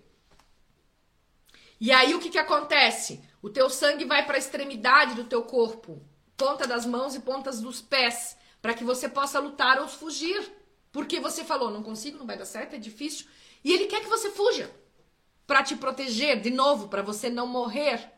E 1.81 1.91
aí 1.91 2.15
o 2.15 2.21
que, 2.21 2.31
que 2.31 2.39
acontece? 2.39 3.21
O 3.43 3.51
teu 3.51 3.69
sangue 3.69 4.05
vai 4.05 4.25
para 4.25 4.37
a 4.37 4.39
extremidade 4.39 5.17
do 5.17 5.25
teu 5.25 5.43
corpo, 5.43 6.01
ponta 6.37 6.65
das 6.65 6.87
mãos 6.87 7.17
e 7.17 7.19
pontas 7.19 7.61
dos 7.61 7.83
pés 7.83 8.37
para 8.63 8.73
que 8.73 8.85
você 8.85 9.09
possa 9.09 9.41
lutar 9.41 9.81
ou 9.81 9.89
fugir. 9.89 10.49
Porque 10.93 11.19
você 11.19 11.43
falou, 11.43 11.73
não 11.73 11.83
consigo, 11.83 12.19
não 12.19 12.27
vai 12.27 12.39
dar 12.39 12.45
certo, 12.45 12.77
é 12.77 12.79
difícil. 12.79 13.27
E 13.65 13.73
ele 13.73 13.89
quer 13.89 14.01
que 14.01 14.09
você 14.09 14.31
fuja 14.31 14.71
para 15.51 15.65
te 15.65 15.75
proteger, 15.75 16.41
de 16.41 16.49
novo, 16.49 16.87
para 16.87 17.03
você 17.03 17.29
não 17.29 17.45
morrer. 17.45 18.09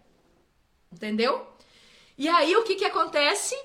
Entendeu? 0.93 1.51
E 2.19 2.29
aí 2.29 2.55
o 2.57 2.63
que 2.63 2.75
que 2.75 2.85
acontece? 2.85 3.59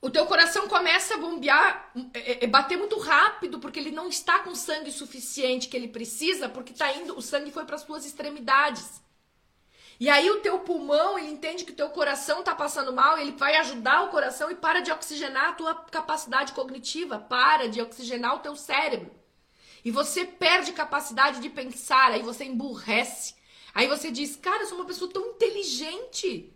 O 0.00 0.08
teu 0.08 0.24
coração 0.24 0.66
começa 0.66 1.12
a 1.12 1.18
bombear, 1.18 1.92
é, 2.14 2.18
é, 2.18 2.44
é, 2.44 2.46
bater 2.46 2.78
muito 2.78 2.98
rápido, 2.98 3.58
porque 3.58 3.78
ele 3.78 3.90
não 3.90 4.08
está 4.08 4.38
com 4.38 4.54
sangue 4.54 4.90
suficiente 4.90 5.68
que 5.68 5.76
ele 5.76 5.88
precisa, 5.88 6.48
porque 6.48 6.72
tá 6.72 6.90
indo, 6.94 7.18
o 7.18 7.20
sangue 7.20 7.50
foi 7.50 7.66
para 7.66 7.76
as 7.76 7.84
tuas 7.84 8.06
extremidades. 8.06 9.02
E 10.00 10.08
aí 10.08 10.30
o 10.30 10.40
teu 10.40 10.60
pulmão, 10.60 11.18
ele 11.18 11.28
entende 11.28 11.66
que 11.66 11.72
o 11.72 11.76
teu 11.76 11.90
coração 11.90 12.42
tá 12.42 12.54
passando 12.54 12.94
mal, 12.94 13.18
ele 13.18 13.32
vai 13.32 13.56
ajudar 13.56 14.04
o 14.04 14.08
coração 14.08 14.50
e 14.50 14.54
para 14.54 14.80
de 14.80 14.90
oxigenar 14.90 15.50
a 15.50 15.52
tua 15.52 15.74
capacidade 15.74 16.54
cognitiva, 16.54 17.18
para 17.18 17.68
de 17.68 17.82
oxigenar 17.82 18.36
o 18.36 18.38
teu 18.38 18.56
cérebro. 18.56 19.17
E 19.84 19.90
você 19.90 20.24
perde 20.24 20.72
capacidade 20.72 21.40
de 21.40 21.48
pensar, 21.48 22.12
aí 22.12 22.22
você 22.22 22.44
emburrece. 22.44 23.34
Aí 23.74 23.86
você 23.86 24.10
diz: 24.10 24.36
"Cara, 24.36 24.62
eu 24.62 24.66
sou 24.66 24.78
uma 24.78 24.86
pessoa 24.86 25.10
tão 25.10 25.26
inteligente. 25.26 26.52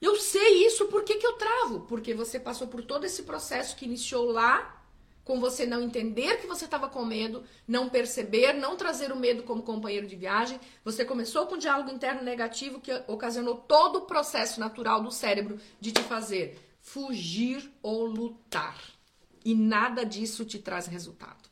Eu 0.00 0.16
sei 0.16 0.66
isso, 0.66 0.86
por 0.86 1.04
que, 1.04 1.14
que 1.14 1.26
eu 1.26 1.34
travo? 1.34 1.80
Porque 1.82 2.12
você 2.12 2.40
passou 2.40 2.66
por 2.66 2.82
todo 2.84 3.04
esse 3.04 3.22
processo 3.22 3.76
que 3.76 3.84
iniciou 3.84 4.32
lá 4.32 4.82
com 5.24 5.38
você 5.38 5.64
não 5.64 5.82
entender 5.82 6.40
que 6.40 6.46
você 6.46 6.64
estava 6.64 6.88
com 6.88 7.04
medo, 7.04 7.44
não 7.66 7.88
perceber, 7.88 8.52
não 8.52 8.76
trazer 8.76 9.12
o 9.12 9.16
medo 9.16 9.44
como 9.44 9.62
companheiro 9.62 10.06
de 10.06 10.16
viagem. 10.16 10.58
Você 10.84 11.04
começou 11.04 11.46
com 11.46 11.54
um 11.54 11.58
diálogo 11.58 11.90
interno 11.90 12.22
negativo 12.22 12.80
que 12.80 12.92
ocasionou 13.06 13.54
todo 13.54 14.00
o 14.00 14.06
processo 14.06 14.58
natural 14.58 15.02
do 15.02 15.12
cérebro 15.12 15.60
de 15.80 15.92
te 15.92 16.02
fazer 16.02 16.58
fugir 16.80 17.70
ou 17.80 18.04
lutar. 18.04 18.76
E 19.44 19.54
nada 19.54 20.04
disso 20.04 20.44
te 20.44 20.58
traz 20.58 20.86
resultado. 20.86 21.51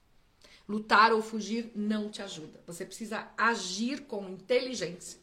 Lutar 0.70 1.12
ou 1.12 1.20
fugir 1.20 1.72
não 1.74 2.08
te 2.08 2.22
ajuda. 2.22 2.62
Você 2.64 2.86
precisa 2.86 3.28
agir 3.36 4.02
com 4.02 4.28
inteligência. 4.28 5.18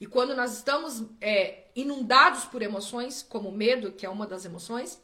E 0.00 0.06
quando 0.06 0.34
nós 0.34 0.56
estamos 0.56 1.04
é, 1.20 1.66
inundados 1.76 2.46
por 2.46 2.62
emoções, 2.62 3.22
como 3.22 3.52
medo, 3.52 3.92
que 3.92 4.06
é 4.06 4.08
uma 4.08 4.26
das 4.26 4.46
emoções, 4.46 4.98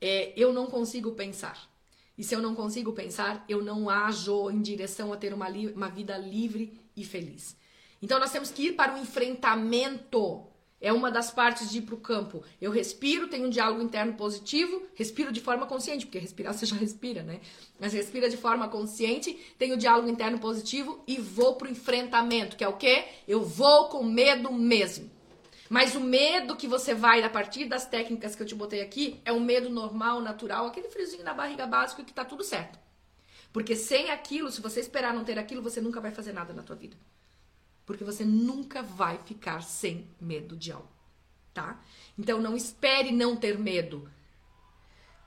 é, 0.00 0.32
eu 0.36 0.52
não 0.52 0.66
consigo 0.66 1.10
pensar. 1.10 1.68
E 2.16 2.22
se 2.22 2.36
eu 2.36 2.40
não 2.40 2.54
consigo 2.54 2.92
pensar, 2.92 3.44
eu 3.48 3.60
não 3.64 3.90
ajo 3.90 4.48
em 4.48 4.62
direção 4.62 5.12
a 5.12 5.16
ter 5.16 5.34
uma, 5.34 5.48
uma 5.48 5.88
vida 5.88 6.16
livre 6.16 6.80
e 6.96 7.04
feliz. 7.04 7.56
Então 8.00 8.20
nós 8.20 8.30
temos 8.30 8.52
que 8.52 8.68
ir 8.68 8.72
para 8.74 8.94
o 8.94 8.98
enfrentamento. 8.98 10.46
É 10.82 10.92
uma 10.92 11.12
das 11.12 11.30
partes 11.30 11.70
de 11.70 11.78
ir 11.78 11.82
para 11.82 11.94
o 11.94 11.98
campo. 11.98 12.42
Eu 12.60 12.72
respiro, 12.72 13.28
tenho 13.28 13.46
um 13.46 13.50
diálogo 13.50 13.80
interno 13.80 14.14
positivo, 14.14 14.82
respiro 14.96 15.30
de 15.30 15.40
forma 15.40 15.64
consciente, 15.64 16.04
porque 16.04 16.18
respirar 16.18 16.52
você 16.52 16.66
já 16.66 16.74
respira, 16.74 17.22
né? 17.22 17.40
Mas 17.78 17.92
respira 17.92 18.28
de 18.28 18.36
forma 18.36 18.68
consciente, 18.68 19.32
tenho 19.56 19.76
um 19.76 19.78
diálogo 19.78 20.08
interno 20.08 20.40
positivo 20.40 21.00
e 21.06 21.18
vou 21.18 21.54
para 21.54 21.68
o 21.68 21.70
enfrentamento, 21.70 22.56
que 22.56 22.64
é 22.64 22.68
o 22.68 22.76
quê? 22.76 23.04
Eu 23.28 23.44
vou 23.44 23.90
com 23.90 24.02
medo 24.02 24.52
mesmo. 24.52 25.08
Mas 25.70 25.94
o 25.94 26.00
medo 26.00 26.56
que 26.56 26.66
você 26.66 26.92
vai 26.92 27.22
a 27.22 27.30
partir 27.30 27.66
das 27.66 27.86
técnicas 27.86 28.34
que 28.34 28.42
eu 28.42 28.46
te 28.46 28.54
botei 28.54 28.80
aqui 28.80 29.20
é 29.24 29.32
um 29.32 29.38
medo 29.38 29.70
normal, 29.70 30.20
natural, 30.20 30.66
aquele 30.66 30.88
friozinho 30.88 31.22
na 31.22 31.32
barriga 31.32 31.64
básico 31.64 32.04
que 32.04 32.12
tá 32.12 32.24
tudo 32.24 32.42
certo. 32.42 32.76
Porque 33.52 33.76
sem 33.76 34.10
aquilo, 34.10 34.50
se 34.50 34.60
você 34.60 34.80
esperar 34.80 35.14
não 35.14 35.22
ter 35.22 35.38
aquilo, 35.38 35.62
você 35.62 35.80
nunca 35.80 36.00
vai 36.00 36.10
fazer 36.10 36.32
nada 36.32 36.52
na 36.52 36.64
tua 36.64 36.74
vida. 36.74 36.96
Porque 37.84 38.04
você 38.04 38.24
nunca 38.24 38.82
vai 38.82 39.18
ficar 39.18 39.62
sem 39.62 40.08
medo 40.20 40.56
de 40.56 40.72
algo, 40.72 40.88
tá? 41.52 41.80
Então 42.18 42.40
não 42.40 42.56
espere 42.56 43.10
não 43.10 43.36
ter 43.36 43.58
medo. 43.58 44.08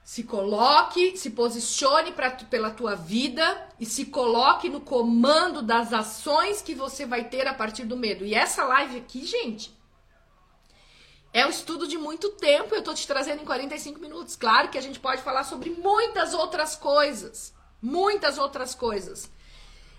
Se 0.04 0.24
coloque, 0.24 1.18
se 1.18 1.32
posicione 1.32 2.12
pra, 2.12 2.30
pela 2.30 2.70
tua 2.70 2.96
vida 2.96 3.68
e 3.80 3.86
se 3.86 4.06
coloque 4.06 4.70
no 4.70 4.80
comando 4.80 5.64
das 5.64 5.92
ações 5.92 6.62
que 6.62 6.76
você 6.76 7.06
vai 7.06 7.28
ter 7.28 7.48
a 7.48 7.54
partir 7.54 7.86
do 7.86 7.98
medo. 7.98 8.24
E 8.24 8.36
essa 8.36 8.64
live 8.66 8.98
aqui, 8.98 9.26
gente, 9.26 9.76
é 11.36 11.46
um 11.46 11.50
estudo 11.50 11.86
de 11.86 11.98
muito 11.98 12.30
tempo, 12.30 12.74
eu 12.74 12.82
tô 12.82 12.94
te 12.94 13.06
trazendo 13.06 13.42
em 13.42 13.46
45 13.46 14.00
minutos. 14.00 14.38
Claro 14.38 14.70
que 14.70 14.78
a 14.78 14.82
gente 14.82 15.02
pode 15.02 15.22
falar 15.22 15.44
sobre 15.44 15.70
muitas 15.70 16.34
outras 16.34 16.78
coisas, 16.78 17.54
muitas 17.82 18.38
outras 18.38 18.74
coisas. 18.74 19.30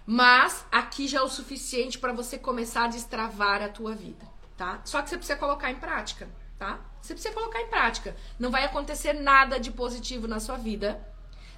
Mas 0.07 0.65
aqui 0.71 1.09
já 1.09 1.19
é 1.19 1.23
o 1.23 1.29
suficiente 1.29 1.99
para 1.99 2.13
você 2.13 2.39
começar 2.39 2.85
a 2.85 2.89
destravar 2.89 3.61
a 3.61 3.69
tua 3.69 3.93
vida, 3.93 4.25
tá? 4.57 4.81
Só 4.85 5.03
que 5.03 5.11
você 5.11 5.17
precisa 5.17 5.39
colocar 5.39 5.71
em 5.71 5.77
prática, 5.77 6.29
tá? 6.57 6.79
Você 7.03 7.13
precisa 7.13 7.35
colocar 7.35 7.61
em 7.61 7.67
prática. 7.67 8.17
Não 8.39 8.51
vai 8.51 8.65
acontecer 8.65 9.13
nada 9.13 9.59
de 9.59 9.73
positivo 9.73 10.29
na 10.29 10.39
sua 10.39 10.57
vida 10.57 11.05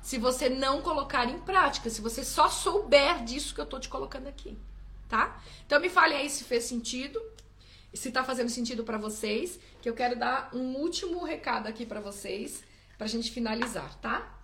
se 0.01 0.17
você 0.17 0.49
não 0.49 0.81
colocar 0.81 1.29
em 1.29 1.39
prática, 1.41 1.91
se 1.91 2.01
você 2.01 2.25
só 2.25 2.49
souber 2.49 3.25
disso 3.25 3.55
que 3.55 3.61
eu 3.61 3.67
tô 3.67 3.79
te 3.79 3.89
colocando 3.89 4.29
aqui, 4.29 4.57
tá? 5.09 5.39
Então 5.67 5.81
me 5.81 5.91
fale 5.91 6.15
aí 6.15 6.31
se 6.31 6.45
fez 6.45 6.65
sentido, 6.65 7.21
se 7.93 8.11
tá 8.11 8.25
fazendo 8.25 8.49
sentido 8.49 8.85
para 8.85 8.97
vocês, 8.97 9.59
que 9.83 9.89
eu 9.89 9.95
quero 9.95 10.19
dar 10.19 10.49
um 10.55 10.77
último 10.77 11.25
recado 11.25 11.67
aqui 11.67 11.85
para 11.85 12.01
vocês, 12.01 12.65
pra 12.97 13.07
gente 13.07 13.31
finalizar, 13.31 13.95
tá? 13.97 14.38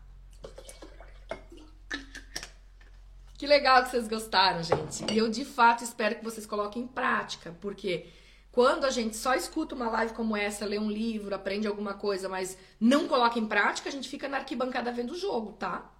Que 3.37 3.47
legal 3.47 3.83
que 3.83 3.91
vocês 3.91 4.07
gostaram, 4.07 4.63
gente. 4.63 5.05
E 5.13 5.19
eu 5.19 5.29
de 5.29 5.45
fato 5.45 5.83
espero 5.83 6.17
que 6.17 6.25
vocês 6.25 6.47
coloquem 6.47 6.83
em 6.85 6.87
prática, 6.87 7.57
porque 7.61 8.07
quando 8.53 8.85
a 8.85 8.91
gente 8.91 9.17
só 9.17 9.35
escuta 9.35 9.75
uma 9.75 9.91
live 9.91 10.15
como 10.15 10.37
essa, 10.37 10.65
lê 10.65 10.79
um 10.79 10.91
livro, 10.91 11.35
aprende 11.35 11.67
alguma 11.67 11.95
coisa, 11.95 12.29
mas 12.29 12.57
não 12.79 13.09
coloca 13.09 13.39
em 13.39 13.47
prática, 13.47 13.89
a 13.89 13.93
gente 13.93 14.09
fica 14.09 14.29
na 14.29 14.37
arquibancada 14.37 14.93
vendo 14.93 15.11
o 15.11 15.19
jogo, 15.19 15.55
tá? 15.55 15.91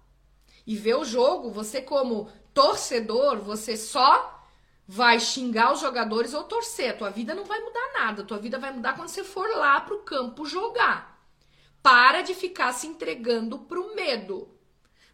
E 0.65 0.75
ver 0.77 0.95
o 0.95 1.03
jogo, 1.03 1.51
você 1.51 1.81
como 1.81 2.29
torcedor, 2.53 3.39
você 3.39 3.75
só 3.75 4.35
vai 4.87 5.19
xingar 5.19 5.73
os 5.73 5.81
jogadores 5.81 6.33
ou 6.33 6.43
torcer. 6.43 6.91
A 6.91 6.97
tua 6.97 7.09
vida 7.09 7.35
não 7.35 7.43
vai 7.43 7.59
mudar 7.59 7.93
nada. 7.93 8.21
A 8.21 8.25
tua 8.25 8.37
vida 8.37 8.57
vai 8.57 8.71
mudar 8.71 8.95
quando 8.95 9.09
você 9.09 9.23
for 9.23 9.47
lá 9.57 9.81
pro 9.81 10.03
campo 10.03 10.45
jogar. 10.45 11.19
Para 11.83 12.21
de 12.21 12.33
ficar 12.33 12.71
se 12.71 12.87
entregando 12.87 13.59
pro 13.59 13.93
medo. 13.95 14.54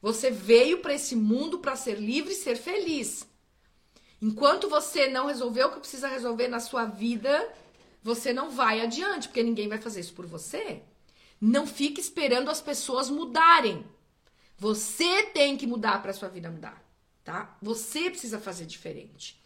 Você 0.02 0.32
veio 0.32 0.80
para 0.80 0.94
esse 0.94 1.16
mundo 1.16 1.60
para 1.60 1.76
ser 1.76 2.00
livre 2.00 2.34
e 2.34 2.36
ser 2.36 2.56
feliz. 2.56 3.28
Enquanto 4.22 4.70
você 4.70 5.08
não 5.08 5.28
resolver 5.28 5.64
o 5.66 5.72
que 5.74 5.80
precisa 5.80 6.08
resolver 6.08 6.48
na 6.48 6.60
sua 6.60 6.86
vida, 6.86 7.48
você 8.02 8.34
não 8.34 8.50
vai 8.50 8.82
adiante, 8.82 9.28
porque 9.28 9.44
ninguém 9.44 9.68
vai 9.68 9.78
fazer 9.78 10.00
isso 10.00 10.14
por 10.14 10.26
você. 10.26 10.82
Não 11.40 11.68
fique 11.68 12.02
esperando 12.02 12.50
as 12.50 12.62
pessoas 12.62 13.10
mudarem. 13.10 13.86
Você 14.58 15.24
tem 15.28 15.58
que 15.58 15.66
mudar 15.66 16.02
para 16.02 16.14
sua 16.14 16.30
vida 16.30 16.50
mudar, 16.50 16.84
tá? 17.24 17.58
Você 17.62 18.10
precisa 18.10 18.40
fazer 18.40 18.66
diferente. 18.66 19.42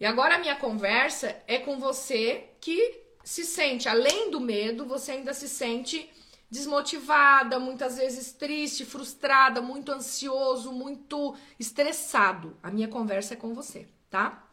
E 0.00 0.04
agora 0.04 0.34
a 0.34 0.38
minha 0.38 0.56
conversa 0.56 1.40
é 1.46 1.58
com 1.58 1.78
você 1.78 2.48
que 2.60 3.00
se 3.22 3.44
sente, 3.44 3.88
além 3.88 4.32
do 4.32 4.40
medo, 4.40 4.84
você 4.84 5.12
ainda 5.12 5.32
se 5.32 5.48
sente 5.48 6.10
desmotivada, 6.52 7.58
muitas 7.58 7.96
vezes 7.96 8.30
triste, 8.34 8.84
frustrada, 8.84 9.62
muito 9.62 9.90
ansioso, 9.90 10.70
muito 10.70 11.34
estressado. 11.58 12.54
A 12.62 12.70
minha 12.70 12.88
conversa 12.88 13.32
é 13.32 13.38
com 13.38 13.54
você, 13.54 13.88
tá? 14.10 14.46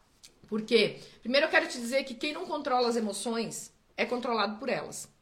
Porque, 0.48 0.98
primeiro 1.20 1.46
eu 1.46 1.50
quero 1.50 1.68
te 1.68 1.78
dizer 1.78 2.04
que 2.04 2.14
quem 2.14 2.32
não 2.32 2.46
controla 2.46 2.88
as 2.88 2.96
emoções 2.96 3.70
é 3.98 4.06
controlado 4.06 4.56
por 4.58 4.70
elas. 4.70 5.12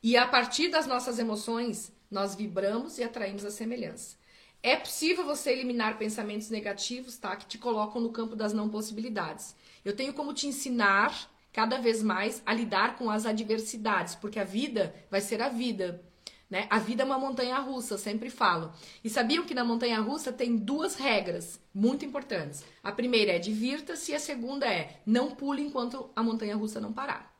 E 0.00 0.16
a 0.16 0.24
partir 0.24 0.68
das 0.68 0.86
nossas 0.86 1.18
emoções, 1.18 1.90
nós 2.08 2.36
vibramos 2.36 2.98
e 2.98 3.02
atraímos 3.02 3.44
a 3.44 3.50
semelhança. 3.50 4.16
É 4.62 4.76
possível 4.76 5.24
você 5.24 5.50
eliminar 5.50 5.98
pensamentos 5.98 6.50
negativos, 6.50 7.18
tá? 7.18 7.34
Que 7.34 7.46
te 7.46 7.58
colocam 7.58 8.00
no 8.00 8.12
campo 8.12 8.36
das 8.36 8.52
não 8.52 8.68
possibilidades. 8.68 9.56
Eu 9.84 9.96
tenho 9.96 10.14
como 10.14 10.32
te 10.32 10.46
ensinar 10.46 11.28
cada 11.52 11.78
vez 11.78 12.00
mais 12.00 12.40
a 12.46 12.54
lidar 12.54 12.96
com 12.96 13.10
as 13.10 13.26
adversidades, 13.26 14.14
porque 14.14 14.38
a 14.38 14.44
vida 14.44 14.94
vai 15.10 15.20
ser 15.20 15.42
a 15.42 15.48
vida. 15.48 16.11
Né? 16.52 16.66
A 16.68 16.78
vida 16.78 17.02
é 17.02 17.06
uma 17.06 17.18
montanha 17.18 17.58
russa, 17.60 17.96
sempre 17.96 18.28
falo. 18.28 18.74
E 19.02 19.08
sabiam 19.08 19.42
que 19.42 19.54
na 19.54 19.64
montanha 19.64 19.98
russa 20.00 20.30
tem 20.30 20.54
duas 20.54 20.96
regras 20.96 21.58
muito 21.72 22.04
importantes. 22.04 22.62
A 22.82 22.92
primeira 22.92 23.32
é 23.32 23.38
divirta-se 23.38 24.12
e 24.12 24.14
a 24.14 24.20
segunda 24.20 24.70
é 24.70 25.00
não 25.06 25.30
pule 25.30 25.62
enquanto 25.62 26.10
a 26.14 26.22
montanha 26.22 26.54
russa 26.54 26.78
não 26.78 26.92
parar. 26.92 27.34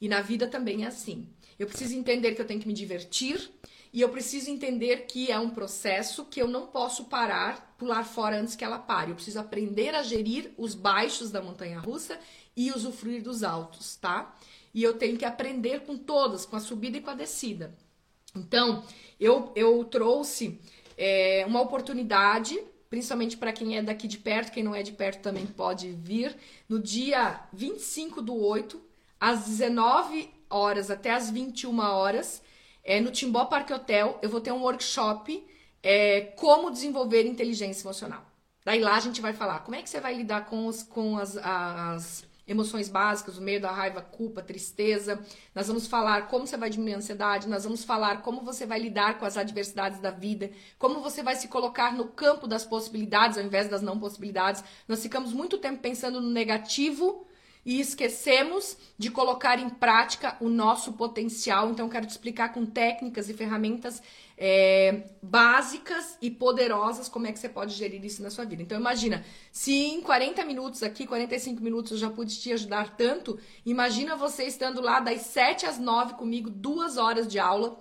E 0.00 0.08
na 0.08 0.20
vida 0.20 0.46
também 0.46 0.84
é 0.84 0.86
assim. 0.86 1.28
Eu 1.58 1.66
preciso 1.66 1.96
entender 1.96 2.36
que 2.36 2.40
eu 2.40 2.46
tenho 2.46 2.60
que 2.60 2.68
me 2.68 2.72
divertir 2.72 3.50
e 3.92 4.00
eu 4.00 4.10
preciso 4.10 4.48
entender 4.48 5.06
que 5.06 5.28
é 5.28 5.40
um 5.40 5.50
processo 5.50 6.24
que 6.24 6.40
eu 6.40 6.46
não 6.46 6.68
posso 6.68 7.06
parar, 7.06 7.74
pular 7.76 8.04
fora 8.04 8.40
antes 8.40 8.54
que 8.54 8.64
ela 8.64 8.78
pare. 8.78 9.10
Eu 9.10 9.16
preciso 9.16 9.40
aprender 9.40 9.92
a 9.92 10.04
gerir 10.04 10.52
os 10.56 10.72
baixos 10.72 11.32
da 11.32 11.42
montanha 11.42 11.80
russa 11.80 12.16
e 12.56 12.70
usufruir 12.70 13.24
dos 13.24 13.42
altos, 13.42 13.96
tá? 13.96 14.36
E 14.72 14.84
eu 14.84 14.96
tenho 14.96 15.18
que 15.18 15.24
aprender 15.24 15.80
com 15.80 15.96
todas, 15.98 16.46
com 16.46 16.54
a 16.54 16.60
subida 16.60 16.96
e 16.96 17.00
com 17.00 17.10
a 17.10 17.14
descida. 17.14 17.74
Então, 18.38 18.84
eu, 19.18 19.52
eu 19.54 19.84
trouxe 19.84 20.60
é, 20.96 21.44
uma 21.46 21.60
oportunidade, 21.60 22.58
principalmente 22.88 23.36
para 23.36 23.52
quem 23.52 23.76
é 23.76 23.82
daqui 23.82 24.06
de 24.06 24.18
perto, 24.18 24.52
quem 24.52 24.62
não 24.62 24.74
é 24.74 24.82
de 24.82 24.92
perto 24.92 25.22
também 25.22 25.46
pode 25.46 25.90
vir, 25.90 26.36
no 26.68 26.78
dia 26.78 27.40
25 27.52 28.22
do 28.22 28.34
8, 28.34 28.80
às 29.18 29.46
19 29.46 30.30
horas 30.48 30.90
até 30.90 31.12
as 31.12 31.30
21 31.30 31.78
horas, 31.80 32.42
é, 32.84 33.00
no 33.00 33.10
Timbó 33.10 33.44
Parque 33.46 33.72
Hotel, 33.72 34.18
eu 34.22 34.28
vou 34.28 34.40
ter 34.40 34.52
um 34.52 34.62
workshop 34.62 35.44
é, 35.82 36.20
como 36.36 36.70
desenvolver 36.70 37.26
inteligência 37.26 37.84
emocional. 37.84 38.24
Daí 38.64 38.80
lá 38.80 38.96
a 38.96 39.00
gente 39.00 39.20
vai 39.20 39.32
falar 39.32 39.60
como 39.60 39.76
é 39.76 39.82
que 39.82 39.88
você 39.88 40.00
vai 40.00 40.14
lidar 40.14 40.46
com, 40.46 40.66
os, 40.66 40.82
com 40.82 41.16
as, 41.16 41.36
as 41.36 42.25
emoções 42.46 42.88
básicas, 42.88 43.38
o 43.38 43.42
medo, 43.42 43.66
a 43.66 43.72
raiva, 43.72 43.98
a 44.00 44.02
culpa, 44.02 44.40
a 44.40 44.44
tristeza. 44.44 45.20
Nós 45.54 45.66
vamos 45.66 45.86
falar 45.86 46.28
como 46.28 46.46
você 46.46 46.56
vai 46.56 46.70
diminuir 46.70 46.94
a 46.94 46.98
ansiedade, 46.98 47.48
nós 47.48 47.64
vamos 47.64 47.82
falar 47.84 48.22
como 48.22 48.42
você 48.42 48.64
vai 48.64 48.78
lidar 48.78 49.18
com 49.18 49.24
as 49.24 49.36
adversidades 49.36 49.98
da 49.98 50.10
vida, 50.10 50.50
como 50.78 51.00
você 51.00 51.22
vai 51.22 51.34
se 51.34 51.48
colocar 51.48 51.92
no 51.92 52.06
campo 52.06 52.46
das 52.46 52.64
possibilidades 52.64 53.36
ao 53.36 53.44
invés 53.44 53.68
das 53.68 53.82
não 53.82 53.98
possibilidades. 53.98 54.62
Nós 54.86 55.02
ficamos 55.02 55.32
muito 55.32 55.58
tempo 55.58 55.80
pensando 55.80 56.20
no 56.20 56.30
negativo 56.30 57.26
e 57.64 57.80
esquecemos 57.80 58.76
de 58.96 59.10
colocar 59.10 59.58
em 59.58 59.68
prática 59.68 60.36
o 60.40 60.48
nosso 60.48 60.92
potencial. 60.92 61.68
Então, 61.68 61.88
quero 61.88 62.06
te 62.06 62.10
explicar 62.10 62.52
com 62.52 62.64
técnicas 62.64 63.28
e 63.28 63.34
ferramentas 63.34 64.00
é, 64.36 65.04
básicas 65.22 66.18
e 66.20 66.30
poderosas 66.30 67.08
como 67.08 67.26
é 67.26 67.32
que 67.32 67.38
você 67.38 67.48
pode 67.48 67.74
gerir 67.74 68.04
isso 68.04 68.22
na 68.22 68.30
sua 68.30 68.44
vida. 68.44 68.62
Então, 68.62 68.78
imagina, 68.78 69.24
se 69.50 69.72
em 69.72 70.02
40 70.02 70.44
minutos 70.44 70.82
aqui, 70.82 71.06
45 71.06 71.62
minutos 71.62 71.92
eu 71.92 71.98
já 71.98 72.10
pude 72.10 72.38
te 72.38 72.52
ajudar 72.52 72.96
tanto, 72.96 73.38
imagina 73.64 74.14
você 74.14 74.44
estando 74.44 74.80
lá 74.80 75.00
das 75.00 75.22
7 75.22 75.66
às 75.66 75.78
9 75.78 76.14
comigo, 76.14 76.50
duas 76.50 76.96
horas 76.96 77.26
de 77.26 77.38
aula, 77.38 77.78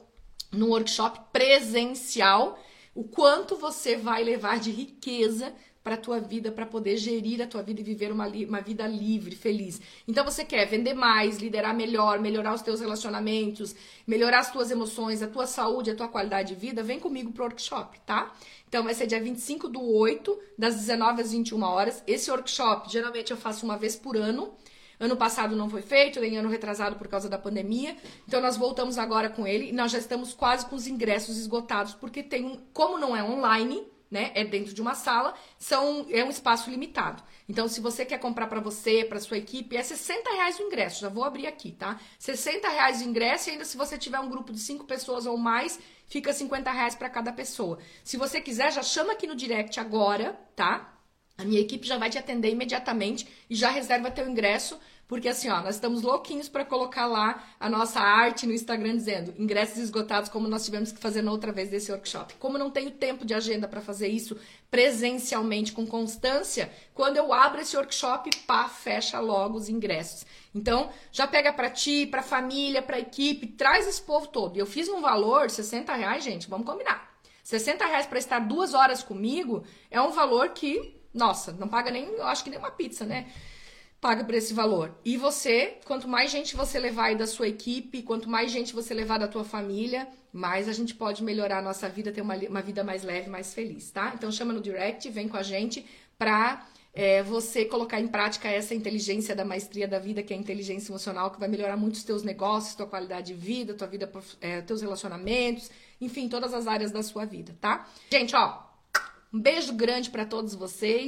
num 0.52 0.70
workshop 0.70 1.20
presencial, 1.34 2.58
o 2.94 3.04
quanto 3.04 3.58
você 3.58 3.98
vai 3.98 4.24
levar 4.24 4.58
de 4.60 4.72
riqueza 4.72 5.54
para 5.86 5.94
a 5.94 5.98
tua 5.98 6.20
vida, 6.20 6.52
para 6.52 6.66
poder 6.66 6.98
gerir 6.98 7.44
a 7.44 7.46
tua 7.46 7.62
vida 7.62 7.80
e 7.80 7.84
viver 7.84 8.12
uma, 8.12 8.26
uma 8.28 8.60
vida 8.60 8.88
livre, 8.88 9.36
feliz. 9.36 9.80
Então 10.08 10.26
você 10.26 10.44
quer 10.44 10.66
vender 10.66 10.96
mais, 10.96 11.38
liderar 11.38 11.76
melhor, 11.76 12.20
melhorar 12.20 12.56
os 12.56 12.64
teus 12.64 12.80
relacionamentos, 12.80 13.76
melhorar 14.08 14.40
as 14.40 14.52
tuas 14.52 14.72
emoções, 14.72 15.22
a 15.22 15.28
tua 15.28 15.46
saúde, 15.46 15.92
a 15.92 15.96
tua 15.96 16.08
qualidade 16.08 16.56
de 16.56 16.60
vida, 16.60 16.82
vem 16.82 17.00
comigo 17.00 17.32
pro 17.32 17.44
workshop, 17.44 18.00
tá? 18.00 18.34
Então 18.68 18.84
vai 18.84 18.96
ser 18.96 19.06
dia 19.06 19.22
25 19.22 19.70
do 19.70 19.80
8, 19.80 20.36
das 20.58 20.74
19 20.78 21.22
às 21.22 21.32
21 21.32 21.62
horas. 21.62 22.04
Esse 22.08 22.32
workshop, 22.32 22.92
geralmente 22.92 23.30
eu 23.30 23.38
faço 23.38 23.64
uma 23.64 23.78
vez 23.78 23.96
por 23.96 24.18
ano. 24.18 24.56
Ano 25.00 25.16
passado 25.16 25.56
não 25.56 25.70
foi 25.70 25.84
feito, 25.84 26.20
nem 26.20 26.36
ano 26.36 26.50
retrasado 26.50 26.96
por 26.96 27.08
causa 27.08 27.30
da 27.30 27.38
pandemia. 27.38 27.96
Então 28.28 28.42
nós 28.42 28.58
voltamos 28.58 28.98
agora 28.98 29.30
com 29.30 29.46
ele 29.46 29.70
e 29.70 29.72
nós 29.72 29.92
já 29.92 30.00
estamos 30.00 30.34
quase 30.34 30.66
com 30.66 30.76
os 30.76 30.88
ingressos 30.88 31.38
esgotados, 31.38 31.94
porque 31.94 32.24
tem 32.24 32.44
um, 32.44 32.60
como 32.74 32.98
não 32.98 33.16
é 33.16 33.24
online, 33.24 33.86
né? 34.10 34.32
É 34.36 34.44
dentro 34.44 34.74
de 34.74 34.82
uma 34.82 34.96
sala, 34.96 35.34
são, 35.58 36.06
é 36.10 36.24
um 36.24 36.30
espaço 36.30 36.70
limitado. 36.70 37.24
Então, 37.48 37.68
se 37.68 37.80
você 37.82 38.06
quer 38.06 38.20
comprar 38.20 38.48
para 38.48 38.60
você, 38.60 39.04
para 39.04 39.20
sua 39.20 39.38
equipe, 39.38 39.78
é 39.78 39.84
60 39.84 40.30
reais 40.32 40.60
o 40.60 40.64
ingresso. 40.64 41.02
Já 41.02 41.10
vou 41.10 41.24
abrir 41.24 41.48
aqui, 41.48 41.72
tá? 41.72 42.00
60 42.20 42.68
reais 42.68 43.02
o 43.02 43.04
ingresso 43.04 43.50
e 43.50 43.54
ainda 43.54 43.66
se 43.66 43.78
você 43.78 43.98
tiver 43.98 44.20
um 44.20 44.30
grupo 44.30 44.52
de 44.52 44.60
cinco 44.60 44.86
pessoas 44.86 45.26
ou 45.26 45.38
mais, 45.38 45.80
fica 46.08 46.34
50 46.34 46.72
reais 46.72 46.96
para 46.96 47.10
cada 47.10 47.32
pessoa. 47.32 47.80
Se 48.04 48.18
você 48.18 48.42
quiser, 48.42 48.72
já 48.72 48.84
chama 48.84 49.14
aqui 49.14 49.28
no 49.28 49.36
direct 49.36 49.80
agora, 49.80 50.34
tá? 50.56 50.94
A 51.38 51.44
minha 51.44 51.60
equipe 51.60 51.86
já 51.86 51.98
vai 51.98 52.10
te 52.10 52.18
atender 52.18 52.50
imediatamente 52.52 53.28
e 53.50 53.56
já 53.56 53.70
reserva 53.70 54.10
teu 54.10 54.28
ingresso 54.28 54.80
porque 55.08 55.28
assim, 55.28 55.50
ó, 55.50 55.62
nós 55.62 55.76
estamos 55.76 56.02
louquinhos 56.02 56.50
para 56.50 56.66
colocar 56.66 57.06
lá 57.06 57.44
a 57.60 57.70
nossa 57.70 58.00
arte 58.00 58.48
no 58.48 58.54
Instagram 58.54 58.96
dizendo 58.96 59.36
ingressos 59.38 59.78
esgotados, 59.78 60.30
como 60.30 60.48
nós 60.48 60.66
tivemos 60.66 60.92
que 60.92 61.00
fazer 61.00 61.22
na 61.22 61.32
outra 61.32 61.52
vez 61.52 61.70
desse 61.70 61.92
workshop. 61.92 62.34
Como 62.36 62.58
não 62.58 62.72
tenho 62.72 62.90
tempo 62.90 63.24
de 63.24 63.34
agenda 63.34 63.68
para 63.68 63.82
fazer 63.82 64.08
isso 64.08 64.36
presencialmente 64.72 65.72
com 65.72 65.86
constância, 65.86 66.72
quando 66.94 67.18
eu 67.18 67.32
abro 67.32 67.62
esse 67.62 67.78
workshop, 67.78 68.30
pá, 68.48 68.68
fecha 68.68 69.20
logo 69.20 69.58
os 69.58 69.70
ingressos. 69.70 70.26
Então, 70.54 70.90
já 71.12 71.28
pega 71.28 71.54
para 71.54 71.70
ti, 71.70 72.08
para 72.08 72.24
família, 72.24 72.82
para 72.82 73.00
equipe, 73.00 73.46
traz 73.46 73.88
esse 73.88 74.02
povo 74.02 74.28
todo. 74.28 74.58
E 74.58 74.60
eu 74.60 74.66
fiz 74.66 74.90
um 74.90 75.02
valor, 75.02 75.52
60 75.52 75.94
reais, 75.94 76.24
gente, 76.24 76.50
vamos 76.50 76.66
combinar. 76.66 77.14
60 77.44 77.86
reais 77.86 78.08
para 78.08 78.18
estar 78.18 78.40
duas 78.40 78.74
horas 78.74 79.04
comigo 79.04 79.64
é 79.92 80.02
um 80.02 80.10
valor 80.10 80.50
que, 80.50 81.00
nossa, 81.14 81.52
não 81.52 81.68
paga 81.68 81.92
nem, 81.92 82.06
eu 82.06 82.26
acho 82.26 82.44
que 82.44 82.50
nem 82.50 82.58
uma 82.58 82.72
pizza, 82.72 83.06
né? 83.06 83.28
Paga 84.06 84.24
por 84.24 84.36
esse 84.36 84.54
valor. 84.54 84.96
E 85.04 85.18
você, 85.18 85.80
quanto 85.84 86.08
mais 86.08 86.30
gente 86.30 86.56
você 86.56 86.78
levar 86.78 87.06
aí 87.06 87.16
da 87.16 87.26
sua 87.26 87.48
equipe, 87.48 88.04
quanto 88.04 88.30
mais 88.30 88.52
gente 88.52 88.72
você 88.72 88.94
levar 88.94 89.18
da 89.18 89.28
tua 89.28 89.44
família, 89.44 90.08
mais 90.32 90.70
a 90.70 90.74
gente 90.74 90.94
pode 90.94 91.24
melhorar 91.24 91.58
a 91.58 91.62
nossa 91.64 91.90
vida, 91.90 92.12
ter 92.12 92.22
uma, 92.22 92.36
uma 92.36 92.62
vida 92.62 92.84
mais 92.84 93.02
leve, 93.02 93.32
mais 93.32 93.52
feliz, 93.52 93.90
tá? 93.90 94.12
Então 94.14 94.32
chama 94.32 94.54
no 94.54 94.62
direct, 94.62 95.10
vem 95.10 95.28
com 95.28 95.38
a 95.38 95.42
gente 95.42 95.84
pra 96.20 96.68
é, 96.94 97.24
você 97.24 97.66
colocar 97.66 98.00
em 98.00 98.08
prática 98.08 98.48
essa 98.48 98.76
inteligência 98.76 99.36
da 99.36 99.44
maestria 99.44 99.88
da 99.88 99.98
vida, 99.98 100.22
que 100.22 100.36
é 100.36 100.38
a 100.38 100.40
inteligência 100.40 100.92
emocional, 100.92 101.32
que 101.32 101.40
vai 101.40 101.50
melhorar 101.50 101.76
muito 101.76 101.96
os 101.96 102.04
teus 102.04 102.22
negócios, 102.22 102.76
tua 102.76 102.86
qualidade 102.86 103.34
de 103.34 103.34
vida, 103.34 103.74
tua 103.74 103.88
vida, 103.88 104.08
é, 104.40 104.62
teus 104.62 104.84
relacionamentos, 104.84 105.72
enfim, 106.00 106.30
todas 106.30 106.54
as 106.54 106.68
áreas 106.68 106.92
da 106.92 107.02
sua 107.02 107.26
vida, 107.26 107.58
tá? 107.60 107.90
Gente, 108.12 108.36
ó, 108.36 108.66
um 109.36 109.40
beijo 109.40 109.74
grande 109.74 110.10
para 110.10 110.26
todos 110.26 110.56
vocês. 110.56 111.04